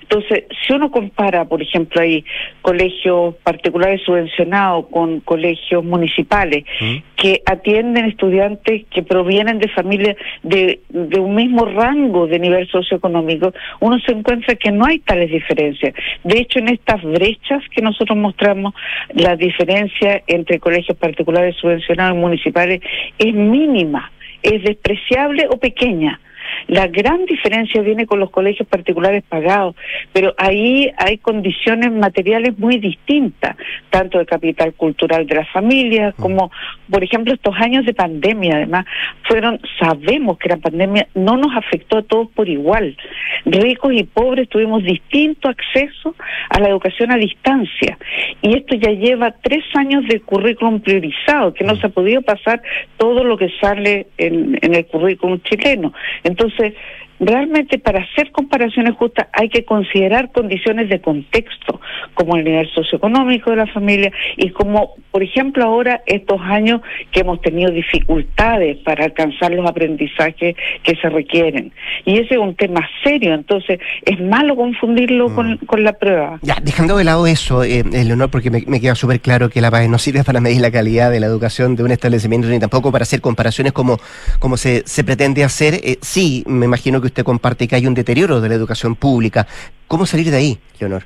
Entonces, 0.00 0.42
si 0.60 0.72
uno 0.72 0.90
compara, 0.90 1.44
por 1.44 1.62
ejemplo, 1.62 2.00
ahí 2.00 2.24
colegios 2.62 3.36
particulares 3.44 4.00
subvencionados 4.04 4.86
con 4.90 5.20
colegios 5.20 5.84
municipales 5.84 6.64
¿Mm? 6.80 6.96
que 7.14 7.42
atienden 7.46 8.06
estudiantes 8.06 8.86
que 8.90 9.04
provienen 9.04 9.60
de 9.60 9.68
familias 9.68 10.16
de, 10.42 10.80
de 10.88 11.20
un 11.20 11.36
mismo 11.36 11.66
rango 11.66 12.26
de 12.26 12.40
nivel 12.40 12.66
socioeconómico, 12.66 13.52
uno 13.78 14.00
se 14.00 14.10
encuentra 14.10 14.56
que 14.56 14.72
no 14.72 14.84
hay 14.84 14.98
tales 14.98 15.30
diferencias. 15.30 15.94
De 16.24 16.40
hecho, 16.40 16.58
en 16.58 16.70
estas 16.70 17.00
brechas 17.04 17.62
que 17.72 17.82
nosotros 17.82 18.18
mostramos, 18.18 18.74
la 19.14 19.36
diferencia 19.36 20.24
entre 20.26 20.58
colegios 20.58 20.98
particulares 20.98 21.54
subvencionados 21.54 22.16
y 22.16 22.20
municipales 22.20 22.80
es 23.16 23.32
mínima 23.32 24.10
es 24.42 24.62
despreciable 24.62 25.46
o 25.50 25.58
pequeña. 25.58 26.20
La 26.66 26.86
gran 26.88 27.24
diferencia 27.24 27.80
viene 27.82 28.06
con 28.06 28.20
los 28.20 28.30
colegios 28.30 28.68
particulares 28.68 29.22
pagados, 29.28 29.76
pero 30.12 30.34
ahí 30.36 30.90
hay 30.96 31.18
condiciones 31.18 31.92
materiales 31.92 32.58
muy 32.58 32.78
distintas, 32.78 33.56
tanto 33.90 34.18
de 34.18 34.26
capital 34.26 34.74
cultural 34.74 35.26
de 35.26 35.36
las 35.36 35.48
familias 35.50 36.14
mm. 36.18 36.22
como, 36.22 36.50
por 36.90 37.02
ejemplo, 37.04 37.32
estos 37.32 37.54
años 37.56 37.86
de 37.86 37.94
pandemia, 37.94 38.56
además, 38.56 38.86
fueron, 39.26 39.60
sabemos 39.78 40.38
que 40.38 40.48
la 40.48 40.56
pandemia 40.56 41.08
no 41.14 41.36
nos 41.36 41.56
afectó 41.56 41.98
a 41.98 42.02
todos 42.02 42.28
por 42.30 42.48
igual. 42.48 42.96
Ricos 43.44 43.92
y 43.92 44.04
pobres 44.04 44.48
tuvimos 44.48 44.82
distinto 44.82 45.48
acceso 45.48 46.14
a 46.50 46.60
la 46.60 46.68
educación 46.68 47.12
a 47.12 47.16
distancia. 47.16 47.98
Y 48.42 48.56
esto 48.56 48.76
ya 48.76 48.90
lleva 48.90 49.34
tres 49.42 49.64
años 49.74 50.06
de 50.08 50.20
currículum 50.20 50.80
priorizado, 50.80 51.54
que 51.54 51.64
no 51.64 51.74
mm. 51.74 51.80
se 51.80 51.86
ha 51.86 51.90
podido 51.90 52.22
pasar 52.22 52.62
todo 52.96 53.24
lo 53.24 53.36
que 53.36 53.48
sale 53.60 54.08
en, 54.16 54.58
en 54.62 54.74
el 54.74 54.86
currículum 54.86 55.40
chileno. 55.40 55.92
Entonces, 56.24 56.47
entonces, 56.48 56.74
realmente 57.20 57.78
para 57.78 58.00
hacer 58.00 58.30
comparaciones 58.32 58.94
justas 58.96 59.28
hay 59.32 59.48
que 59.48 59.64
considerar 59.64 60.30
condiciones 60.32 60.88
de 60.88 61.00
contexto, 61.00 61.80
como 62.14 62.36
el 62.36 62.44
nivel 62.44 62.68
socioeconómico 62.70 63.50
de 63.50 63.56
la 63.56 63.66
familia 63.66 64.12
y 64.36 64.50
como, 64.50 64.94
por 65.10 65.22
ejemplo, 65.22 65.64
ahora 65.64 66.02
estos 66.06 66.40
años 66.40 66.80
que 67.12 67.20
hemos 67.20 67.40
tenido 67.40 67.70
dificultades 67.70 68.78
para 68.78 69.04
alcanzar 69.04 69.52
los 69.52 69.68
aprendizajes 69.68 70.56
que 70.82 70.96
se 70.96 71.08
requieren. 71.08 71.72
Y 72.04 72.18
ese 72.18 72.34
es 72.34 72.40
un 72.40 72.54
tema 72.54 72.88
serio, 73.02 73.34
entonces 73.34 73.80
es 74.04 74.20
malo 74.20 74.56
confundirlo 74.56 75.34
con, 75.34 75.52
mm. 75.52 75.66
con, 75.66 75.82
la 75.82 75.92
prueba. 75.92 76.38
Ya, 76.42 76.56
dejando 76.62 76.96
de 76.96 77.04
lado 77.04 77.26
eso, 77.26 77.62
eh, 77.62 77.84
Leonor, 77.84 78.30
porque 78.30 78.50
me, 78.50 78.80
queda 78.80 78.94
súper 78.94 79.20
claro 79.20 79.48
que 79.48 79.60
la 79.60 79.70
PAE 79.70 79.88
no 79.88 79.98
sirve 79.98 80.24
para 80.24 80.40
medir 80.40 80.60
la 80.60 80.70
calidad 80.70 81.10
de 81.10 81.20
la 81.20 81.26
educación 81.26 81.76
de 81.76 81.82
un 81.82 81.90
establecimiento 81.90 82.48
ni 82.48 82.58
tampoco 82.58 82.92
para 82.92 83.02
hacer 83.02 83.20
comparaciones 83.20 83.72
como, 83.72 83.98
como 84.38 84.56
se, 84.56 84.82
se 84.86 85.04
pretende 85.04 85.44
hacer. 85.44 85.74
Eh, 85.82 85.98
sí, 86.00 86.44
me 86.46 86.66
imagino 86.66 87.00
que 87.00 87.07
usted 87.08 87.24
comparte 87.24 87.68
que 87.68 87.76
hay 87.76 87.86
un 87.86 87.94
deterioro 87.94 88.40
de 88.40 88.48
la 88.48 88.54
educación 88.54 88.94
pública. 88.94 89.46
¿Cómo 89.86 90.06
salir 90.06 90.30
de 90.30 90.36
ahí, 90.36 90.58
Leonor? 90.80 91.04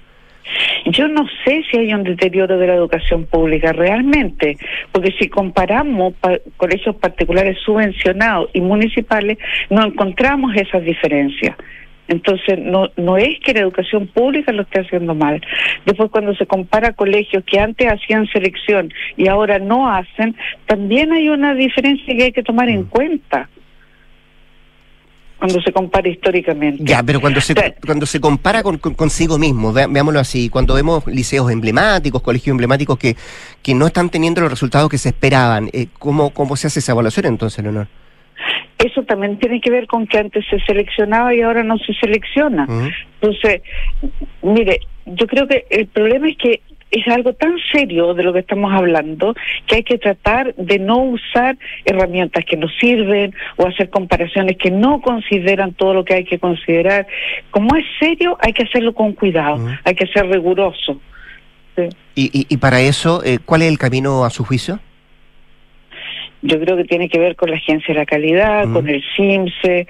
Yo 0.87 1.09
no 1.09 1.27
sé 1.45 1.63
si 1.71 1.79
hay 1.79 1.95
un 1.95 2.03
deterioro 2.03 2.59
de 2.59 2.67
la 2.67 2.75
educación 2.75 3.25
pública 3.27 3.73
realmente, 3.73 4.57
porque 4.91 5.13
si 5.19 5.29
comparamos 5.29 6.15
colegios 6.57 6.97
particulares 6.97 7.59
subvencionados 7.65 8.51
y 8.53 8.61
municipales, 8.61 9.39
no 9.71 9.85
encontramos 9.85 10.55
esas 10.57 10.85
diferencias. 10.85 11.57
Entonces, 12.09 12.59
no, 12.59 12.91
no 12.97 13.17
es 13.17 13.39
que 13.41 13.55
la 13.55 13.61
educación 13.61 14.09
pública 14.09 14.53
lo 14.53 14.63
esté 14.63 14.81
haciendo 14.81 15.15
mal. 15.15 15.41
Después, 15.87 16.11
cuando 16.11 16.35
se 16.35 16.47
compara 16.47 16.93
colegios 16.93 17.45
que 17.45 17.61
antes 17.61 17.87
hacían 17.87 18.27
selección 18.27 18.93
y 19.17 19.29
ahora 19.29 19.59
no 19.59 19.91
hacen, 19.91 20.35
también 20.67 21.13
hay 21.13 21.29
una 21.29 21.55
diferencia 21.55 22.15
que 22.15 22.25
hay 22.25 22.33
que 22.33 22.43
tomar 22.43 22.69
en 22.69 22.83
mm. 22.83 22.89
cuenta 22.89 23.49
cuando 25.43 25.61
se 25.61 25.73
compara 25.73 26.09
históricamente. 26.09 26.85
Ya, 26.85 27.03
pero 27.03 27.21
cuando 27.21 27.41
se, 27.41 27.53
cuando 27.85 28.07
se 28.07 28.21
compara 28.21 28.63
con, 28.63 28.79
consigo 28.79 29.39
mismo, 29.39 29.73
veámoslo 29.73 30.21
así, 30.21 30.49
cuando 30.49 30.75
vemos 30.75 31.05
liceos 31.09 31.51
emblemáticos, 31.51 32.23
colegios 32.23 32.55
emblemáticos 32.55 32.97
que, 32.97 33.17
que 33.61 33.75
no 33.75 33.89
están 33.89 34.09
teniendo 34.09 34.41
los 34.41 34.51
resultados 34.51 34.89
que 34.89 34.99
se 34.99 35.09
esperaban, 35.09 35.69
eh, 35.73 35.89
¿cómo, 35.99 36.31
¿cómo 36.31 36.55
se 36.55 36.69
hace 36.69 36.79
esa 36.79 36.93
evaluación 36.93 37.27
entonces, 37.27 37.61
Leonor? 37.65 37.89
Eso 38.79 39.03
también 39.03 39.37
tiene 39.41 39.61
que 39.61 39.73
ver 39.73 39.89
con 39.89 40.07
que 40.07 40.19
antes 40.19 40.45
se 40.49 40.61
seleccionaba 40.61 41.35
y 41.35 41.41
ahora 41.41 41.65
no 41.65 41.77
se 41.79 41.93
selecciona. 41.95 42.69
Entonces, 43.21 43.63
mire, 44.43 44.79
yo 45.07 45.27
creo 45.27 45.49
que 45.49 45.67
el 45.71 45.89
problema 45.89 46.29
es 46.29 46.37
que 46.37 46.63
es 46.93 47.09
algo 47.09 47.33
tan 47.33 47.55
serio 47.73 48.13
de 48.15 48.23
lo 48.23 48.33
que 48.33 48.41
estamos 48.41 48.73
hablando 48.73 49.35
que 49.67 49.77
hay 49.77 49.83
que 49.83 49.99
tratar 49.99 50.55
de 50.57 50.79
no 50.79 50.99
usar 50.99 51.57
herramientas 51.87 52.45
que 52.45 52.57
nos 52.57 52.71
sirven 52.79 53.35
o 53.57 53.67
hacer 53.67 53.89
comparaciones 53.89 54.59
que 54.59 54.71
no 54.71 55.01
consideran 55.01 55.73
todo 55.73 55.95
lo 55.95 56.05
que 56.05 56.15
hay 56.15 56.25
que 56.25 56.39
considerar. 56.39 57.07
Como 57.51 57.75
es 57.77 57.85
serio, 57.99 58.37
hay 58.41 58.53
que 58.53 58.65
hacerlo 58.65 58.93
con 58.93 59.15
cuidado, 59.15 59.67
hay 59.85 59.95
que 59.95 60.07
ser 60.07 60.27
riguroso. 60.27 61.01
¿Y, 62.15 62.47
y, 62.47 62.57
para 62.59 62.83
eso, 62.83 63.25
eh, 63.25 63.39
cuál 63.43 63.63
es 63.63 63.69
el 63.69 63.79
camino 63.79 64.25
a 64.27 64.31
su 64.31 64.45
juicio? 64.45 64.79
Yo 66.43 66.61
creo 66.61 66.77
que 66.77 66.85
tiene 66.85 67.09
que 67.09 67.19
ver 67.19 67.37
con 67.37 67.51
la 67.51 67.57
Agencia 67.57 67.95
de 67.95 68.01
la 68.01 68.05
Calidad, 68.05 68.71
con 68.71 68.87
el 68.89 69.03
CIMSE, 69.17 69.87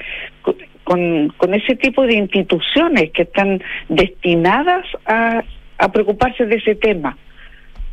con, 0.84 1.28
con 1.36 1.54
ese 1.54 1.74
tipo 1.74 2.06
de 2.06 2.14
instituciones 2.14 3.10
que 3.10 3.22
están 3.22 3.60
destinadas 3.88 4.86
a 5.06 5.42
a 5.82 5.90
preocuparse 5.90 6.46
de 6.46 6.56
ese 6.56 6.76
tema. 6.76 7.18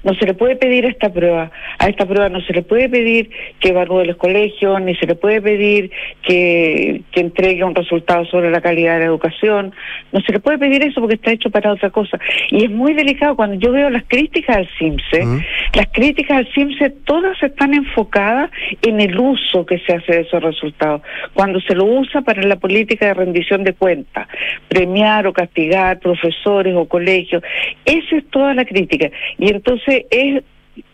No 0.03 0.13
se 0.13 0.25
le 0.25 0.33
puede 0.33 0.55
pedir 0.55 0.85
a 0.85 0.89
esta 0.89 1.11
prueba, 1.11 1.51
a 1.77 1.87
esta 1.87 2.05
prueba 2.05 2.29
no 2.29 2.41
se 2.41 2.53
le 2.53 2.61
puede 2.61 2.87
pedir 2.87 3.29
que 3.59 3.69
evalúe 3.69 4.05
los 4.05 4.15
colegios, 4.15 4.81
ni 4.81 4.95
se 4.95 5.05
le 5.05 5.15
puede 5.15 5.41
pedir 5.41 5.91
que, 6.23 7.01
que 7.11 7.19
entregue 7.19 7.63
un 7.63 7.75
resultado 7.75 8.25
sobre 8.25 8.49
la 8.49 8.61
calidad 8.61 8.93
de 8.93 8.99
la 8.99 9.05
educación, 9.05 9.73
no 10.11 10.21
se 10.21 10.31
le 10.31 10.39
puede 10.39 10.57
pedir 10.57 10.83
eso 10.83 11.01
porque 11.01 11.15
está 11.15 11.31
hecho 11.31 11.49
para 11.49 11.73
otra 11.73 11.89
cosa. 11.89 12.17
Y 12.49 12.63
es 12.65 12.71
muy 12.71 12.93
delicado. 12.93 13.35
Cuando 13.35 13.55
yo 13.55 13.71
veo 13.71 13.89
las 13.89 14.03
críticas 14.07 14.57
al 14.57 14.69
CIMSE, 14.77 15.25
las 15.73 15.87
críticas 15.91 16.37
al 16.37 16.47
CIMSE 16.53 16.89
todas 17.05 17.41
están 17.43 17.73
enfocadas 17.73 18.49
en 18.81 19.01
el 19.01 19.19
uso 19.19 19.65
que 19.65 19.79
se 19.79 19.93
hace 19.93 20.13
de 20.13 20.21
esos 20.21 20.41
resultados, 20.41 21.01
cuando 21.33 21.59
se 21.61 21.75
lo 21.75 21.85
usa 21.85 22.21
para 22.21 22.41
la 22.43 22.55
política 22.55 23.07
de 23.07 23.13
rendición 23.13 23.63
de 23.63 23.73
cuentas, 23.73 24.27
premiar 24.67 25.27
o 25.27 25.33
castigar 25.33 25.99
profesores 25.99 26.75
o 26.75 26.87
colegios, 26.87 27.43
esa 27.85 28.17
es 28.17 28.25
toda 28.29 28.53
la 28.53 28.65
crítica. 28.65 29.09
Y 29.37 29.49
entonces 29.49 29.88
es 29.89 30.43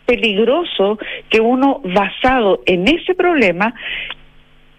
peligroso 0.05 0.97
que 1.29 1.41
uno 1.41 1.81
basado 1.83 2.61
en 2.65 2.87
ese 2.87 3.15
problema 3.15 3.73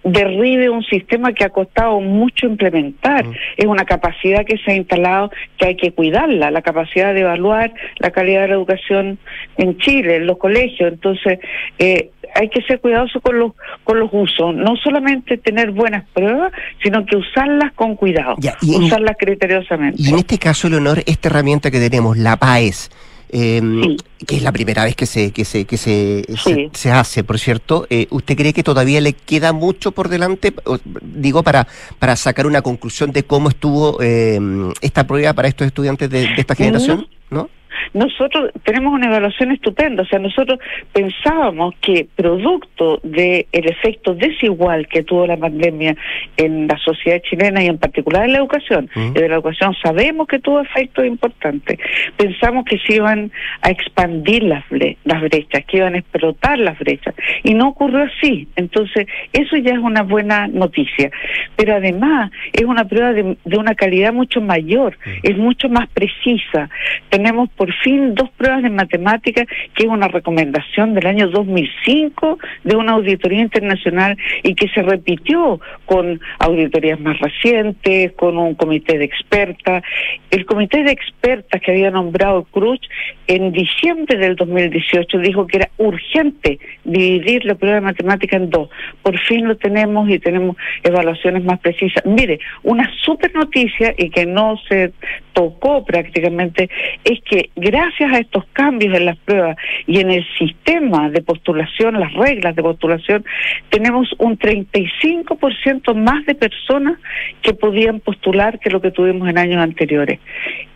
derribe 0.06 0.70
un 0.70 0.84
sistema 0.84 1.32
que 1.32 1.44
ha 1.44 1.50
costado 1.50 2.00
mucho 2.00 2.46
implementar. 2.46 3.26
Es 3.56 3.66
una 3.66 3.84
capacidad 3.84 4.44
que 4.44 4.56
se 4.58 4.70
ha 4.70 4.76
instalado 4.76 5.30
que 5.58 5.66
hay 5.66 5.76
que 5.76 5.92
cuidarla, 5.92 6.50
la 6.50 6.62
capacidad 6.62 7.12
de 7.12 7.20
evaluar 7.20 7.72
la 7.98 8.10
calidad 8.10 8.42
de 8.42 8.48
la 8.48 8.54
educación 8.54 9.18
en 9.56 9.76
Chile, 9.78 10.16
en 10.16 10.26
los 10.26 10.38
colegios. 10.38 10.92
Entonces, 10.92 11.40
eh, 11.78 12.10
hay 12.34 12.48
que 12.48 12.62
ser 12.62 12.80
cuidadoso 12.80 13.20
con 13.20 13.38
los 13.38 13.52
con 13.82 13.98
los 13.98 14.10
usos, 14.12 14.54
no 14.54 14.76
solamente 14.76 15.38
tener 15.38 15.70
buenas 15.72 16.04
pruebas, 16.12 16.52
sino 16.82 17.04
que 17.04 17.16
usarlas 17.16 17.72
con 17.72 17.96
cuidado, 17.96 18.36
usarlas 18.62 19.16
criteriosamente. 19.18 20.00
Y 20.00 20.10
en 20.10 20.16
este 20.16 20.38
caso, 20.38 20.68
Leonor, 20.68 21.02
esta 21.06 21.28
herramienta 21.28 21.70
que 21.70 21.80
tenemos, 21.80 22.16
la 22.16 22.36
PAES, 22.36 22.90
eh, 23.30 23.96
que 24.26 24.36
es 24.36 24.42
la 24.42 24.52
primera 24.52 24.84
vez 24.84 24.94
que 24.94 25.06
se 25.06 25.32
que 25.32 25.44
se 25.44 25.64
que 25.64 25.76
se, 25.76 26.24
se, 26.72 26.90
hace, 26.90 27.24
por 27.24 27.38
cierto. 27.38 27.86
Eh, 27.90 28.06
¿Usted 28.10 28.36
cree 28.36 28.52
que 28.52 28.62
todavía 28.62 29.00
le 29.00 29.12
queda 29.12 29.52
mucho 29.52 29.92
por 29.92 30.08
delante, 30.08 30.54
digo, 31.02 31.42
para 31.42 31.66
para 31.98 32.16
sacar 32.16 32.46
una 32.46 32.62
conclusión 32.62 33.12
de 33.12 33.24
cómo 33.24 33.48
estuvo 33.48 33.98
eh, 34.00 34.38
esta 34.80 35.06
prueba 35.06 35.32
para 35.32 35.48
estos 35.48 35.66
estudiantes 35.66 36.08
de, 36.10 36.28
esta 36.36 36.54
generación? 36.54 37.08
¿No? 37.30 37.50
Nosotros 37.94 38.50
tenemos 38.64 38.92
una 38.92 39.06
evaluación 39.06 39.52
estupenda, 39.52 40.02
o 40.02 40.06
sea, 40.06 40.18
nosotros 40.18 40.58
pensábamos 40.92 41.74
que 41.80 42.06
producto 42.14 43.00
del 43.02 43.46
el 43.52 43.68
efecto 43.68 44.14
desigual 44.14 44.86
que 44.88 45.02
tuvo 45.02 45.26
la 45.26 45.36
pandemia 45.36 45.96
en 46.36 46.66
la 46.66 46.76
sociedad 46.78 47.20
chilena 47.22 47.62
y 47.62 47.66
en 47.66 47.78
particular 47.78 48.24
en 48.24 48.32
la 48.32 48.38
educación, 48.38 48.88
y 48.94 49.10
de 49.10 49.28
la 49.28 49.36
educación 49.36 49.74
sabemos 49.82 50.26
que 50.26 50.38
tuvo 50.38 50.60
efectos 50.60 51.04
importantes, 51.06 51.78
pensamos 52.16 52.64
que 52.64 52.78
se 52.78 52.94
iban 52.94 53.30
a 53.62 53.70
expandir 53.70 54.42
las, 54.42 54.64
las 55.04 55.20
brechas, 55.22 55.64
que 55.66 55.78
iban 55.78 55.94
a 55.94 55.98
explotar 55.98 56.58
las 56.58 56.78
brechas, 56.78 57.14
y 57.42 57.54
no 57.54 57.68
ocurrió 57.68 58.04
así, 58.04 58.48
entonces 58.56 59.06
eso 59.32 59.56
ya 59.56 59.72
es 59.72 59.78
una 59.78 60.02
buena 60.02 60.46
noticia, 60.46 61.10
pero 61.56 61.76
además 61.76 62.30
es 62.52 62.64
una 62.64 62.84
prueba 62.84 63.12
de, 63.12 63.36
de 63.44 63.58
una 63.58 63.74
calidad 63.74 64.12
mucho 64.12 64.40
mayor, 64.40 64.98
es 65.22 65.36
mucho 65.36 65.68
más 65.68 65.88
precisa, 65.88 66.68
tenemos 67.10 67.48
por 67.50 67.65
fin 67.82 68.14
dos 68.14 68.30
pruebas 68.30 68.62
de 68.62 68.70
matemáticas, 68.70 69.46
que 69.74 69.84
es 69.84 69.88
una 69.88 70.08
recomendación 70.08 70.94
del 70.94 71.06
año 71.06 71.28
2005 71.28 72.38
de 72.64 72.76
una 72.76 72.92
auditoría 72.92 73.40
internacional 73.40 74.16
y 74.42 74.54
que 74.54 74.68
se 74.68 74.82
repitió 74.82 75.60
con 75.84 76.20
auditorías 76.38 77.00
más 77.00 77.18
recientes, 77.18 78.12
con 78.12 78.38
un 78.38 78.54
comité 78.54 78.98
de 78.98 79.04
expertas. 79.04 79.82
El 80.30 80.46
comité 80.46 80.82
de 80.82 80.92
expertas 80.92 81.60
que 81.60 81.70
había 81.72 81.90
nombrado 81.90 82.44
Cruz 82.44 82.80
en 83.26 83.52
diciembre 83.52 84.16
del 84.18 84.36
2018 84.36 85.18
dijo 85.18 85.46
que 85.46 85.58
era 85.58 85.70
urgente 85.78 86.58
dividir 86.84 87.44
la 87.44 87.54
prueba 87.54 87.76
de 87.76 87.82
matemática 87.82 88.36
en 88.36 88.50
dos. 88.50 88.68
Por 89.02 89.18
fin 89.20 89.46
lo 89.48 89.56
tenemos 89.56 90.08
y 90.08 90.18
tenemos 90.18 90.56
evaluaciones 90.82 91.44
más 91.44 91.58
precisas. 91.60 92.04
Mire, 92.04 92.38
una 92.62 92.90
super 93.02 93.34
noticia 93.34 93.94
y 93.96 94.10
que 94.10 94.26
no 94.26 94.56
se 94.68 94.92
tocó 95.36 95.84
prácticamente 95.84 96.70
es 97.04 97.20
que 97.28 97.50
gracias 97.56 98.10
a 98.10 98.18
estos 98.18 98.44
cambios 98.54 98.96
en 98.96 99.04
las 99.04 99.18
pruebas 99.18 99.58
y 99.86 100.00
en 100.00 100.10
el 100.10 100.24
sistema 100.38 101.10
de 101.10 101.20
postulación, 101.20 102.00
las 102.00 102.14
reglas 102.14 102.56
de 102.56 102.62
postulación, 102.62 103.22
tenemos 103.68 104.08
un 104.16 104.38
35% 104.38 105.94
más 105.94 106.24
de 106.24 106.34
personas 106.36 106.98
que 107.42 107.52
podían 107.52 108.00
postular 108.00 108.58
que 108.58 108.70
lo 108.70 108.80
que 108.80 108.90
tuvimos 108.90 109.28
en 109.28 109.36
años 109.36 109.62
anteriores. 109.62 110.20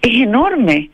Es 0.02 0.22
enorme. 0.22 0.90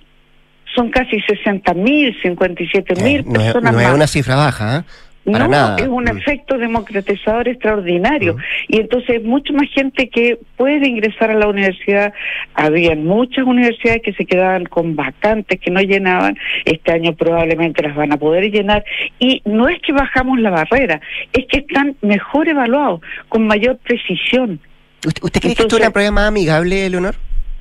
Son 0.72 0.90
casi 0.90 1.20
60 1.22 1.74
mil, 1.74 2.16
57 2.22 3.02
mil 3.02 3.24
personas 3.24 3.72
no 3.72 3.80
es 3.80 3.90
una 3.92 4.06
cifra 4.06 4.36
baja, 4.36 4.78
¿eh? 4.78 4.82
No, 5.26 5.76
es 5.76 5.88
un 5.88 6.04
mm. 6.04 6.18
efecto 6.18 6.56
democratizador 6.56 7.48
extraordinario. 7.48 8.34
Mm. 8.34 8.40
Y 8.68 8.80
entonces 8.80 9.22
mucha 9.24 9.52
más 9.52 9.68
gente 9.70 10.08
que 10.08 10.38
puede 10.56 10.86
ingresar 10.86 11.30
a 11.30 11.34
la 11.34 11.48
universidad. 11.48 12.12
Había 12.54 12.94
muchas 12.94 13.44
universidades 13.44 14.02
que 14.02 14.12
se 14.12 14.24
quedaban 14.24 14.64
con 14.64 14.96
vacantes 14.96 15.60
que 15.60 15.70
no 15.70 15.80
llenaban. 15.80 16.36
Este 16.64 16.92
año 16.92 17.14
probablemente 17.14 17.82
las 17.82 17.96
van 17.96 18.12
a 18.12 18.16
poder 18.16 18.50
llenar. 18.50 18.84
Y 19.18 19.42
no 19.44 19.68
es 19.68 19.80
que 19.82 19.92
bajamos 19.92 20.38
la 20.38 20.50
barrera, 20.50 21.00
es 21.32 21.46
que 21.46 21.58
están 21.58 21.96
mejor 22.02 22.48
evaluados, 22.48 23.00
con 23.28 23.46
mayor 23.46 23.78
precisión. 23.78 24.60
¿Usted, 25.04 25.40
cree 25.40 25.54
que 25.54 25.62
esto 25.62 25.76
es 25.76 25.82
una 25.82 25.90
prueba 25.90 26.10
más 26.10 26.28
amigable, 26.28 26.88
Leonor? 26.88 27.14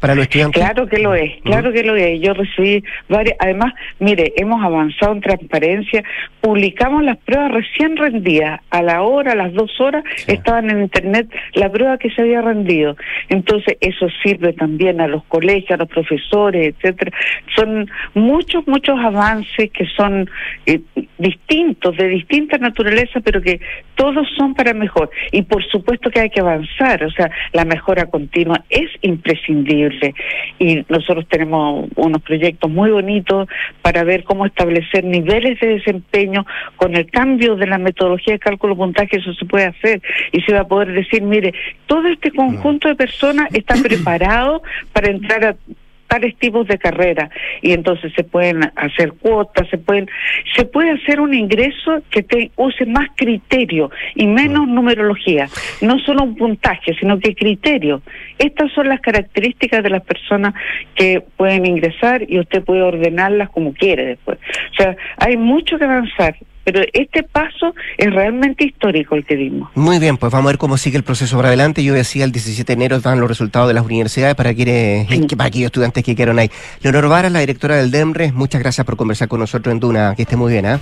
Para 0.06 0.16
los 0.16 0.26
estudiantes? 0.26 0.62
Claro 0.62 0.88
que 0.88 1.00
lo 1.00 1.16
es, 1.16 1.32
claro 1.42 1.74
que 1.74 1.84
lo 1.84 1.96
es. 1.96 2.22
Yo 2.22 2.36
recibí 2.36 2.84
varias, 3.10 3.36
además, 3.40 3.74
mire, 4.00 4.34
hemos 4.38 4.64
avanzado 4.64 5.14
en 5.14 5.22
transparencia, 5.22 6.04
publicamos 6.42 7.04
las 7.04 7.18
pruebas 7.18 7.52
recién 7.52 7.98
rendidas, 7.98 8.62
a 8.70 8.84
la 8.84 9.02
hora, 9.02 9.32
a 9.32 9.36
las 9.36 9.52
dos 9.54 9.72
horas, 9.82 10.04
estaban 10.28 10.70
en 10.70 10.82
internet 10.82 11.28
la 11.54 11.72
prueba 11.72 11.98
que 11.98 12.12
se 12.12 12.22
había 12.22 12.42
rendido. 12.42 12.96
Entonces, 13.30 13.78
eso 13.82 14.08
sirve 14.24 14.54
también 14.54 15.02
a 15.02 15.08
los 15.08 15.24
colegios, 15.24 15.72
a 15.72 15.78
los 15.78 15.90
profesores, 15.90 16.76
etcétera. 16.76 17.12
Son 17.56 17.90
muchos, 18.14 18.68
muchos 18.68 19.00
avances 19.00 19.72
que 19.72 19.88
son 19.98 20.30
eh, 20.68 20.82
distintos, 21.18 21.98
de 21.98 22.10
distinta 22.10 22.60
naturaleza, 22.60 23.22
pero 23.22 23.42
que 23.42 23.60
todos 23.96 24.28
son 24.38 24.54
para 24.54 24.76
mejor. 24.76 25.10
Y 25.32 25.42
por 25.42 25.66
supuesto 25.66 26.12
que 26.12 26.20
hay 26.20 26.30
que 26.30 26.42
avanzar, 26.42 27.04
o 27.04 27.12
sea, 27.12 27.32
la 27.54 27.66
mejora 27.66 28.06
continua 28.06 28.64
es 28.70 28.92
imprescindible 29.02 29.95
y 30.60 30.86
nosotros 30.90 31.26
tenemos 31.28 31.88
unos 31.96 32.22
proyectos 32.22 32.70
muy 32.70 32.92
bonitos 32.92 33.48
para 33.82 34.04
ver 34.04 34.24
cómo 34.24 34.46
establecer 34.46 35.04
niveles 35.04 35.60
de 35.60 35.68
desempeño 35.68 36.46
con 36.76 36.96
el 36.96 37.10
cambio 37.10 37.56
de 37.56 37.68
la 37.68 37.78
metodología 37.78 38.34
de 38.34 38.40
cálculo 38.40 38.76
puntaje, 38.76 39.18
eso 39.18 39.34
se 39.34 39.46
puede 39.46 39.66
hacer. 39.66 40.02
Y 40.32 40.42
se 40.42 40.54
va 40.54 40.62
a 40.62 40.68
poder 40.68 40.94
decir, 40.94 41.22
mire, 41.22 41.54
todo 41.88 42.08
este 42.08 42.32
conjunto 42.32 42.88
de 42.88 42.96
personas 42.96 43.48
está 43.54 43.76
preparado 43.84 44.62
para 44.94 45.10
entrar 45.10 45.46
a 45.46 45.56
tales 46.08 46.36
tipos 46.38 46.68
de 46.68 46.78
carrera 46.78 47.30
y 47.62 47.72
entonces 47.72 48.12
se 48.16 48.24
pueden 48.24 48.72
hacer 48.76 49.14
cuotas, 49.14 49.68
se 49.70 49.78
pueden 49.78 50.08
se 50.56 50.66
puede 50.66 50.92
hacer 50.92 51.20
un 51.20 51.34
ingreso 51.34 52.02
que 52.10 52.24
te 52.24 52.52
use 52.56 52.86
más 52.86 53.10
criterio 53.16 53.92
y 54.16 54.28
menos 54.28 54.68
numerología, 54.68 55.48
no 55.82 56.00
solo 56.00 56.24
un 56.24 56.36
puntaje, 56.36 56.94
sino 57.00 57.20
que 57.20 57.36
criterio. 57.36 58.02
Estas 58.38 58.72
son 58.74 58.90
las 58.90 59.02
características 59.02 59.84
de 59.84 59.90
las 59.90 60.04
personas 60.04 60.54
que 60.96 61.22
pueden 61.38 61.66
ingresar 61.66 62.24
y 62.28 62.40
usted 62.40 62.64
puede 62.64 62.82
ordenarlas 62.82 63.50
como 63.50 63.74
quiere 63.74 64.06
después. 64.06 64.38
O 64.72 64.76
sea, 64.76 64.96
hay 65.18 65.38
mucho 65.38 65.78
que 65.78 65.86
avanzar 65.86 66.36
pero 66.66 66.82
este 66.92 67.24
paso 67.24 67.74
es 67.98 68.14
realmente 68.14 68.66
histórico 68.66 69.16
el 69.16 69.24
que 69.24 69.38
dimos. 69.38 69.70
Muy 69.76 70.00
bien, 70.00 70.18
pues 70.18 70.34
vamos 70.34 70.48
a 70.48 70.52
ver 70.52 70.58
cómo 70.58 70.78
sigue 70.78 70.98
el 70.98 71.04
proceso 71.04 71.38
para 71.38 71.50
adelante. 71.50 71.84
Yo 71.84 71.94
decía 71.94 72.26
el 72.26 72.32
17 72.32 72.66
de 72.66 72.74
enero 72.74 73.00
dan 73.00 73.20
los 73.20 73.30
resultados 73.30 73.68
de 73.68 73.76
las 73.76 73.86
universidades 73.86 74.36
para, 74.36 74.54
quienes, 74.54 75.08
para 75.38 75.46
aquellos 75.46 75.68
estudiantes 75.68 76.04
que 76.04 76.16
quieran 76.16 76.40
ahí. 76.40 76.50
Leonor 76.82 77.08
Vara, 77.08 77.30
la 77.30 77.40
directora 77.40 77.78
del 77.78 77.92
DEMRE, 77.92 78.32
muchas 78.32 78.62
gracias 78.62 78.84
por 78.84 78.98
conversar 78.98 79.28
con 79.28 79.40
nosotros 79.40 79.72
en 79.72 79.80
Duna. 79.80 80.16
Que 80.16 80.24
esté 80.24 80.36
muy 80.36 80.52
bien, 80.52 80.66
¿ah? 80.66 80.80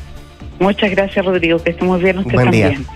Muchas 0.59 0.91
gracias, 0.91 1.25
Rodrigo. 1.25 1.61
Que 1.61 1.71
estemos 1.71 2.01
bien 2.01 2.19
usted 2.19 2.33
Buen 2.33 2.45
también. 2.45 2.69
Día. 2.69 2.87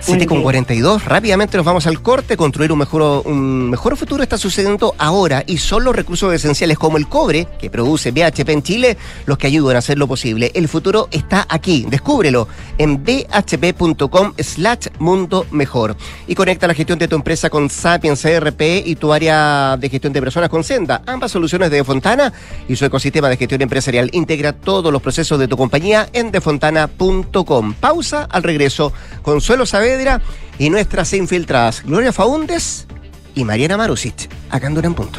7 0.00 0.26
con 0.26 0.42
42. 0.42 1.04
Rápidamente 1.04 1.56
nos 1.56 1.66
vamos 1.66 1.86
al 1.86 2.02
corte. 2.02 2.36
Construir 2.36 2.72
un 2.72 2.78
mejor, 2.78 3.22
un 3.26 3.70
mejor 3.70 3.96
futuro 3.96 4.22
está 4.22 4.38
sucediendo 4.38 4.94
ahora 4.98 5.44
y 5.46 5.58
son 5.58 5.84
los 5.84 5.94
recursos 5.94 6.32
esenciales 6.32 6.78
como 6.78 6.96
el 6.96 7.08
cobre 7.08 7.46
que 7.60 7.70
produce 7.70 8.10
BHP 8.10 8.48
en 8.48 8.62
Chile 8.62 8.96
los 9.26 9.38
que 9.38 9.46
ayudan 9.46 9.76
a 9.76 9.78
hacerlo 9.80 10.06
posible. 10.06 10.50
El 10.54 10.68
futuro 10.68 11.08
está 11.10 11.46
aquí. 11.48 11.86
Descúbrelo 11.88 12.48
en 12.78 13.04
bhp.com 13.04 14.32
slash 14.38 14.88
mundo 14.98 15.46
mejor. 15.50 15.96
Y 16.26 16.34
conecta 16.34 16.66
la 16.66 16.74
gestión 16.74 16.98
de 16.98 17.08
tu 17.08 17.16
empresa 17.16 17.50
con 17.50 17.70
Sapiens 17.70 18.22
CRP 18.22 18.86
y 18.86 18.96
tu 18.96 19.12
área 19.12 19.76
de 19.76 19.88
gestión 19.88 20.12
de 20.12 20.20
personas 20.20 20.48
con 20.48 20.64
Senda. 20.64 21.02
Ambas 21.06 21.30
soluciones 21.32 21.70
de 21.70 21.84
Fontana 21.84 22.32
y 22.68 22.76
su 22.76 22.84
ecosistema 22.84 23.28
de 23.28 23.36
gestión 23.36 23.62
empresarial. 23.62 24.10
Integra 24.12 24.52
todos 24.52 24.92
los 24.92 25.02
procesos 25.02 25.38
de 25.38 25.48
tu 25.48 25.56
compañía 25.56 26.08
en 26.12 26.30
defontana.com. 26.30 27.74
Pausa 27.74 28.24
al 28.30 28.42
regreso. 28.42 28.92
Consuelo 29.22 29.61
Saber 29.66 30.20
y 30.58 30.70
nuestras 30.70 31.12
infiltradas 31.12 31.82
Gloria 31.84 32.12
Faúndes 32.12 32.86
y 33.34 33.44
Mariana 33.44 33.76
Marusic, 33.76 34.28
acá 34.50 34.66
en 34.66 34.84
en 34.84 34.94
Punto. 34.94 35.18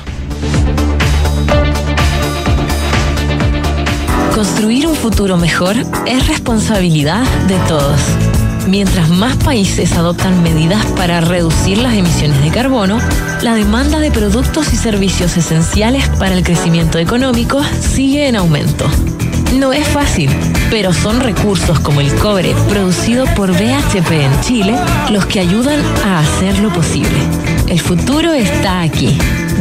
Construir 4.34 4.88
un 4.88 4.96
futuro 4.96 5.38
mejor 5.38 5.76
es 6.06 6.28
responsabilidad 6.28 7.24
de 7.48 7.58
todos. 7.68 8.02
Mientras 8.68 9.10
más 9.10 9.36
países 9.38 9.91
adoptan 9.94 10.41
medidas 10.41 10.86
para 10.98 11.22
reducir 11.22 11.78
las 11.78 11.94
emisiones 11.94 12.41
de 12.41 12.50
carbono, 12.50 13.00
la 13.41 13.56
demanda 13.56 14.00
de 14.00 14.10
productos 14.10 14.74
y 14.74 14.78
servicios 14.78 15.38
esenciales 15.38 16.08
para 16.18 16.36
el 16.36 16.44
crecimiento 16.44 16.98
económico 16.98 17.62
sigue 17.80 18.28
en 18.28 18.36
aumento. 18.38 18.89
No 19.54 19.72
es 19.72 19.88
fácil, 19.88 20.30
pero 20.72 20.91
son 20.93 21.20
recursos 21.20 21.80
como 21.80 22.01
el 22.01 22.14
cobre 22.16 22.56
producido 22.70 23.26
por 23.36 23.51
BHP 23.51 24.12
en 24.12 24.41
Chile 24.41 24.76
los 25.12 25.26
que 25.28 25.39
ayudan 25.39 25.80
a 26.04 26.20
hacerlo 26.20 26.74
posible. 26.74 27.20
El 27.68 27.80
futuro 27.80 28.34
está 28.34 28.82
aquí. 28.82 29.18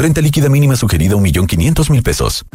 Renta 0.00 0.22
líquida 0.22 0.48
mínima 0.48 0.76
sugerida 0.76 1.14
1.500.000 1.16 2.02
pesos. 2.02 2.46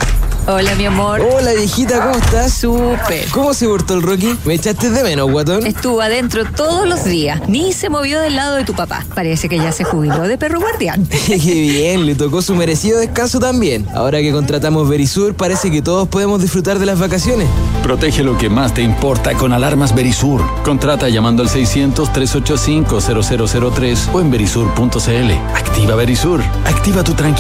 Hola, 0.48 0.74
mi 0.76 0.86
amor. 0.86 1.22
Hola, 1.22 1.54
viejita, 1.54 2.04
¿cómo 2.04 2.16
estás? 2.16 2.54
Súper. 2.54 3.28
¿Cómo 3.30 3.54
se 3.54 3.68
portó 3.68 3.94
el 3.94 4.02
Rocky? 4.02 4.36
¿Me 4.46 4.56
echaste 4.56 4.90
de 4.90 5.04
menos, 5.04 5.30
guatón? 5.32 5.64
Estuvo 5.68 6.02
adentro 6.02 6.44
todos 6.46 6.88
los 6.88 7.04
días. 7.04 7.48
Ni 7.48 7.72
se 7.72 7.90
movió 7.90 8.20
del 8.20 8.36
lado 8.36 8.56
de 8.56 8.64
tu 8.64 8.74
papá. 8.74 9.06
Parece 9.14 9.48
que 9.48 9.58
ya 9.58 9.72
se 9.72 9.84
jubiló 9.84 10.24
de 10.24 10.40
perro 10.40 10.60
guardián. 10.60 11.08
Qué 11.28 11.36
bien, 11.36 12.08
le 12.08 12.16
tocó 12.16 12.42
su 12.42 12.56
merecido 12.56 12.98
descanso 13.00 13.40
también. 13.40 13.88
Ahora 13.94 14.22
que 14.22 14.32
contratamos 14.32 14.90
Verisur, 14.90 15.36
parece 15.36 15.70
que 15.70 15.84
todos 15.84 16.08
podemos 16.08 16.42
disfrutar 16.42 16.80
de 16.80 16.88
las 16.88 16.98
vacaciones. 16.98 17.48
Protege 17.84 18.24
lo 18.24 18.40
que 18.40 18.50
más 18.50 18.74
te 18.74 18.82
importa 18.82 19.36
con 19.36 19.54
alarmas 19.54 19.94
Verisur. 19.94 20.42
Contrata 20.64 21.10
llamando 21.10 21.44
al 21.44 21.50
600-385-0003 21.50 24.14
o 24.14 24.22
en 24.22 24.32
verisur.cl. 24.32 25.32
Activa 25.54 25.96
Verisur. 25.96 26.42
Activa 26.66 27.04
tu 27.04 27.14
tranquilidad. 27.14 27.35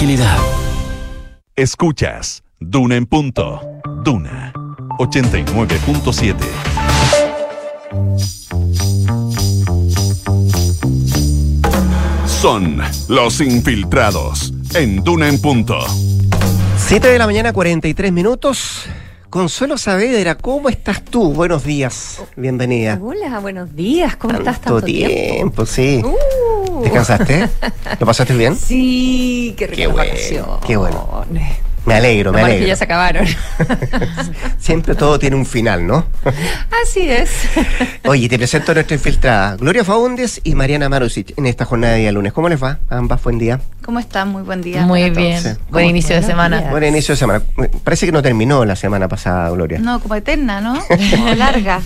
Escuchas 1.56 2.43
Duna 2.60 2.98
en 2.98 3.06
punto. 3.06 3.62
Duna 4.04 4.52
89.7. 5.00 6.36
Son 12.28 12.82
los 13.08 13.39
infiltrados 13.39 14.54
en 14.74 15.02
Duna 15.02 15.30
en 15.30 15.41
punto. 15.41 15.80
7 16.78 17.08
de 17.08 17.18
la 17.18 17.26
mañana, 17.26 17.54
43 17.54 18.12
minutos. 18.12 18.84
Consuelo 19.30 19.78
Saavedra, 19.78 20.36
¿cómo 20.36 20.68
estás 20.68 21.04
tú? 21.06 21.32
Buenos 21.32 21.64
días, 21.64 22.22
bienvenida. 22.36 23.00
Hola, 23.02 23.39
buenos 23.39 23.74
días, 23.74 24.18
¿cómo 24.18 24.34
estás 24.34 24.60
Tanto 24.60 24.82
tanto 24.82 24.86
tiempo? 24.86 25.16
tiempo, 25.16 25.66
sí. 25.66 26.02
Uh. 26.04 26.45
¿Te 26.86 26.92
cansaste? 26.92 27.50
¿Lo 28.00 28.06
pasaste 28.06 28.36
bien? 28.36 28.56
Sí, 28.56 29.56
qué 29.58 29.66
rico 29.66 29.76
Qué 29.76 29.88
bueno, 29.88 30.60
qué 30.66 30.78
bueno. 30.78 31.26
Me 31.84 31.94
alegro, 31.96 32.32
me 32.32 32.40
es 32.42 32.46
que 32.46 32.52
alegro. 32.52 32.68
ya 32.68 32.76
se 32.76 32.84
acabaron. 32.84 33.26
Siempre 34.60 34.94
todo 34.94 35.18
tiene 35.18 35.36
un 35.36 35.46
final, 35.48 35.86
¿no? 35.86 36.06
Así 36.84 37.10
es. 37.10 37.30
Oye, 38.06 38.30
te 38.30 38.38
presento 38.38 38.72
a 38.72 38.76
nuestra 38.76 38.96
infiltrada, 38.96 39.56
Gloria 39.56 39.84
Faúndes 39.84 40.42
y 40.44 40.54
Mariana 40.54 40.90
Marusic, 40.90 41.34
en 41.38 41.48
esta 41.48 41.66
jornada 41.66 41.94
de 41.94 42.02
día 42.02 42.12
lunes. 42.12 42.34
¿Cómo 42.34 42.50
les 42.50 42.62
va? 42.64 42.78
A 42.90 42.98
Ambas, 42.98 43.22
buen 43.24 43.40
día. 43.40 43.62
¿Cómo 43.86 44.00
están? 44.00 44.30
Muy 44.30 44.42
buen 44.42 44.64
día. 44.64 44.82
Muy 44.84 45.12
bien. 45.12 45.40
Sí. 45.40 45.50
Buen 45.70 45.86
inicio 45.86 46.16
de 46.16 46.24
semana. 46.24 46.70
Buen 46.72 46.84
inicio 46.86 47.14
de 47.14 47.18
semana. 47.18 47.44
Parece 47.84 48.08
que 48.08 48.12
no 48.12 48.24
terminó 48.24 48.66
la 48.66 48.76
semana 48.76 49.08
pasada, 49.08 49.50
Gloria. 49.52 49.78
No, 49.78 50.00
como 50.00 50.16
eterna, 50.16 50.60
¿no? 50.60 50.74
Como 51.12 51.36
larga. 51.36 51.82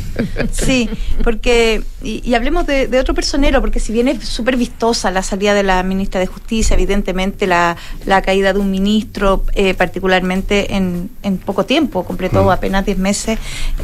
Sí, 0.52 0.90
porque, 1.26 1.84
y, 2.02 2.22
y 2.28 2.36
hablemos 2.36 2.66
de, 2.66 2.88
de 2.88 3.00
otro 3.00 3.14
personero, 3.14 3.60
porque 3.60 3.82
si 3.82 3.92
bien 3.92 4.08
es 4.08 4.24
súper 4.24 4.56
vistosa 4.56 5.12
la 5.12 5.24
salida 5.24 5.54
de 5.54 5.64
la 5.64 5.84
ministra 5.84 6.22
de 6.22 6.28
Justicia, 6.28 6.74
evidentemente 6.76 7.48
la, 7.48 7.76
la 8.06 8.22
caída 8.22 8.54
de 8.54 8.60
un 8.60 8.72
ministro, 8.72 9.44
eh, 9.54 9.74
particularmente 9.74 10.76
en, 10.78 11.10
en 11.24 11.38
poco 11.38 11.66
tiempo, 11.66 12.06
completó 12.06 12.46
Mm. 12.46 12.50
apenas 12.52 12.86
10 12.86 12.98
meses 12.98 13.40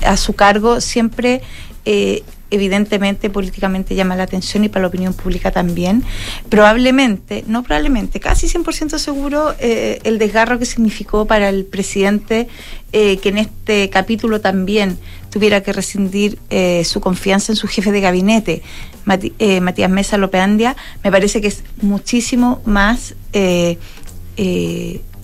a 0.06 0.16
su 0.16 0.34
cargo, 0.34 0.80
siempre... 0.80 1.42
eh, 1.84 2.24
evidentemente 2.56 3.30
políticamente 3.30 3.96
llama 3.96 4.16
la 4.16 4.24
atención 4.24 4.64
y 4.64 4.70
para 4.70 4.82
la 4.82 4.88
opinión 4.88 5.14
pública 5.14 5.52
también. 5.52 6.04
Probablemente, 6.50 7.44
no 7.48 7.64
probablemente, 7.64 8.20
casi 8.20 8.48
100% 8.48 8.98
seguro 8.98 9.54
eh, 9.60 10.00
el 10.04 10.18
desgarro 10.18 10.60
que 10.60 10.66
significó 10.66 11.26
para 11.26 11.50
el 11.50 11.66
presidente 11.66 12.48
eh, 12.92 13.18
que 13.18 13.30
en 13.30 13.38
este 13.38 13.90
capítulo 13.90 14.42
también 14.42 14.98
tuviera 15.30 15.62
que 15.62 15.74
rescindir 15.74 16.40
eh, 16.50 16.84
su 16.86 17.02
confianza 17.02 17.52
en 17.52 17.58
su 17.58 17.68
jefe 17.68 17.92
de 17.92 18.02
gabinete, 18.02 18.62
Matías 19.06 19.90
Mesa 19.90 20.18
Lopeandia, 20.18 20.76
me 21.04 21.12
parece 21.12 21.40
que 21.40 21.48
es 21.48 21.64
muchísimo 21.82 22.62
más 22.66 23.14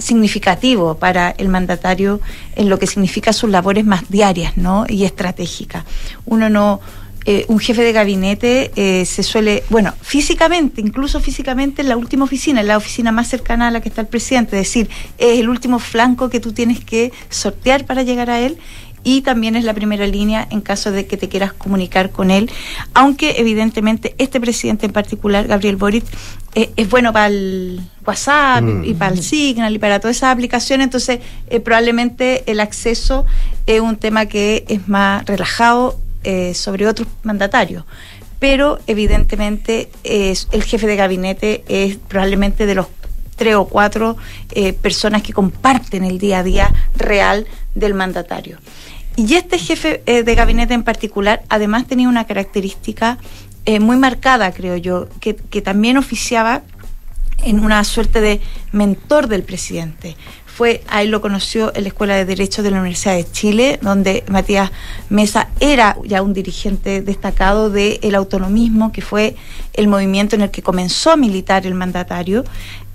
significativo 0.01 0.95
para 0.95 1.29
el 1.31 1.47
mandatario 1.47 2.19
en 2.55 2.69
lo 2.69 2.79
que 2.79 2.87
significa 2.87 3.31
sus 3.31 3.49
labores 3.49 3.85
más 3.85 4.09
diarias 4.09 4.57
¿no? 4.57 4.85
y 4.89 5.05
estratégicas. 5.05 5.85
Uno 6.25 6.49
no, 6.49 6.81
eh, 7.25 7.45
un 7.47 7.59
jefe 7.59 7.83
de 7.83 7.91
gabinete 7.91 8.71
eh, 8.75 9.05
se 9.05 9.23
suele, 9.23 9.63
bueno, 9.69 9.93
físicamente, 10.01 10.81
incluso 10.81 11.19
físicamente 11.19 11.81
en 11.81 11.89
la 11.89 11.97
última 11.97 12.25
oficina, 12.25 12.61
en 12.61 12.67
la 12.67 12.77
oficina 12.77 13.11
más 13.11 13.27
cercana 13.27 13.67
a 13.67 13.71
la 13.71 13.81
que 13.81 13.89
está 13.89 14.01
el 14.01 14.07
presidente, 14.07 14.59
es 14.59 14.67
decir, 14.67 14.89
es 15.17 15.39
el 15.39 15.49
último 15.49 15.79
flanco 15.79 16.29
que 16.29 16.39
tú 16.39 16.51
tienes 16.51 16.83
que 16.83 17.11
sortear 17.29 17.85
para 17.85 18.03
llegar 18.03 18.29
a 18.29 18.39
él 18.39 18.57
y 19.03 19.21
también 19.21 19.55
es 19.55 19.63
la 19.63 19.73
primera 19.73 20.05
línea 20.05 20.47
en 20.51 20.61
caso 20.61 20.91
de 20.91 21.05
que 21.05 21.17
te 21.17 21.27
quieras 21.29 21.53
comunicar 21.53 22.11
con 22.11 22.31
él, 22.31 22.49
aunque 22.93 23.35
evidentemente 23.37 24.15
este 24.17 24.39
presidente 24.39 24.85
en 24.85 24.91
particular, 24.91 25.47
Gabriel 25.47 25.75
Boric, 25.75 26.05
eh, 26.53 26.71
es 26.75 26.89
bueno 26.89 27.13
para 27.13 27.27
el 27.27 27.81
WhatsApp 28.05 28.63
Mm. 28.63 28.83
y 28.83 28.93
para 28.93 29.13
el 29.13 29.23
Signal 29.23 29.73
y 29.73 29.79
para 29.79 29.99
todas 29.99 30.17
esas 30.17 30.33
aplicaciones, 30.33 30.85
entonces 30.85 31.19
eh, 31.49 31.59
probablemente 31.59 32.43
el 32.51 32.59
acceso 32.59 33.25
es 33.65 33.79
un 33.79 33.95
tema 33.95 34.25
que 34.25 34.65
es 34.67 34.87
más 34.87 35.25
relajado 35.25 35.97
eh, 36.23 36.53
sobre 36.53 36.87
otros 36.87 37.07
mandatarios. 37.23 37.85
Pero 38.39 38.79
evidentemente 38.87 39.89
el 40.03 40.63
jefe 40.63 40.87
de 40.87 40.95
gabinete 40.95 41.63
es 41.67 41.97
probablemente 41.97 42.65
de 42.65 42.75
los 42.75 42.87
tres 43.35 43.55
o 43.55 43.65
cuatro 43.65 44.17
eh, 44.51 44.73
personas 44.73 45.21
que 45.21 45.33
comparten 45.33 46.03
el 46.03 46.17
día 46.17 46.39
a 46.39 46.43
día 46.43 46.73
real 46.95 47.45
del 47.75 47.93
mandatario. 47.93 48.57
Y 49.15 49.35
este 49.35 49.59
jefe 49.59 50.01
eh, 50.05 50.23
de 50.23 50.35
gabinete 50.35 50.73
en 50.73 50.83
particular 50.83 51.43
además 51.49 51.87
tenía 51.87 52.09
una 52.09 52.25
característica 52.25 53.17
muy 53.79 53.95
marcada, 53.95 54.51
creo 54.53 54.75
yo, 54.75 55.07
que 55.19 55.61
también 55.61 55.95
oficiaba 55.95 56.63
en 57.43 57.59
una 57.63 57.83
suerte 57.83 58.21
de 58.21 58.41
mentor 58.71 59.27
del 59.27 59.43
presidente. 59.43 60.15
Fue, 60.61 60.83
a 60.87 61.01
él 61.01 61.09
lo 61.09 61.21
conoció 61.21 61.75
en 61.75 61.85
la 61.85 61.87
Escuela 61.87 62.15
de 62.15 62.23
Derecho 62.23 62.61
de 62.61 62.69
la 62.69 62.77
Universidad 62.77 63.15
de 63.15 63.25
Chile, 63.31 63.79
donde 63.81 64.23
Matías 64.29 64.69
Mesa 65.09 65.49
era 65.59 65.97
ya 66.05 66.21
un 66.21 66.33
dirigente 66.33 67.01
destacado 67.01 67.71
del 67.71 68.13
autonomismo, 68.13 68.91
que 68.91 69.01
fue 69.01 69.35
el 69.73 69.87
movimiento 69.87 70.35
en 70.35 70.43
el 70.43 70.51
que 70.51 70.61
comenzó 70.61 71.09
a 71.09 71.15
militar 71.15 71.65
el 71.65 71.73
mandatario. 71.73 72.43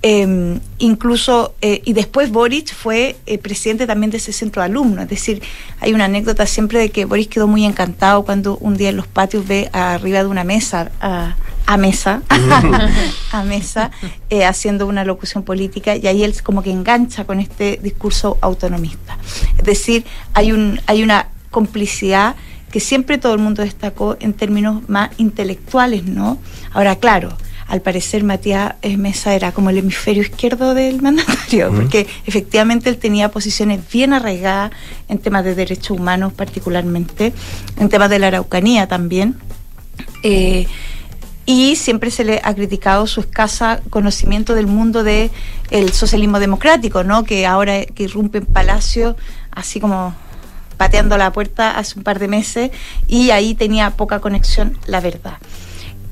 Eh, 0.00 0.60
incluso, 0.78 1.56
eh, 1.60 1.82
y 1.84 1.92
después 1.92 2.30
Boric 2.30 2.72
fue 2.72 3.16
eh, 3.26 3.36
presidente 3.38 3.88
también 3.88 4.12
de 4.12 4.18
ese 4.18 4.32
centro 4.32 4.62
de 4.62 4.66
alumnos. 4.66 5.02
Es 5.02 5.10
decir, 5.10 5.42
hay 5.80 5.92
una 5.92 6.04
anécdota 6.04 6.46
siempre 6.46 6.78
de 6.78 6.90
que 6.90 7.04
Boric 7.04 7.30
quedó 7.30 7.48
muy 7.48 7.64
encantado 7.64 8.24
cuando 8.24 8.58
un 8.58 8.76
día 8.76 8.90
en 8.90 8.96
los 8.96 9.08
patios 9.08 9.44
ve 9.44 9.68
arriba 9.72 10.20
de 10.20 10.26
una 10.26 10.44
mesa 10.44 10.92
a, 11.00 11.34
a 11.66 11.76
mesa, 11.76 12.22
a 13.32 13.42
mesa, 13.42 13.90
eh, 14.30 14.44
haciendo 14.44 14.86
una 14.86 15.04
locución 15.04 15.42
política 15.42 15.96
y 15.96 16.06
ahí 16.06 16.22
él 16.22 16.34
como 16.42 16.62
que 16.62 16.70
engancha 16.70 17.24
con 17.24 17.40
este 17.40 17.78
discurso 17.82 18.38
autonomista. 18.40 19.18
Es 19.58 19.64
decir, 19.64 20.04
hay, 20.32 20.52
un, 20.52 20.80
hay 20.86 21.02
una 21.02 21.28
complicidad 21.50 22.36
que 22.70 22.80
siempre 22.80 23.18
todo 23.18 23.34
el 23.34 23.40
mundo 23.40 23.62
destacó 23.62 24.16
en 24.20 24.32
términos 24.32 24.88
más 24.88 25.10
intelectuales, 25.18 26.04
¿no? 26.04 26.38
Ahora, 26.72 26.96
claro, 26.96 27.36
al 27.68 27.80
parecer 27.80 28.22
Matías 28.22 28.74
Mesa 28.96 29.34
era 29.34 29.52
como 29.52 29.70
el 29.70 29.78
hemisferio 29.78 30.22
izquierdo 30.22 30.74
del 30.74 31.02
mandatario, 31.02 31.72
porque 31.72 32.06
efectivamente 32.26 32.90
él 32.90 32.98
tenía 32.98 33.30
posiciones 33.30 33.80
bien 33.90 34.12
arraigadas 34.12 34.70
en 35.08 35.18
temas 35.18 35.44
de 35.44 35.54
derechos 35.54 35.98
humanos 35.98 36.32
particularmente, 36.32 37.32
en 37.78 37.88
temas 37.88 38.10
de 38.10 38.18
la 38.20 38.28
Araucanía 38.28 38.86
también. 38.86 39.36
Eh, 40.22 40.66
y 41.46 41.76
siempre 41.76 42.10
se 42.10 42.24
le 42.24 42.40
ha 42.42 42.52
criticado 42.54 43.06
su 43.06 43.20
escasa 43.20 43.80
conocimiento 43.88 44.54
del 44.54 44.66
mundo 44.66 45.04
del 45.04 45.30
el 45.70 45.92
socialismo 45.92 46.40
democrático, 46.40 47.04
¿no? 47.04 47.24
que 47.24 47.46
ahora 47.46 47.86
que 47.86 48.02
irrumpe 48.02 48.38
en 48.38 48.46
Palacio, 48.46 49.16
así 49.52 49.78
como 49.78 50.14
pateando 50.76 51.16
la 51.16 51.32
puerta 51.32 51.78
hace 51.78 51.98
un 51.98 52.02
par 52.02 52.18
de 52.18 52.28
meses, 52.28 52.70
y 53.06 53.30
ahí 53.30 53.54
tenía 53.54 53.90
poca 53.92 54.20
conexión, 54.20 54.76
la 54.86 55.00
verdad. 55.00 55.38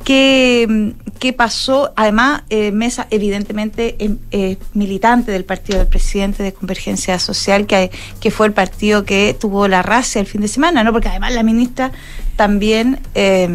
¿Qué, 0.05 0.95
qué 1.18 1.32
pasó? 1.32 1.93
Además, 1.97 2.43
eh, 2.51 2.72
Mesa, 2.72 3.07
evidentemente, 3.11 3.97
em- 3.99 4.18
eh, 4.30 4.59
militante 4.74 5.32
del 5.32 5.45
partido 5.45 5.78
del 5.78 5.89
presidente 5.89 6.43
de 6.43 6.53
Convergencia 6.53 7.18
Social, 7.18 7.66
que, 7.66 7.91
que 8.20 8.30
fue 8.30 8.47
el 8.47 8.53
partido 8.53 9.05
que 9.05 9.35
tuvo 9.39 9.66
la 9.66 9.82
racia 9.82 10.20
el 10.20 10.26
fin 10.26 10.43
de 10.43 10.49
semana, 10.49 10.85
¿no? 10.85 10.93
Porque 10.93 11.09
además 11.09 11.32
la 11.32 11.43
ministra 11.43 11.91
también 12.37 13.01
eh, 13.14 13.49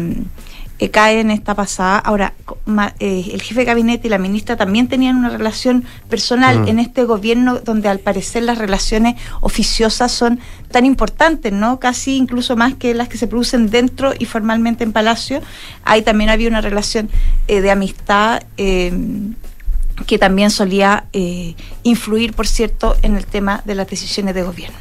eh, 0.80 0.90
cae 0.90 1.20
en 1.20 1.30
esta 1.30 1.54
pasada. 1.54 1.98
Ahora, 1.98 2.32
ma- 2.64 2.94
eh, 3.00 3.30
el 3.32 3.42
jefe 3.42 3.60
de 3.60 3.66
gabinete 3.66 4.06
y 4.06 4.10
la 4.10 4.18
ministra 4.18 4.56
también 4.56 4.88
tenían 4.88 5.16
una 5.16 5.28
relación 5.28 5.84
personal 6.08 6.60
Mm. 6.60 6.68
en 6.68 6.78
este 6.78 7.04
gobierno, 7.04 7.60
donde 7.60 7.88
al 7.88 7.98
parecer 8.00 8.42
las 8.44 8.58
relaciones 8.58 9.14
oficiosas 9.42 10.10
son 10.10 10.40
tan 10.70 10.84
importantes, 10.86 11.52
¿no? 11.52 11.78
Casi 11.78 12.16
incluso 12.16 12.56
más 12.56 12.74
que 12.74 12.94
las 12.94 13.08
que 13.08 13.18
se 13.18 13.26
producen 13.26 13.70
dentro 13.70 14.12
y 14.18 14.24
formalmente 14.24 14.82
en 14.82 14.92
Palacio. 14.92 15.42
Ahí 15.84 16.02
también 16.02 16.30
había 16.30 16.48
una 16.48 16.60
relación 16.62 17.10
eh, 17.46 17.60
de 17.60 17.70
amistad. 17.70 18.42
eh, 18.56 18.92
que 20.06 20.16
también 20.18 20.50
solía 20.50 21.04
eh, 21.12 21.54
influir, 21.82 22.32
por 22.32 22.46
cierto, 22.46 22.96
en 23.02 23.16
el 23.16 23.26
tema 23.26 23.60
de 23.66 23.74
las 23.74 23.86
decisiones 23.86 24.34
de 24.34 24.42
gobierno. 24.42 24.78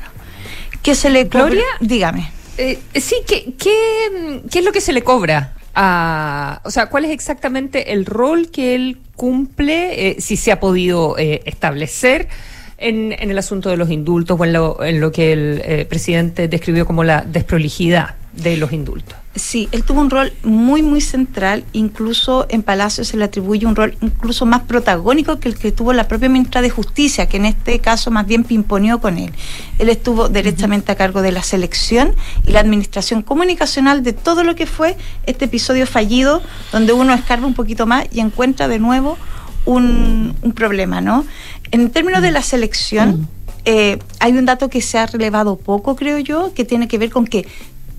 ¿Qué 0.82 0.95
se 0.95 1.10
le 1.10 1.28
cobra? 1.28 1.47
Gloria, 1.47 1.66
Dígame. 1.82 2.32
Eh, 2.58 2.80
sí, 2.95 3.16
¿qué, 3.28 3.54
qué, 3.60 4.41
¿qué 4.50 4.60
es 4.60 4.64
lo 4.66 4.72
que 4.72 4.80
se 4.80 4.93
le 4.93 5.04
cobra? 5.04 5.56
A- 5.82 6.61
o 6.65 6.71
sea, 6.71 6.88
¿cuál 6.88 7.05
es 7.05 7.11
exactamente 7.11 7.93
el 7.93 8.05
rol 8.05 8.51
que 8.51 8.75
él 8.75 8.97
cumple, 9.15 10.17
si 10.19 10.36
se 10.36 10.51
ha 10.51 10.59
podido 10.59 11.15
establecer 11.17 12.27
en, 12.77 13.13
en, 13.17 13.32
el 13.32 13.38
asunto 13.38 13.69
de 13.69 13.77
los 13.77 13.89
indultos 13.89 14.39
o 14.39 14.45
en 14.45 14.53
lo, 14.53 14.84
en 14.84 14.99
lo 14.99 15.11
que 15.11 15.34
el 15.34 15.88
presidente 15.88 16.47
describió 16.47 16.86
como 16.86 17.03
la 17.03 17.21
desprolijidad 17.21 18.15
de 18.34 18.57
los 18.57 18.71
indultos. 18.71 19.17
Sí, 19.36 19.69
él 19.71 19.84
tuvo 19.84 20.01
un 20.01 20.09
rol 20.09 20.34
muy, 20.43 20.82
muy 20.82 21.01
central, 21.01 21.63
incluso 21.73 22.45
en 22.49 22.61
Palacio 22.61 23.03
se 23.03 23.17
le 23.17 23.23
atribuye 23.23 23.65
un 23.65 23.75
rol 23.75 23.95
incluso 24.01 24.45
más 24.45 24.61
protagónico 24.63 25.39
que 25.39 25.49
el 25.49 25.57
que 25.57 25.71
tuvo 25.71 25.93
la 25.93 26.07
propia 26.07 26.30
ministra 26.30 26.61
de 26.61 26.69
Justicia, 26.69 27.27
que 27.27 27.38
en 27.38 27.45
este 27.45 27.80
caso 27.80 28.11
más 28.11 28.27
bien 28.27 28.43
pimponió 28.43 28.99
con 28.99 29.17
él. 29.17 29.32
Él 29.77 29.89
estuvo 29.89 30.30
directamente 30.30 30.91
a 30.91 30.95
cargo 30.95 31.21
de 31.21 31.32
la 31.32 31.43
selección 31.43 32.15
y 32.45 32.51
la 32.51 32.59
administración 32.59 33.21
comunicacional 33.21 34.03
de 34.03 34.13
todo 34.13 34.43
lo 34.43 34.55
que 34.55 34.65
fue 34.65 34.97
este 35.25 35.45
episodio 35.45 35.88
fallido, 35.88 36.41
donde 36.71 36.93
uno 36.93 37.13
escarba 37.13 37.47
un 37.47 37.53
poquito 37.53 37.86
más 37.86 38.05
y 38.11 38.19
encuentra 38.19 38.67
de 38.67 38.80
nuevo 38.80 39.17
un, 39.65 40.36
un 40.41 40.51
problema, 40.53 41.01
¿no? 41.01 41.25
En 41.71 41.89
términos 41.91 42.21
de 42.21 42.32
la 42.32 42.41
selección, 42.41 43.27
eh, 43.65 43.99
hay 44.19 44.32
un 44.34 44.45
dato 44.45 44.69
que 44.69 44.82
se 44.82 44.97
ha 44.97 45.05
relevado 45.05 45.57
poco, 45.57 45.95
creo 45.95 46.17
yo, 46.17 46.53
que 46.53 46.65
tiene 46.65 46.88
que 46.88 46.97
ver 46.97 47.09
con 47.09 47.27
que 47.27 47.45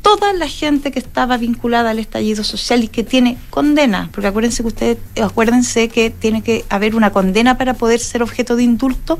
toda 0.02 0.32
la 0.32 0.48
gente 0.48 0.90
que 0.90 0.98
estaba 0.98 1.36
vinculada 1.36 1.90
al 1.90 1.98
estallido 1.98 2.44
social 2.44 2.82
y 2.82 2.88
que 2.88 3.04
tiene 3.04 3.36
condena, 3.50 4.08
porque 4.12 4.28
acuérdense 4.28 4.62
que 4.62 4.68
ustedes, 4.68 4.98
acuérdense 5.22 5.88
que 5.88 6.10
tiene 6.10 6.42
que 6.42 6.64
haber 6.68 6.94
una 6.94 7.10
condena 7.10 7.58
para 7.58 7.74
poder 7.74 8.00
ser 8.00 8.22
objeto 8.22 8.56
de 8.56 8.64
indulto, 8.64 9.18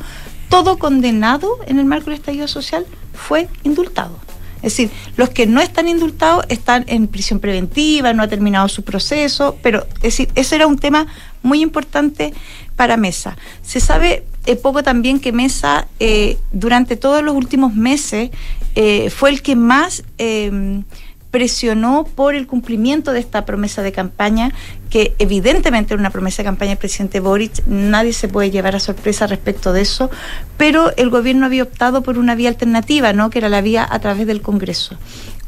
todo 0.48 0.78
condenado 0.78 1.58
en 1.66 1.78
el 1.78 1.84
marco 1.84 2.06
del 2.06 2.14
estallido 2.14 2.48
social 2.48 2.86
fue 3.12 3.48
indultado. 3.62 4.18
Es 4.62 4.76
decir, 4.76 4.90
los 5.16 5.30
que 5.30 5.46
no 5.46 5.60
están 5.60 5.88
indultados 5.88 6.44
están 6.48 6.84
en 6.86 7.06
prisión 7.06 7.40
preventiva, 7.40 8.12
no 8.12 8.22
ha 8.22 8.28
terminado 8.28 8.68
su 8.68 8.82
proceso, 8.82 9.56
pero 9.62 9.86
es 9.96 10.02
decir, 10.02 10.28
eso 10.34 10.54
era 10.54 10.66
un 10.66 10.78
tema 10.78 11.06
muy 11.42 11.62
importante 11.62 12.34
para 12.76 12.98
Mesa. 12.98 13.36
Se 13.62 13.80
sabe 13.80 14.24
eh, 14.44 14.56
poco 14.56 14.82
también 14.82 15.18
que 15.18 15.32
Mesa 15.32 15.86
eh, 15.98 16.36
durante 16.52 16.96
todos 16.96 17.22
los 17.22 17.34
últimos 17.34 17.74
meses 17.74 18.30
eh, 18.74 19.10
fue 19.10 19.30
el 19.30 19.42
que 19.42 19.56
más 19.56 20.04
em, 20.18 20.84
presionó 21.30 22.04
por 22.04 22.34
el 22.34 22.46
cumplimiento 22.46 23.12
de 23.12 23.20
esta 23.20 23.44
promesa 23.44 23.82
de 23.82 23.92
campaña, 23.92 24.52
que 24.90 25.14
evidentemente 25.18 25.94
era 25.94 26.00
una 26.00 26.10
promesa 26.10 26.42
de 26.42 26.46
campaña 26.46 26.70
del 26.70 26.78
presidente 26.78 27.20
Boric, 27.20 27.64
nadie 27.66 28.12
se 28.12 28.28
puede 28.28 28.50
llevar 28.50 28.74
a 28.74 28.80
sorpresa 28.80 29.26
respecto 29.26 29.72
de 29.72 29.82
eso, 29.82 30.10
pero 30.56 30.94
el 30.96 31.10
gobierno 31.10 31.46
había 31.46 31.62
optado 31.62 32.02
por 32.02 32.18
una 32.18 32.34
vía 32.34 32.48
alternativa, 32.48 33.12
¿no? 33.12 33.30
que 33.30 33.38
era 33.38 33.48
la 33.48 33.60
vía 33.60 33.86
a 33.88 33.98
través 34.00 34.26
del 34.26 34.42
Congreso. 34.42 34.96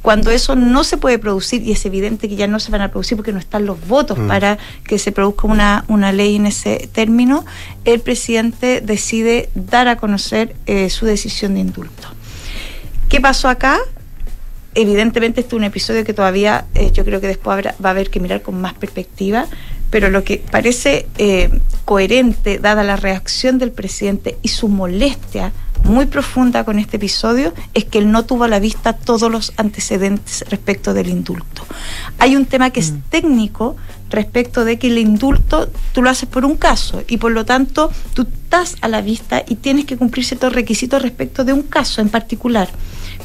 Cuando 0.02 0.32
eso 0.32 0.56
no 0.56 0.82
se 0.82 0.96
puede 0.96 1.18
producir, 1.20 1.62
y 1.62 1.70
es 1.70 1.86
evidente 1.86 2.28
que 2.28 2.34
ya 2.34 2.48
no 2.48 2.58
se 2.58 2.72
van 2.72 2.80
a 2.80 2.90
producir 2.90 3.16
porque 3.16 3.32
no 3.32 3.38
están 3.38 3.66
los 3.66 3.86
votos 3.86 4.18
mm. 4.18 4.26
para 4.26 4.58
que 4.84 4.98
se 4.98 5.12
produzca 5.12 5.46
una, 5.46 5.84
una 5.86 6.10
ley 6.12 6.36
en 6.36 6.46
ese 6.46 6.88
término, 6.92 7.44
el 7.84 8.00
presidente 8.00 8.80
decide 8.80 9.48
dar 9.54 9.86
a 9.86 9.96
conocer 9.96 10.56
eh, 10.66 10.90
su 10.90 11.06
decisión 11.06 11.54
de 11.54 11.60
indulto. 11.60 12.08
¿Qué 13.12 13.20
pasó 13.20 13.50
acá? 13.50 13.78
Evidentemente 14.74 15.42
este 15.42 15.54
es 15.54 15.58
un 15.58 15.64
episodio 15.64 16.02
que 16.02 16.14
todavía 16.14 16.64
eh, 16.74 16.92
yo 16.92 17.04
creo 17.04 17.20
que 17.20 17.26
después 17.26 17.62
va 17.62 17.88
a 17.88 17.90
haber 17.90 18.08
que 18.08 18.20
mirar 18.20 18.40
con 18.40 18.58
más 18.58 18.72
perspectiva, 18.72 19.44
pero 19.90 20.08
lo 20.08 20.24
que 20.24 20.42
parece 20.50 21.06
eh, 21.18 21.50
coherente, 21.84 22.58
dada 22.58 22.82
la 22.82 22.96
reacción 22.96 23.58
del 23.58 23.70
presidente 23.70 24.38
y 24.40 24.48
su 24.48 24.68
molestia 24.68 25.52
muy 25.84 26.06
profunda 26.06 26.64
con 26.64 26.78
este 26.78 26.96
episodio, 26.96 27.52
es 27.74 27.84
que 27.84 27.98
él 27.98 28.10
no 28.10 28.24
tuvo 28.24 28.44
a 28.44 28.48
la 28.48 28.60
vista 28.60 28.94
todos 28.94 29.30
los 29.30 29.52
antecedentes 29.58 30.46
respecto 30.48 30.94
del 30.94 31.10
indulto. 31.10 31.66
Hay 32.18 32.34
un 32.34 32.46
tema 32.46 32.70
que 32.70 32.80
es 32.80 32.92
mm. 32.92 33.02
técnico 33.10 33.76
respecto 34.08 34.64
de 34.64 34.78
que 34.78 34.86
el 34.86 34.96
indulto 34.96 35.68
tú 35.92 36.00
lo 36.00 36.08
haces 36.08 36.30
por 36.30 36.46
un 36.46 36.56
caso 36.56 37.02
y 37.08 37.18
por 37.18 37.32
lo 37.32 37.44
tanto 37.44 37.90
tú 38.14 38.22
estás 38.22 38.76
a 38.80 38.88
la 38.88 39.02
vista 39.02 39.44
y 39.46 39.56
tienes 39.56 39.84
que 39.84 39.98
cumplir 39.98 40.24
ciertos 40.24 40.54
requisitos 40.54 41.02
respecto 41.02 41.44
de 41.44 41.52
un 41.52 41.62
caso 41.62 42.00
en 42.00 42.08
particular 42.08 42.70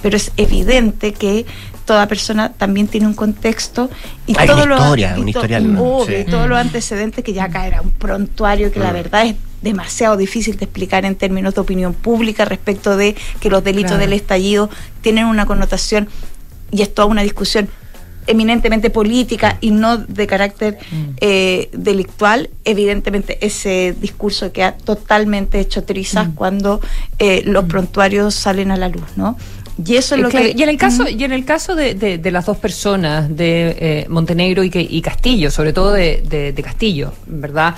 pero 0.02 0.18
es 0.18 0.32
evidente 0.38 1.14
que 1.14 1.46
toda 1.86 2.08
persona 2.08 2.52
también 2.52 2.88
tiene 2.88 3.08
un 3.08 3.14
contexto 3.14 3.90
y 4.28 4.34
todo 4.34 4.64
una 4.64 4.76
historia, 4.76 5.18
lo, 5.18 5.28
historia 5.28 5.60
todos 6.30 6.50
los 6.50 6.58
antecedentes 6.58 7.24
que 7.24 7.32
ya 7.32 7.46
acá 7.46 7.66
era 7.66 7.82
un 7.82 7.92
prontuario 7.92 8.72
que 8.72 8.80
la 8.80 8.92
mm. 8.92 8.94
verdad 8.94 9.26
es 9.26 9.36
demasiado 9.62 10.18
difícil 10.18 10.58
de 10.58 10.66
explicar 10.66 11.06
en 11.06 11.16
términos 11.16 11.56
de 11.56 11.62
opinión 11.62 11.94
pública 11.94 12.46
respecto 12.46 12.98
de 12.98 13.16
que 13.40 13.50
los 13.50 13.64
delitos 13.64 13.98
del 13.98 14.14
estallido 14.14 14.70
tienen 15.02 15.26
una 15.26 15.46
connotación 15.46 16.10
y 16.72 16.82
es 16.82 16.94
toda 16.94 17.08
una 17.08 17.24
discusión 17.24 17.70
eminentemente 18.28 18.90
política 18.90 19.58
y 19.62 19.72
no 19.72 19.98
de 19.98 20.28
carácter 20.28 20.78
mm. 20.92 21.06
eh, 21.22 21.70
delictual, 21.72 22.50
evidentemente 22.66 23.38
ese 23.46 23.96
discurso 24.00 24.52
queda 24.52 24.74
totalmente 24.74 25.60
hecho 25.62 25.84
trizas 25.86 26.28
mm. 26.28 26.32
cuando 26.34 26.82
eh, 27.20 27.42
los 27.46 27.66
prontuarios 27.66 28.36
salen 28.36 28.72
a 28.72 28.78
la 28.78 28.90
luz, 28.90 29.06
¿no? 29.16 29.38
Y 29.86 29.96
eso 29.96 30.16
es 30.16 30.22
lo 30.22 30.30
que... 30.30 30.54
Y 30.56 30.64
en 30.64 30.70
el 30.70 30.78
caso, 30.78 31.08
y 31.08 31.24
en 31.24 31.32
el 31.32 31.46
caso 31.46 31.76
de, 31.76 31.94
de, 31.94 32.32
las 32.32 32.46
dos 32.46 32.58
personas, 32.58 33.36
de 33.36 33.76
eh, 33.80 34.06
Montenegro 34.10 34.64
y, 34.64 34.70
que, 34.70 34.82
y 34.82 35.02
Castillo, 35.02 35.52
sobre 35.52 35.74
todo 35.74 35.92
de, 35.94 36.22
de 36.56 36.64
Castillo, 36.64 37.14
¿verdad? 37.28 37.76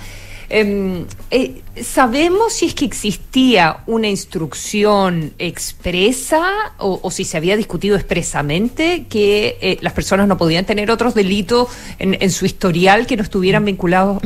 Em, 0.50 1.06
eh, 1.30 1.62
¿Sabemos 1.84 2.54
si 2.54 2.66
es 2.66 2.74
que 2.74 2.84
existía 2.84 3.84
una 3.86 4.08
instrucción 4.08 5.32
expresa 5.38 6.42
o, 6.80 7.12
si 7.12 7.24
se 7.24 7.38
había 7.38 7.56
discutido 7.56 7.96
expresamente 7.96 9.06
que 9.08 9.58
eh, 9.62 9.78
las 9.82 9.94
personas 9.94 10.28
no 10.28 10.40
podían 10.40 10.66
tener 10.66 10.90
otros 10.90 11.14
delitos 11.14 11.68
en, 12.00 12.18
en 12.20 12.32
su 12.32 12.46
historial 12.48 13.06
que 13.06 13.16
no 13.16 13.22
estuvieran 13.22 13.64
vinculados 13.64 14.24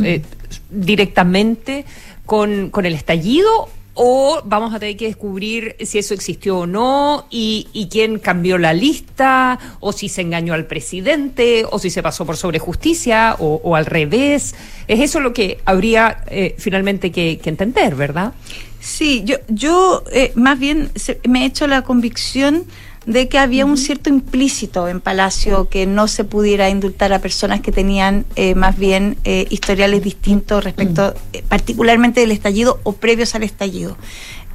directamente 0.70 1.86
con, 2.26 2.70
con 2.70 2.86
el 2.86 2.94
estallido 2.94 3.70
o 3.96 4.42
vamos 4.46 4.74
a 4.74 4.80
tener 4.80 4.98
que 4.98 5.06
descubrir 5.06 5.76
si 5.80 6.00
eso 6.00 6.14
existió 6.14 6.60
o 6.60 6.68
no 6.68 7.28
y, 7.30 7.68
y, 7.74 7.90
quién 7.90 8.18
cambió 8.18 8.58
la 8.58 8.74
lista 8.74 9.60
o 9.80 9.92
si 9.92 10.10
se 10.10 10.22
engañó 10.22 10.54
al 10.54 10.66
presidente 10.66 11.66
o 11.70 11.78
si 11.78 11.90
se 11.90 12.02
pasó 12.02 12.26
por 12.26 12.38
sobre 12.38 12.58
justicia 12.60 13.36
o, 13.40 13.76
al 13.76 13.86
revés. 13.86 14.56
Es 14.88 15.00
eso 15.00 15.20
lo 15.20 15.34
que 15.34 15.60
habría 15.66 16.24
eh, 16.28 16.56
finalmente 16.58 17.12
que, 17.12 17.40
entender, 17.44 17.96
¿verdad? 17.96 18.34
Sí, 18.80 19.22
yo, 19.26 19.38
yo 19.48 20.04
eh, 20.12 20.32
más 20.36 20.60
bien 20.60 20.92
me 21.28 21.44
he 21.44 21.46
hecho 21.46 21.68
la 21.68 21.84
convicción 21.84 22.66
de 23.06 23.28
que 23.28 23.38
había 23.38 23.66
un 23.66 23.78
cierto 23.78 24.10
implícito 24.10 24.88
en 24.88 25.02
Palacio 25.02 25.68
que 25.70 25.86
no 25.86 26.08
se 26.08 26.24
pudiera 26.24 26.70
indultar 26.70 27.12
a 27.12 27.20
personas 27.20 27.62
que 27.62 27.72
tenían 27.72 28.26
eh, 28.36 28.56
más 28.56 28.78
bien 28.78 29.18
eh, 29.26 29.46
historiales 29.50 30.04
distintos 30.04 30.64
respecto 30.64 31.14
eh, 31.34 31.44
particularmente 31.48 32.22
del 32.22 32.32
estallido 32.32 32.80
o 32.84 32.94
previos 32.94 33.36
al 33.36 33.44
estallido. 33.44 33.98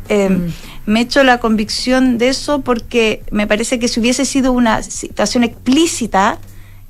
Em, 0.09 0.51
me 0.87 1.01
he 1.01 1.03
hecho 1.03 1.23
la 1.23 1.39
convicción 1.39 2.17
de 2.17 2.31
eso 2.31 2.63
porque 2.63 3.23
me 3.31 3.47
parece 3.47 3.79
que 3.79 3.89
si 3.89 4.01
hubiese 4.01 4.25
sido 4.25 4.53
una 4.53 4.83
situación 4.83 5.45
explícita, 5.45 6.39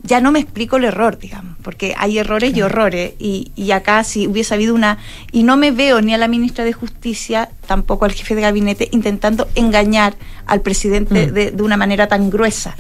ya 0.03 0.21
no 0.21 0.31
me 0.31 0.39
explico 0.39 0.77
el 0.77 0.85
error, 0.85 1.19
digamos, 1.19 1.57
porque 1.63 1.95
hay 1.99 2.19
errores 2.19 2.57
y 2.57 2.63
horrores, 2.63 3.15
y, 3.19 3.51
y, 3.57 3.73
acá 3.73 4.05
si 4.05 4.27
hubiese 4.27 4.55
habido 4.55 4.75
una, 4.75 4.99
y 5.33 5.43
no 5.43 5.57
me 5.57 5.71
veo 5.71 6.01
ni 6.01 6.15
a 6.15 6.19
la 6.19 6.29
ministra 6.29 6.65
de 6.65 6.73
Justicia, 6.73 7.51
tampoco 7.67 8.05
al 8.05 8.13
jefe 8.13 8.35
de 8.35 8.43
gabinete, 8.43 8.89
intentando 8.93 9.49
engañar 9.55 10.15
al 10.47 10.61
presidente 10.61 11.27
mm. 11.27 11.33
de, 11.33 11.51
de, 11.51 11.63
una 11.63 11.77
manera 11.77 12.07
tan 12.07 12.31
gruesa. 12.31 12.77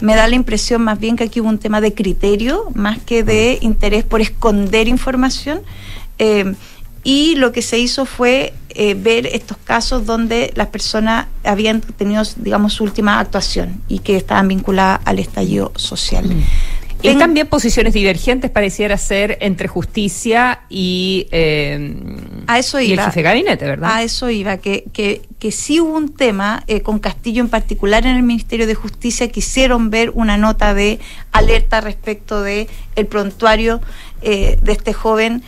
Me 0.00 0.16
da 0.16 0.26
la 0.26 0.34
impresión 0.34 0.82
más 0.82 0.98
bien 0.98 1.16
que 1.16 1.24
aquí 1.24 1.40
hubo 1.40 1.48
un 1.48 1.58
tema 1.58 1.80
de 1.80 1.94
criterio, 1.94 2.70
más 2.74 2.98
que 2.98 3.22
de 3.22 3.58
mm. 3.60 3.64
interés 3.64 4.04
por 4.04 4.20
esconder 4.20 4.88
información. 4.88 5.60
Eh, 6.18 6.54
y 7.04 7.34
lo 7.34 7.52
que 7.52 7.62
se 7.62 7.78
hizo 7.78 8.06
fue 8.06 8.54
eh, 8.74 8.94
ver 8.94 9.26
estos 9.26 9.56
casos 9.56 10.06
donde 10.06 10.52
las 10.54 10.68
personas 10.68 11.26
habían 11.44 11.80
tenido, 11.80 12.22
digamos, 12.36 12.74
su 12.74 12.84
última 12.84 13.18
actuación 13.18 13.82
y 13.88 14.00
que 14.00 14.16
estaban 14.16 14.48
vinculadas 14.48 15.00
al 15.04 15.18
estallido 15.18 15.72
social. 15.76 16.26
Mm. 16.26 16.42
Y 17.04 17.16
también 17.16 17.48
posiciones 17.48 17.94
divergentes 17.94 18.48
pareciera 18.50 18.96
ser 18.96 19.36
entre 19.40 19.66
justicia 19.66 20.60
y, 20.68 21.26
eh, 21.32 21.96
a 22.46 22.60
eso 22.60 22.78
iba, 22.80 22.88
y 22.88 22.92
el 22.92 23.00
jefe 23.00 23.20
de 23.20 23.22
gabinete, 23.24 23.64
¿verdad? 23.64 23.90
A 23.92 24.02
eso 24.04 24.30
iba, 24.30 24.58
que, 24.58 24.84
que, 24.92 25.22
que 25.40 25.50
sí 25.50 25.80
hubo 25.80 25.96
un 25.96 26.14
tema 26.14 26.62
eh, 26.68 26.82
con 26.82 27.00
Castillo 27.00 27.42
en 27.42 27.48
particular 27.48 28.06
en 28.06 28.14
el 28.14 28.22
Ministerio 28.22 28.68
de 28.68 28.76
Justicia, 28.76 29.28
quisieron 29.32 29.90
ver 29.90 30.10
una 30.10 30.36
nota 30.36 30.74
de 30.74 31.00
alerta 31.32 31.80
respecto 31.80 32.40
de 32.40 32.68
el 32.94 33.06
prontuario 33.06 33.80
de 34.22 34.58
este 34.68 34.92
joven 34.92 35.42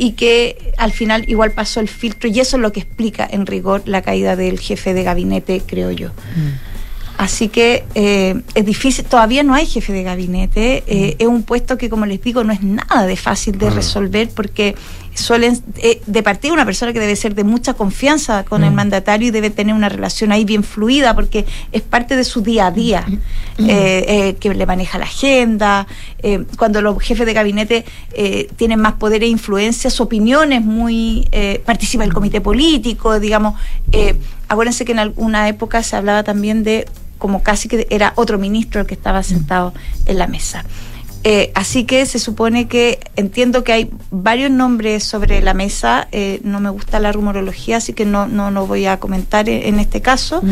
y 0.00 0.12
que 0.12 0.72
al 0.78 0.92
final 0.92 1.28
igual 1.28 1.52
pasó 1.52 1.78
el 1.78 1.88
filtro 1.88 2.26
y 2.30 2.40
eso 2.40 2.56
es 2.56 2.62
lo 2.62 2.72
que 2.72 2.80
explica 2.80 3.28
en 3.30 3.44
rigor 3.44 3.82
la 3.84 4.00
caída 4.00 4.34
del 4.34 4.58
jefe 4.58 4.94
de 4.94 5.02
gabinete, 5.02 5.60
creo 5.66 5.90
yo. 5.90 6.08
Mm. 6.08 7.18
Así 7.18 7.48
que 7.48 7.84
eh, 7.94 8.40
es 8.54 8.64
difícil, 8.64 9.04
todavía 9.04 9.42
no 9.42 9.52
hay 9.52 9.66
jefe 9.66 9.92
de 9.92 10.02
gabinete, 10.02 10.84
eh, 10.86 11.16
mm. 11.18 11.22
es 11.22 11.28
un 11.28 11.42
puesto 11.42 11.76
que 11.76 11.90
como 11.90 12.06
les 12.06 12.22
digo 12.22 12.44
no 12.44 12.52
es 12.54 12.62
nada 12.62 13.04
de 13.04 13.16
fácil 13.16 13.58
de 13.58 13.70
mm. 13.70 13.74
resolver 13.74 14.30
porque 14.30 14.74
suelen, 15.20 15.62
eh, 15.76 16.00
de 16.06 16.22
partida 16.24 16.52
una 16.52 16.64
persona 16.64 16.92
que 16.92 16.98
debe 16.98 17.14
ser 17.14 17.34
de 17.36 17.44
mucha 17.44 17.74
confianza 17.74 18.44
con 18.44 18.64
el 18.64 18.72
Mm. 18.72 18.74
mandatario 18.74 19.28
y 19.28 19.30
debe 19.30 19.50
tener 19.50 19.74
una 19.74 19.88
relación 19.88 20.32
ahí 20.32 20.44
bien 20.44 20.64
fluida 20.64 21.14
porque 21.14 21.46
es 21.70 21.82
parte 21.82 22.16
de 22.16 22.24
su 22.24 22.40
día 22.42 22.66
a 22.66 22.70
día, 22.72 23.04
Mm. 23.08 23.70
eh, 23.70 24.04
eh, 24.08 24.36
que 24.40 24.52
le 24.54 24.66
maneja 24.66 24.98
la 24.98 25.04
agenda, 25.04 25.86
eh, 26.22 26.44
cuando 26.58 26.82
los 26.82 27.00
jefes 27.00 27.26
de 27.26 27.32
gabinete 27.34 27.84
eh, 28.14 28.48
tienen 28.56 28.80
más 28.80 28.94
poder 28.94 29.22
e 29.22 29.28
influencia, 29.28 29.90
su 29.90 30.02
opinión 30.02 30.52
es 30.52 30.62
muy, 30.64 31.28
participa 31.64 32.02
el 32.04 32.12
comité 32.12 32.40
político, 32.40 33.20
digamos, 33.20 33.54
eh, 33.92 34.16
acuérdense 34.48 34.84
que 34.84 34.92
en 34.92 34.98
alguna 34.98 35.48
época 35.48 35.82
se 35.82 35.94
hablaba 35.96 36.24
también 36.24 36.64
de 36.64 36.86
como 37.18 37.42
casi 37.42 37.68
que 37.68 37.86
era 37.90 38.14
otro 38.16 38.38
ministro 38.38 38.80
el 38.80 38.86
que 38.86 38.94
estaba 38.94 39.22
sentado 39.22 39.74
en 40.06 40.16
la 40.18 40.26
mesa. 40.26 40.64
Eh, 41.22 41.52
así 41.54 41.84
que 41.84 42.06
se 42.06 42.18
supone 42.18 42.66
que 42.66 42.98
entiendo 43.16 43.62
que 43.62 43.72
hay 43.74 43.90
varios 44.10 44.50
nombres 44.50 45.04
sobre 45.04 45.42
la 45.42 45.52
mesa. 45.52 46.08
eh, 46.12 46.40
no 46.44 46.60
me 46.60 46.70
gusta 46.70 46.98
la 46.98 47.12
rumorología, 47.12 47.76
así 47.76 47.92
que 47.92 48.06
no 48.06 48.26
no 48.26 48.50
no 48.50 48.66
voy 48.66 48.86
a 48.86 48.98
comentar 48.98 49.48
en, 49.50 49.62
en 49.74 49.80
este 49.80 50.00
caso. 50.00 50.42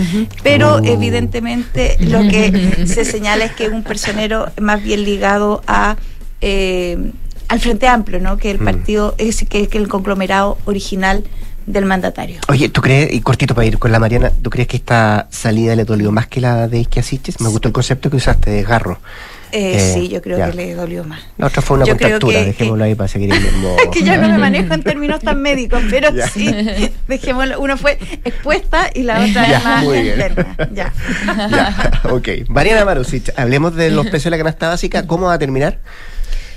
Pero 0.43 0.75
Oh. 0.77 0.85
evidentemente 0.85 1.97
lo 2.01 2.21
que 2.21 2.85
se 2.87 3.05
señala 3.07 3.47
es 3.47 3.53
que 3.53 3.65
es 3.67 3.73
un 3.73 3.83
personero 3.83 4.47
más 4.61 4.83
bien 4.83 5.05
ligado 5.05 5.63
a 5.67 5.97
eh, 6.43 7.13
al 7.49 7.61
Frente 7.61 7.89
Amplio, 7.89 8.21
¿no? 8.21 8.37
Que 8.37 8.51
el 8.51 8.61
Mm. 8.61 8.65
partido 8.65 9.15
es 9.17 9.43
que, 9.49 9.69
que 9.69 9.79
el 9.79 9.89
conglomerado 9.89 10.59
original 10.67 11.25
del 11.67 11.87
mandatario. 11.87 12.41
Oye, 12.49 12.69
¿tú 12.69 12.83
crees, 12.83 13.13
y 13.15 13.21
cortito 13.23 13.55
para 13.55 13.67
ir 13.67 13.79
con 13.79 13.91
la 13.91 13.99
Mariana, 13.99 14.31
¿tú 14.43 14.51
crees 14.51 14.69
que 14.69 14.77
esta 14.77 15.29
salida 15.31 15.75
le 15.77 15.85
dolió 15.85 16.13
más 16.13 16.27
que 16.27 16.41
la 16.43 16.69
de 16.69 16.81
Isquia 16.81 17.03
Siches? 17.03 17.41
Me 17.41 17.49
gustó 17.49 17.69
el 17.69 17.73
concepto 17.75 18.11
que 18.11 18.17
usaste 18.17 18.51
de 18.51 18.63
garro. 18.63 18.99
Eh, 19.53 19.77
Eh, 19.77 19.93
sí, 19.95 20.09
yo 20.09 20.21
creo 20.21 20.37
ya. 20.39 20.51
que 20.51 20.57
le 20.57 20.75
dolió 20.75 21.05
más. 21.05 21.21
La 21.39 21.47
otra 21.47 21.63
fue 21.63 21.77
una 21.79 21.87
Yo 21.87 21.93
contractura, 21.95 22.39
que- 22.41 22.45
dejémoslo 22.47 22.85
ahí 22.85 22.95
para 22.95 23.09
seguir 23.09 23.33
el 23.33 23.41
mismo. 23.41 23.77
que 23.93 24.03
ya 24.03 24.17
no 24.19 24.29
me 24.29 24.39
manejo 24.47 24.75
en 24.75 24.83
términos 24.83 25.21
tan 25.21 25.41
médicos, 25.41 25.83
pero 25.91 26.13
Ya. 26.15 26.29
sí, 26.29 26.55
dejémoslo. 27.09 27.61
Uno 27.61 27.77
fue 27.77 27.99
expuesta 28.25 28.91
y 28.95 29.03
la 29.05 29.15
otra 29.25 29.49
Ya, 29.49 29.59
es 29.59 29.65
más 29.65 29.85
muy 29.85 30.03
bien. 30.03 30.15
interna. 30.15 30.57
Ya. 30.73 30.93
Ya, 31.51 31.93
ok. 32.13 32.29
Mariana 32.49 32.85
Marusic, 32.85 33.33
hablemos 33.39 33.75
de 33.75 33.91
los 33.91 34.05
precios 34.07 34.25
de 34.25 34.31
la 34.31 34.39
canasta 34.39 34.69
básica. 34.69 35.07
¿Cómo 35.07 35.27
va 35.27 35.35
a 35.35 35.39
terminar? 35.39 35.79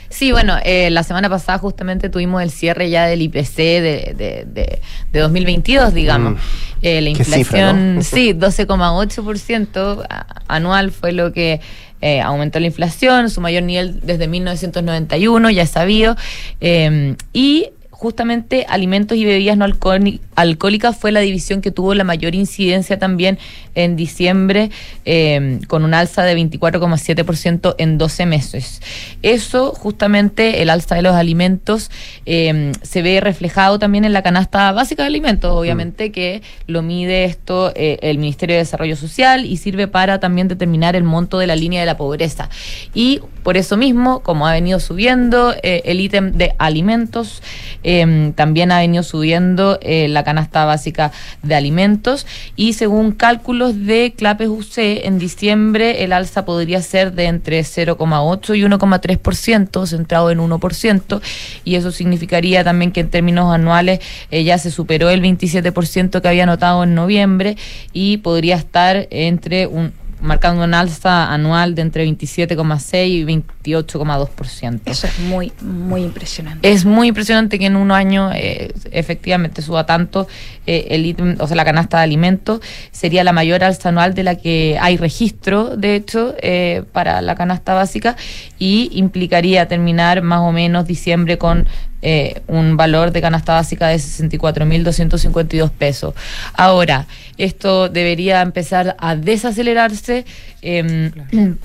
Sí, 0.09 0.33
bueno, 0.33 0.57
eh, 0.65 0.89
la 0.89 1.03
semana 1.03 1.29
pasada 1.29 1.57
justamente 1.57 2.09
tuvimos 2.09 2.43
el 2.43 2.51
cierre 2.51 2.89
ya 2.89 3.05
del 3.05 3.21
IPC 3.21 3.55
de, 3.55 4.13
de, 4.17 4.45
de, 4.45 4.81
de 5.13 5.19
2022, 5.21 5.93
digamos. 5.93 6.33
Mm. 6.33 6.37
Eh, 6.81 7.01
la 7.01 7.13
Qué 7.17 7.23
cifra, 7.23 7.39
inflación, 7.39 7.95
¿no? 7.95 8.01
sí, 8.03 8.33
12,8% 8.33 10.05
a- 10.09 10.25
anual 10.47 10.91
fue 10.91 11.11
lo 11.13 11.31
que 11.31 11.61
eh, 12.01 12.21
aumentó 12.21 12.59
la 12.59 12.67
inflación, 12.67 13.29
su 13.29 13.41
mayor 13.41 13.63
nivel 13.63 13.99
desde 14.01 14.27
1991, 14.27 15.49
ya 15.51 15.65
sabido. 15.65 16.15
Eh, 16.59 17.15
y 17.33 17.69
justamente 18.01 18.65
alimentos 18.67 19.15
y 19.15 19.25
bebidas 19.25 19.55
no 19.57 19.63
alcohóli- 19.65 20.21
alcohólicas 20.35 20.97
fue 20.97 21.11
la 21.11 21.19
división 21.19 21.61
que 21.61 21.69
tuvo 21.69 21.93
la 21.93 22.03
mayor 22.03 22.33
incidencia 22.33 22.97
también 22.97 23.37
en 23.75 23.95
diciembre, 23.95 24.71
eh, 25.05 25.59
con 25.67 25.83
un 25.83 25.93
alza 25.93 26.23
de 26.23 26.33
24,7% 26.35 27.75
en 27.77 27.99
12 27.99 28.25
meses. 28.25 28.81
Eso, 29.21 29.73
justamente, 29.73 30.63
el 30.63 30.71
alza 30.71 30.95
de 30.95 31.03
los 31.03 31.13
alimentos 31.15 31.91
eh, 32.25 32.71
se 32.81 33.03
ve 33.03 33.21
reflejado 33.21 33.77
también 33.77 34.03
en 34.03 34.13
la 34.13 34.23
canasta 34.23 34.71
básica 34.71 35.03
de 35.03 35.07
alimentos, 35.07 35.51
obviamente, 35.53 36.11
que 36.11 36.41
lo 36.65 36.81
mide 36.81 37.25
esto 37.25 37.71
eh, 37.75 37.99
el 38.01 38.17
Ministerio 38.17 38.55
de 38.55 38.61
Desarrollo 38.63 38.95
Social 38.95 39.45
y 39.45 39.57
sirve 39.57 39.87
para 39.87 40.19
también 40.19 40.47
determinar 40.47 40.95
el 40.95 41.03
monto 41.03 41.37
de 41.37 41.45
la 41.45 41.55
línea 41.55 41.81
de 41.81 41.85
la 41.85 41.97
pobreza. 41.97 42.49
Y 42.95 43.19
por 43.43 43.57
eso 43.57 43.77
mismo, 43.77 44.21
como 44.21 44.47
ha 44.47 44.53
venido 44.53 44.79
subiendo 44.79 45.53
eh, 45.61 45.83
el 45.85 45.99
ítem 45.99 46.31
de 46.31 46.53
alimentos, 46.57 47.43
eh, 47.83 47.90
también 48.35 48.71
ha 48.71 48.79
venido 48.79 49.03
subiendo 49.03 49.79
eh, 49.81 50.07
la 50.07 50.23
canasta 50.23 50.65
básica 50.65 51.11
de 51.43 51.55
alimentos. 51.55 52.25
Y 52.55 52.73
según 52.73 53.11
cálculos 53.11 53.85
de 53.85 54.13
Clapes 54.15 54.47
UC, 54.47 54.77
en 55.05 55.19
diciembre 55.19 56.03
el 56.03 56.13
alza 56.13 56.45
podría 56.45 56.81
ser 56.81 57.13
de 57.13 57.25
entre 57.25 57.61
0,8 57.61 58.57
y 58.57 58.61
1,3%, 58.63 59.85
centrado 59.85 60.31
en 60.31 60.39
1%, 60.39 61.21
y 61.63 61.75
eso 61.75 61.91
significaría 61.91 62.63
también 62.63 62.91
que 62.91 63.01
en 63.01 63.09
términos 63.09 63.53
anuales 63.53 63.99
eh, 64.31 64.43
ya 64.43 64.57
se 64.57 64.71
superó 64.71 65.09
el 65.09 65.21
27% 65.21 66.21
que 66.21 66.27
había 66.27 66.45
notado 66.45 66.83
en 66.83 66.95
noviembre 66.95 67.57
y 67.93 68.17
podría 68.17 68.55
estar 68.55 69.07
entre 69.11 69.67
un 69.67 69.93
marcando 70.21 70.63
un 70.63 70.73
alza 70.73 71.31
anual 71.31 71.75
de 71.75 71.81
entre 71.81 72.05
27,6 72.05 73.07
y 73.07 73.23
28,2%. 73.25 74.81
Eso 74.85 75.07
es 75.07 75.19
muy, 75.19 75.51
muy 75.61 76.03
impresionante. 76.03 76.71
Es 76.71 76.85
muy 76.85 77.07
impresionante 77.09 77.59
que 77.59 77.65
en 77.65 77.75
un 77.75 77.91
año 77.91 78.31
eh, 78.33 78.73
efectivamente 78.91 79.61
suba 79.61 79.85
tanto 79.85 80.27
eh, 80.67 80.87
el 80.91 81.05
ítem, 81.05 81.35
o 81.39 81.47
sea, 81.47 81.55
la 81.55 81.65
canasta 81.65 81.97
de 81.97 82.03
alimentos. 82.03 82.61
Sería 82.91 83.23
la 83.23 83.33
mayor 83.33 83.63
alza 83.63 83.89
anual 83.89 84.13
de 84.13 84.23
la 84.23 84.35
que 84.35 84.77
hay 84.79 84.97
registro, 84.97 85.75
de 85.75 85.95
hecho, 85.95 86.35
eh, 86.41 86.83
para 86.91 87.21
la 87.21 87.35
canasta 87.35 87.73
básica 87.73 88.15
y 88.59 88.89
implicaría 88.93 89.67
terminar 89.67 90.21
más 90.21 90.41
o 90.41 90.51
menos 90.51 90.85
diciembre 90.85 91.37
con 91.37 91.67
eh, 92.01 92.41
un 92.47 92.77
valor 92.77 93.11
de 93.11 93.21
canasta 93.21 93.53
básica 93.53 93.87
de 93.87 93.97
64.252 93.97 95.69
pesos. 95.71 96.13
Ahora, 96.53 97.07
esto 97.37 97.89
debería 97.89 98.41
empezar 98.41 98.95
a 98.99 99.15
desacelerarse. 99.15 100.25
Eh, 100.61 101.11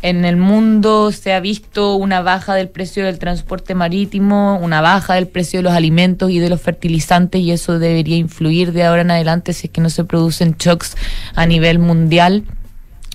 En 0.02 0.24
el 0.24 0.36
mundo 0.36 1.12
se 1.12 1.32
ha 1.32 1.40
visto 1.40 1.96
una 1.96 2.22
baja 2.22 2.54
del 2.54 2.68
precio 2.68 3.04
del 3.04 3.18
transporte 3.18 3.74
marítimo, 3.74 4.58
una 4.60 4.80
baja 4.80 5.14
del 5.14 5.26
precio 5.26 5.58
de 5.58 5.64
los 5.64 5.72
alimentos 5.72 6.30
y 6.30 6.38
de 6.38 6.48
los 6.48 6.60
fertilizantes 6.60 7.40
y 7.40 7.52
eso 7.52 7.78
debería 7.78 8.16
influir 8.16 8.72
de 8.72 8.84
ahora 8.84 9.02
en 9.02 9.10
adelante 9.10 9.52
si 9.52 9.66
es 9.66 9.72
que 9.72 9.80
no 9.80 9.90
se 9.90 10.04
producen 10.04 10.56
shocks 10.58 10.96
a 11.34 11.46
nivel 11.46 11.78
mundial 11.78 12.44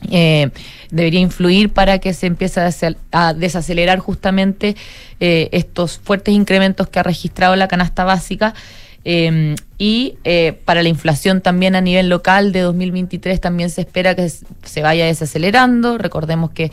eh, 0.10 0.49
debería 0.89 1.20
influir 1.20 1.70
para 1.70 1.99
que 1.99 2.14
se 2.14 2.28
empiece 2.28 2.60
a, 2.60 2.68
desacel- 2.68 2.97
a 3.12 3.34
desacelerar 3.34 3.99
justamente 3.99 4.76
eh, 5.20 5.49
estos 5.52 5.99
fuertes 5.99 6.34
incrementos 6.34 6.88
que 6.88 6.99
ha 6.99 7.04
registrado 7.04 7.56
la 7.56 7.68
canasta 7.68 8.04
básica. 8.04 8.54
eh, 9.04 9.56
y 9.78 10.16
eh, 10.24 10.54
para 10.64 10.84
la 10.84 10.89
inflación 10.89 11.41
también 11.41 11.76
a 11.76 11.82
nivel 11.82 12.08
local 12.08 12.52
de 12.52 12.62
2023 12.62 13.41
también 13.41 13.72
se 13.72 13.82
espera 13.82 14.16
que 14.16 14.30
se 14.30 14.82
vaya 14.82 15.06
desacelerando. 15.06 15.97
Recordemos 15.97 16.52
que, 16.52 16.72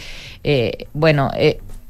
bueno, 0.92 1.30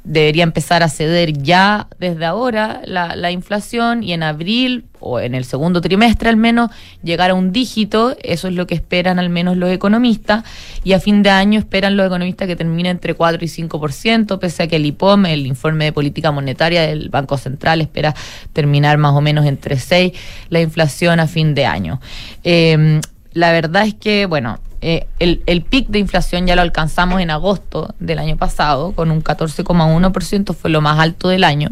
debería 0.09 0.42
empezar 0.42 0.82
a 0.82 0.88
ceder 0.88 1.34
ya 1.34 1.86
desde 1.98 2.24
ahora 2.24 2.80
la, 2.86 3.14
la 3.14 3.30
inflación 3.30 4.02
y 4.02 4.14
en 4.14 4.22
abril 4.22 4.86
o 5.00 5.20
en 5.20 5.34
el 5.34 5.44
segundo 5.44 5.82
trimestre 5.82 6.30
al 6.30 6.38
menos 6.38 6.70
llegar 7.02 7.30
a 7.30 7.34
un 7.34 7.52
dígito, 7.52 8.16
eso 8.22 8.48
es 8.48 8.54
lo 8.54 8.66
que 8.66 8.74
esperan 8.74 9.18
al 9.18 9.28
menos 9.28 9.59
los 9.59 9.70
economistas, 9.70 10.44
y 10.82 10.94
a 10.94 11.00
fin 11.00 11.22
de 11.22 11.28
año 11.28 11.59
esperan 11.59 11.98
los 11.98 12.06
economistas 12.06 12.48
que 12.48 12.56
termine 12.56 12.88
entre 12.88 13.12
4 13.12 13.44
y 13.44 13.48
5%, 13.48 14.38
pese 14.38 14.62
a 14.62 14.66
que 14.66 14.76
el 14.76 14.86
IPOM, 14.86 15.26
el 15.26 15.46
informe 15.46 15.84
de 15.84 15.92
política 15.92 16.32
monetaria 16.32 16.82
del 16.82 17.11
Banco 17.11 17.36
Central, 17.36 17.82
espera 17.82 18.14
terminar 18.54 18.96
más 18.96 19.12
o 19.12 19.20
menos 19.20 19.44
entre 19.44 19.78
6 19.78 20.12
la 20.48 20.61
inflación 20.61 21.20
a 21.20 21.26
fin 21.26 21.54
de 21.54 21.66
año. 21.66 22.00
Eh, 22.44 23.00
la 23.34 23.52
verdad 23.52 23.86
es 23.86 23.94
que, 23.94 24.24
bueno, 24.24 24.59
eh, 24.81 25.07
el, 25.18 25.43
el 25.47 25.62
pic 25.62 25.89
de 25.89 25.99
inflación 25.99 26.47
ya 26.47 26.57
lo 26.57 26.62
alcanzamos 26.62 27.20
en 27.20 27.31
agosto 27.31 27.95
del 27.99 28.18
año 28.18 28.37
pasado, 28.37 28.93
con 28.93 29.11
un 29.11 29.22
14,1%, 29.22 30.55
fue 30.55 30.70
lo 30.70 30.81
más 30.81 30.99
alto 30.99 31.29
del 31.29 31.45
año. 31.45 31.68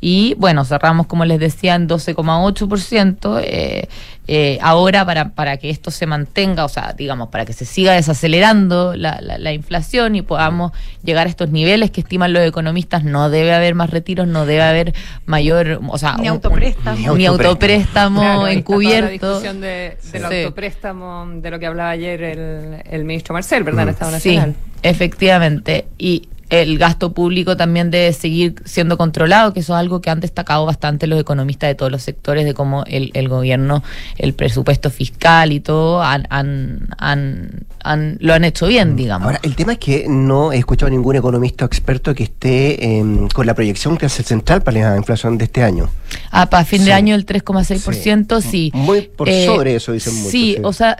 Y 0.00 0.34
bueno, 0.38 0.64
cerramos, 0.64 1.06
como 1.06 1.24
les 1.24 1.40
decía, 1.40 1.74
en 1.74 1.88
12,8%. 1.88 3.40
Eh, 3.42 3.88
eh, 4.28 4.58
ahora, 4.60 5.04
para, 5.06 5.30
para 5.30 5.56
que 5.56 5.70
esto 5.70 5.90
se 5.92 6.04
mantenga, 6.06 6.64
o 6.64 6.68
sea, 6.68 6.92
digamos, 6.96 7.28
para 7.28 7.44
que 7.44 7.52
se 7.52 7.64
siga 7.64 7.92
desacelerando 7.92 8.96
la, 8.96 9.20
la- 9.20 9.38
la 9.38 9.52
inflación 9.52 10.16
y 10.16 10.22
podamos 10.22 10.72
llegar 11.04 11.26
a 11.28 11.30
estos 11.30 11.50
niveles 11.50 11.92
que 11.92 12.00
estiman 12.00 12.32
los 12.32 12.42
economistas, 12.42 13.04
no 13.04 13.30
debe 13.30 13.54
haber 13.54 13.74
más 13.76 13.90
retiros, 13.90 14.26
no 14.26 14.44
debe 14.44 14.62
haber 14.62 14.94
mayor, 15.26 15.80
o 15.88 15.96
sea, 15.98 16.14
Ni 16.14 16.22
un- 16.22 16.26
un- 16.26 16.32
autopréstamo. 16.32 17.16
ni 17.16 17.26
autopréstamo 17.26 18.20
Claro, 18.20 18.44
ahí 18.44 18.56
está 18.56 18.66
toda 18.66 18.82
la 18.82 18.88
encubierto. 18.98 19.08
discusión 19.30 19.60
de, 19.60 19.96
del 20.12 20.22
Sí. 20.28 20.42
autopréstamo, 20.42 21.26
de 21.36 21.50
lo 21.50 21.58
que 21.60 21.66
hablaba 21.66 21.90
ayer 21.90 22.22
el, 22.22 22.82
el 22.90 23.04
ministro 23.04 23.32
Marcel, 23.32 23.62
¿verdad? 23.62 23.84
En 23.84 23.88
Estado 23.90 24.10
Sí, 24.18 24.34
Nacional. 24.36 24.54
efectivamente. 24.82 25.86
Y 25.98 26.28
el 26.50 26.78
gasto 26.78 27.12
público 27.12 27.56
también 27.56 27.90
debe 27.90 28.12
seguir 28.12 28.54
siendo 28.64 28.96
controlado, 28.96 29.52
que 29.52 29.60
eso 29.60 29.74
es 29.74 29.80
algo 29.80 30.00
que 30.00 30.10
han 30.10 30.20
destacado 30.20 30.64
bastante 30.66 31.06
los 31.06 31.20
economistas 31.20 31.68
de 31.68 31.74
todos 31.74 31.90
los 31.90 32.02
sectores, 32.02 32.44
de 32.44 32.54
cómo 32.54 32.84
el, 32.86 33.10
el 33.14 33.28
gobierno, 33.28 33.82
el 34.16 34.32
presupuesto 34.34 34.90
fiscal 34.90 35.52
y 35.52 35.60
todo, 35.60 36.02
han, 36.02 36.26
han, 36.30 36.88
han, 36.98 37.50
han- 37.82 38.16
lo 38.20 38.34
han 38.34 38.44
hecho 38.44 38.66
bien, 38.66 38.96
digamos. 38.96 39.26
Ahora, 39.26 39.40
el 39.42 39.56
tema 39.56 39.72
es 39.72 39.78
que 39.78 40.06
no 40.08 40.52
he 40.52 40.58
escuchado 40.58 40.88
a 40.88 40.90
ningún 40.90 41.16
economista 41.16 41.64
o 41.64 41.66
experto 41.68 42.14
que 42.14 42.24
esté 42.24 42.98
em, 42.98 43.28
con 43.28 43.46
la 43.46 43.54
proyección 43.54 43.96
que 43.96 44.06
hace 44.06 44.22
el 44.22 44.26
central 44.26 44.62
para 44.62 44.90
la 44.90 44.96
inflación 44.96 45.38
de 45.38 45.44
este 45.46 45.62
año. 45.62 45.90
Ah, 46.30 46.48
para 46.48 46.64
fin 46.64 46.80
Sí. 46.80 46.84
de 46.86 46.92
año 46.92 47.14
el 47.14 47.24
3,6%, 47.26 48.40
sí. 48.40 48.70
Muy 48.74 49.02
por 49.02 49.28
Eh, 49.28 49.46
sobre 49.46 49.74
eso, 49.76 49.92
dicen 49.92 50.14
muchos, 50.14 50.30
Sí, 50.30 50.54
sí. 50.56 50.62
o 50.62 50.72
sea, 50.72 50.96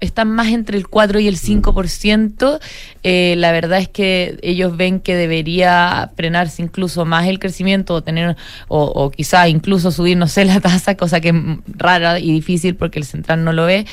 están 0.00 0.30
más 0.30 0.48
entre 0.48 0.76
el 0.76 0.86
4 0.88 1.18
y 1.20 1.28
el 1.28 1.36
5%. 1.38 2.60
Eh, 3.02 3.34
la 3.38 3.50
verdad 3.52 3.78
es 3.78 3.88
que 3.88 4.38
ellos 4.42 4.76
ven 4.76 5.00
que 5.00 5.14
debería 5.16 6.10
frenarse 6.16 6.62
incluso 6.62 7.04
más 7.04 7.26
el 7.26 7.38
crecimiento 7.38 7.94
o 7.94 8.02
tener, 8.02 8.36
o, 8.68 8.84
o 8.84 9.10
quizá 9.10 9.48
incluso 9.48 9.90
subir, 9.90 10.16
no 10.16 10.26
sé, 10.28 10.44
la 10.44 10.60
tasa, 10.60 10.96
cosa 10.96 11.20
que 11.20 11.30
es 11.30 11.34
rara 11.78 12.18
y 12.18 12.30
difícil 12.32 12.76
porque 12.76 12.98
el 12.98 13.04
central 13.04 13.42
no 13.44 13.52
lo 13.52 13.64
ve, 13.66 13.86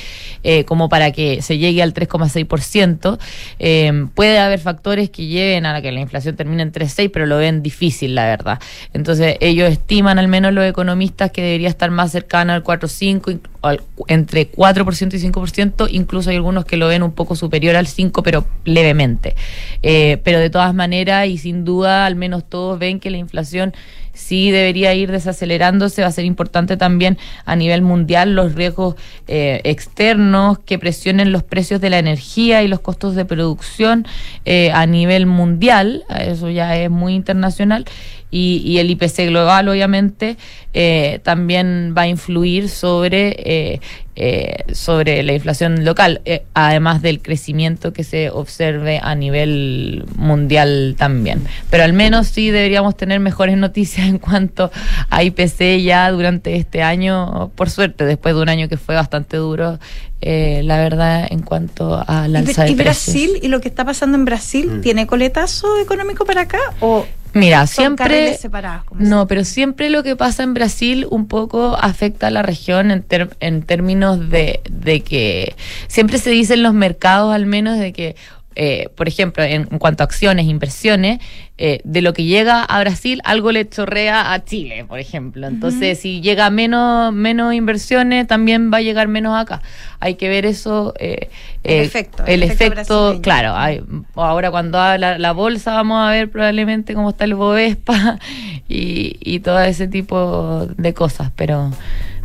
eh, 0.44 0.64
como 0.64 0.88
para 0.88 1.10
que 1.12 1.40
se 1.42 1.58
llegue 1.58 1.82
al 1.82 1.94
3,6%. 1.94 3.18
Eh, 3.58 4.06
puede 4.14 4.38
haber 4.38 4.60
factores 4.60 5.10
que 5.10 5.26
lleven 5.26 5.66
a 5.66 5.80
que 5.82 5.92
la 5.92 6.00
inflación 6.00 6.36
termine 6.36 6.62
en 6.62 6.72
3,6, 6.72 7.10
pero 7.12 7.26
lo 7.26 7.38
ven 7.38 7.62
difícil, 7.62 8.14
la 8.14 8.26
verdad. 8.26 8.60
Entonces, 8.92 9.36
ellos 9.40 9.70
estiman, 9.70 10.18
al 10.18 10.28
menos 10.28 10.52
los 10.52 10.64
economistas, 10.64 11.30
que 11.32 11.42
debería 11.42 11.68
estar 11.68 11.90
más 11.90 12.12
cercano 12.12 12.52
al 12.52 12.62
4,5, 12.62 13.22
inc- 13.32 13.48
o 13.60 13.68
al- 13.68 13.80
entre 14.08 14.50
4% 14.50 15.14
y 15.14 15.18
5%, 15.20 15.61
incluso 15.90 16.30
hay 16.30 16.36
algunos 16.36 16.64
que 16.64 16.76
lo 16.76 16.88
ven 16.88 17.02
un 17.02 17.12
poco 17.12 17.36
superior 17.36 17.76
al 17.76 17.86
5, 17.86 18.22
pero 18.22 18.46
levemente. 18.64 19.34
Eh, 19.82 20.18
pero 20.24 20.38
de 20.38 20.50
todas 20.50 20.74
maneras, 20.74 21.26
y 21.28 21.38
sin 21.38 21.64
duda, 21.64 22.06
al 22.06 22.16
menos 22.16 22.44
todos 22.48 22.78
ven 22.78 23.00
que 23.00 23.10
la 23.10 23.18
inflación 23.18 23.74
sí 24.12 24.50
debería 24.50 24.94
ir 24.94 25.10
desacelerándose. 25.10 26.02
Va 26.02 26.08
a 26.08 26.12
ser 26.12 26.24
importante 26.24 26.76
también 26.76 27.18
a 27.44 27.56
nivel 27.56 27.82
mundial 27.82 28.34
los 28.34 28.54
riesgos 28.54 28.96
eh, 29.28 29.60
externos 29.64 30.58
que 30.58 30.78
presionen 30.78 31.32
los 31.32 31.42
precios 31.42 31.80
de 31.80 31.90
la 31.90 31.98
energía 31.98 32.62
y 32.62 32.68
los 32.68 32.80
costos 32.80 33.14
de 33.14 33.24
producción 33.24 34.06
eh, 34.44 34.70
a 34.72 34.86
nivel 34.86 35.26
mundial. 35.26 36.04
Eso 36.18 36.50
ya 36.50 36.76
es 36.76 36.90
muy 36.90 37.14
internacional. 37.14 37.86
Y, 38.32 38.62
y 38.64 38.78
el 38.78 38.90
IPC 38.90 39.26
global, 39.26 39.68
obviamente, 39.68 40.36
eh, 40.74 41.20
también 41.22 41.94
va 41.96 42.02
a 42.02 42.08
influir 42.08 42.70
sobre, 42.70 43.36
eh, 43.38 43.80
eh, 44.16 44.64
sobre 44.72 45.22
la 45.22 45.34
inflación 45.34 45.84
local, 45.84 46.22
eh, 46.24 46.42
además 46.54 47.02
del 47.02 47.20
crecimiento 47.20 47.92
que 47.92 48.04
se 48.04 48.30
observe 48.30 48.98
a 49.02 49.14
nivel 49.14 50.04
mundial 50.16 50.94
también. 50.96 51.44
Pero 51.70 51.84
al 51.84 51.92
menos 51.92 52.26
sí 52.28 52.50
deberíamos 52.50 52.96
tener 52.96 53.20
mejores 53.20 53.56
noticias 53.66 54.08
en 54.08 54.18
cuanto 54.18 54.70
a 55.10 55.22
IPC 55.22 55.82
ya 55.84 56.10
durante 56.10 56.56
este 56.56 56.82
año, 56.82 57.50
por 57.54 57.68
suerte, 57.68 58.06
después 58.06 58.34
de 58.34 58.40
un 58.40 58.48
año 58.48 58.68
que 58.70 58.78
fue 58.78 58.94
bastante 58.94 59.36
duro, 59.36 59.78
eh, 60.22 60.62
la 60.64 60.78
verdad, 60.78 61.26
en 61.30 61.42
cuanto 61.42 62.02
a 62.06 62.28
la 62.28 62.40
¿Y, 62.40 62.46
alza 62.46 62.64
de 62.64 62.70
y 62.70 62.74
precios. 62.76 63.14
Brasil 63.14 63.30
y 63.42 63.48
lo 63.48 63.60
que 63.60 63.68
está 63.68 63.84
pasando 63.84 64.16
en 64.16 64.24
Brasil 64.24 64.66
Mm. 64.78 64.80
tiene 64.80 65.06
coletazo 65.06 65.78
económico 65.80 66.24
para 66.24 66.42
acá 66.42 66.60
o 66.80 67.04
Mira, 67.34 67.66
son 67.66 67.84
siempre. 67.96 68.36
separados? 68.36 68.84
como 68.84 69.00
No, 69.00 69.26
pero 69.26 69.44
siempre 69.44 69.88
lo 69.90 70.02
que 70.02 70.16
pasa 70.16 70.42
en 70.42 70.54
Brasil 70.54 71.06
un 71.10 71.26
poco 71.26 71.76
afecta 71.80 72.26
a 72.26 72.30
la 72.30 72.42
región 72.42 72.90
en, 72.90 73.02
ter- 73.02 73.36
en 73.40 73.62
términos 73.62 74.28
de, 74.30 74.60
de 74.70 75.00
que 75.00 75.54
siempre 75.88 76.18
se 76.18 76.30
dice 76.30 76.54
en 76.54 76.62
los 76.62 76.74
mercados 76.74 77.34
al 77.34 77.46
menos 77.46 77.78
de 77.78 77.92
que, 77.92 78.16
eh, 78.56 78.88
por 78.96 79.08
ejemplo, 79.08 79.42
en, 79.42 79.68
en 79.70 79.78
cuanto 79.78 80.02
a 80.02 80.06
acciones, 80.06 80.46
inversiones, 80.46 81.20
eh, 81.58 81.80
de 81.84 82.02
lo 82.02 82.12
que 82.12 82.24
llega 82.24 82.64
a 82.64 82.80
Brasil, 82.80 83.20
algo 83.24 83.52
le 83.52 83.68
chorrea 83.68 84.32
a 84.32 84.44
Chile, 84.44 84.84
por 84.84 84.98
ejemplo. 84.98 85.46
Entonces, 85.46 85.98
si 86.00 86.20
llega 86.20 86.50
menos, 86.50 87.12
menos 87.12 87.54
inversiones, 87.54 88.26
también 88.26 88.72
va 88.72 88.78
a 88.78 88.80
llegar 88.82 89.06
menos 89.08 89.38
acá. 89.40 89.62
Hay 90.00 90.14
que 90.16 90.28
ver 90.28 90.44
eso. 90.46 90.92
eh, 90.98 91.28
El 91.62 91.72
eh, 91.74 91.82
efecto, 91.84 92.24
El 92.26 92.42
el 92.42 92.50
efecto 92.50 93.20
claro. 93.22 93.54
hay- 93.56 93.82
ahora 94.16 94.50
cuando 94.50 94.78
habla 94.80 95.18
la 95.18 95.32
bolsa 95.32 95.72
vamos 95.74 95.98
a 96.06 96.10
ver 96.10 96.30
probablemente 96.30 96.94
cómo 96.94 97.10
está 97.10 97.24
el 97.24 97.34
Bovespa 97.34 98.18
y, 98.68 99.16
y 99.20 99.40
todo 99.40 99.60
ese 99.60 99.86
tipo 99.88 100.66
de 100.76 100.94
cosas, 100.94 101.30
pero 101.36 101.70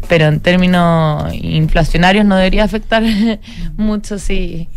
pero 0.07 0.25
en 0.27 0.39
términos 0.39 1.33
inflacionarios 1.33 2.23
no 2.25 2.37
debería 2.37 2.63
afectar 2.63 3.03
mucho 3.77 4.17
si 4.19 4.67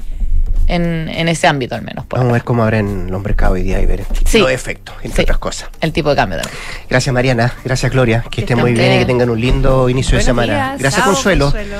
en, 0.70 1.08
en 1.08 1.28
ese 1.28 1.46
ámbito 1.46 1.74
al 1.74 1.82
menos. 1.82 2.06
por 2.06 2.18
Vamos 2.18 2.30
a 2.30 2.34
ver 2.34 2.44
cómo 2.44 2.62
abren 2.62 3.10
los 3.10 3.22
mercados 3.22 3.54
hoy 3.54 3.62
día 3.62 3.80
y 3.80 3.86
ver 3.86 4.04
Sí. 4.26 4.38
los 4.38 4.50
efectos, 4.50 4.94
entre 5.02 5.22
otras 5.22 5.38
cosas. 5.38 5.68
el 5.80 5.92
tipo 5.92 6.10
de 6.10 6.16
cambio 6.16 6.38
también. 6.38 6.58
Gracias 6.88 7.12
Mariana, 7.12 7.52
gracias 7.64 7.90
Gloria, 7.92 8.24
que, 8.30 8.42
estén 8.42 8.58
muy 8.58 8.72
bien 8.72 8.94
y 8.94 8.98
que 9.00 9.06
tengan 9.06 9.30
un 9.30 9.40
lindo 9.40 9.88
inicio 9.88 10.16
de 10.18 10.24
semana. 10.24 10.52
días. 10.52 10.78
Gracias 10.80 11.02
Chao, 11.02 11.12
Consuelo. 11.12 11.44
Consuelo. 11.46 11.76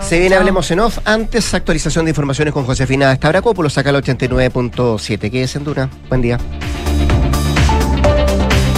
Se 0.00 0.18
viene 0.18 0.30
Chao. 0.30 0.40
Hablemos 0.40 0.70
en 0.70 0.80
Off. 0.80 0.98
Antes, 1.04 1.54
actualización 1.54 2.04
de 2.04 2.10
informaciones 2.10 2.52
con 2.52 2.64
Josefina 2.64 3.14
Stavrakopoulos, 3.14 3.72
saca 3.72 3.90
el 3.90 3.96
89.7. 3.96 5.30
Quédese 5.30 5.58
en 5.58 5.64
Duna. 5.64 5.88
Buen 6.08 6.22
día. 6.22 6.38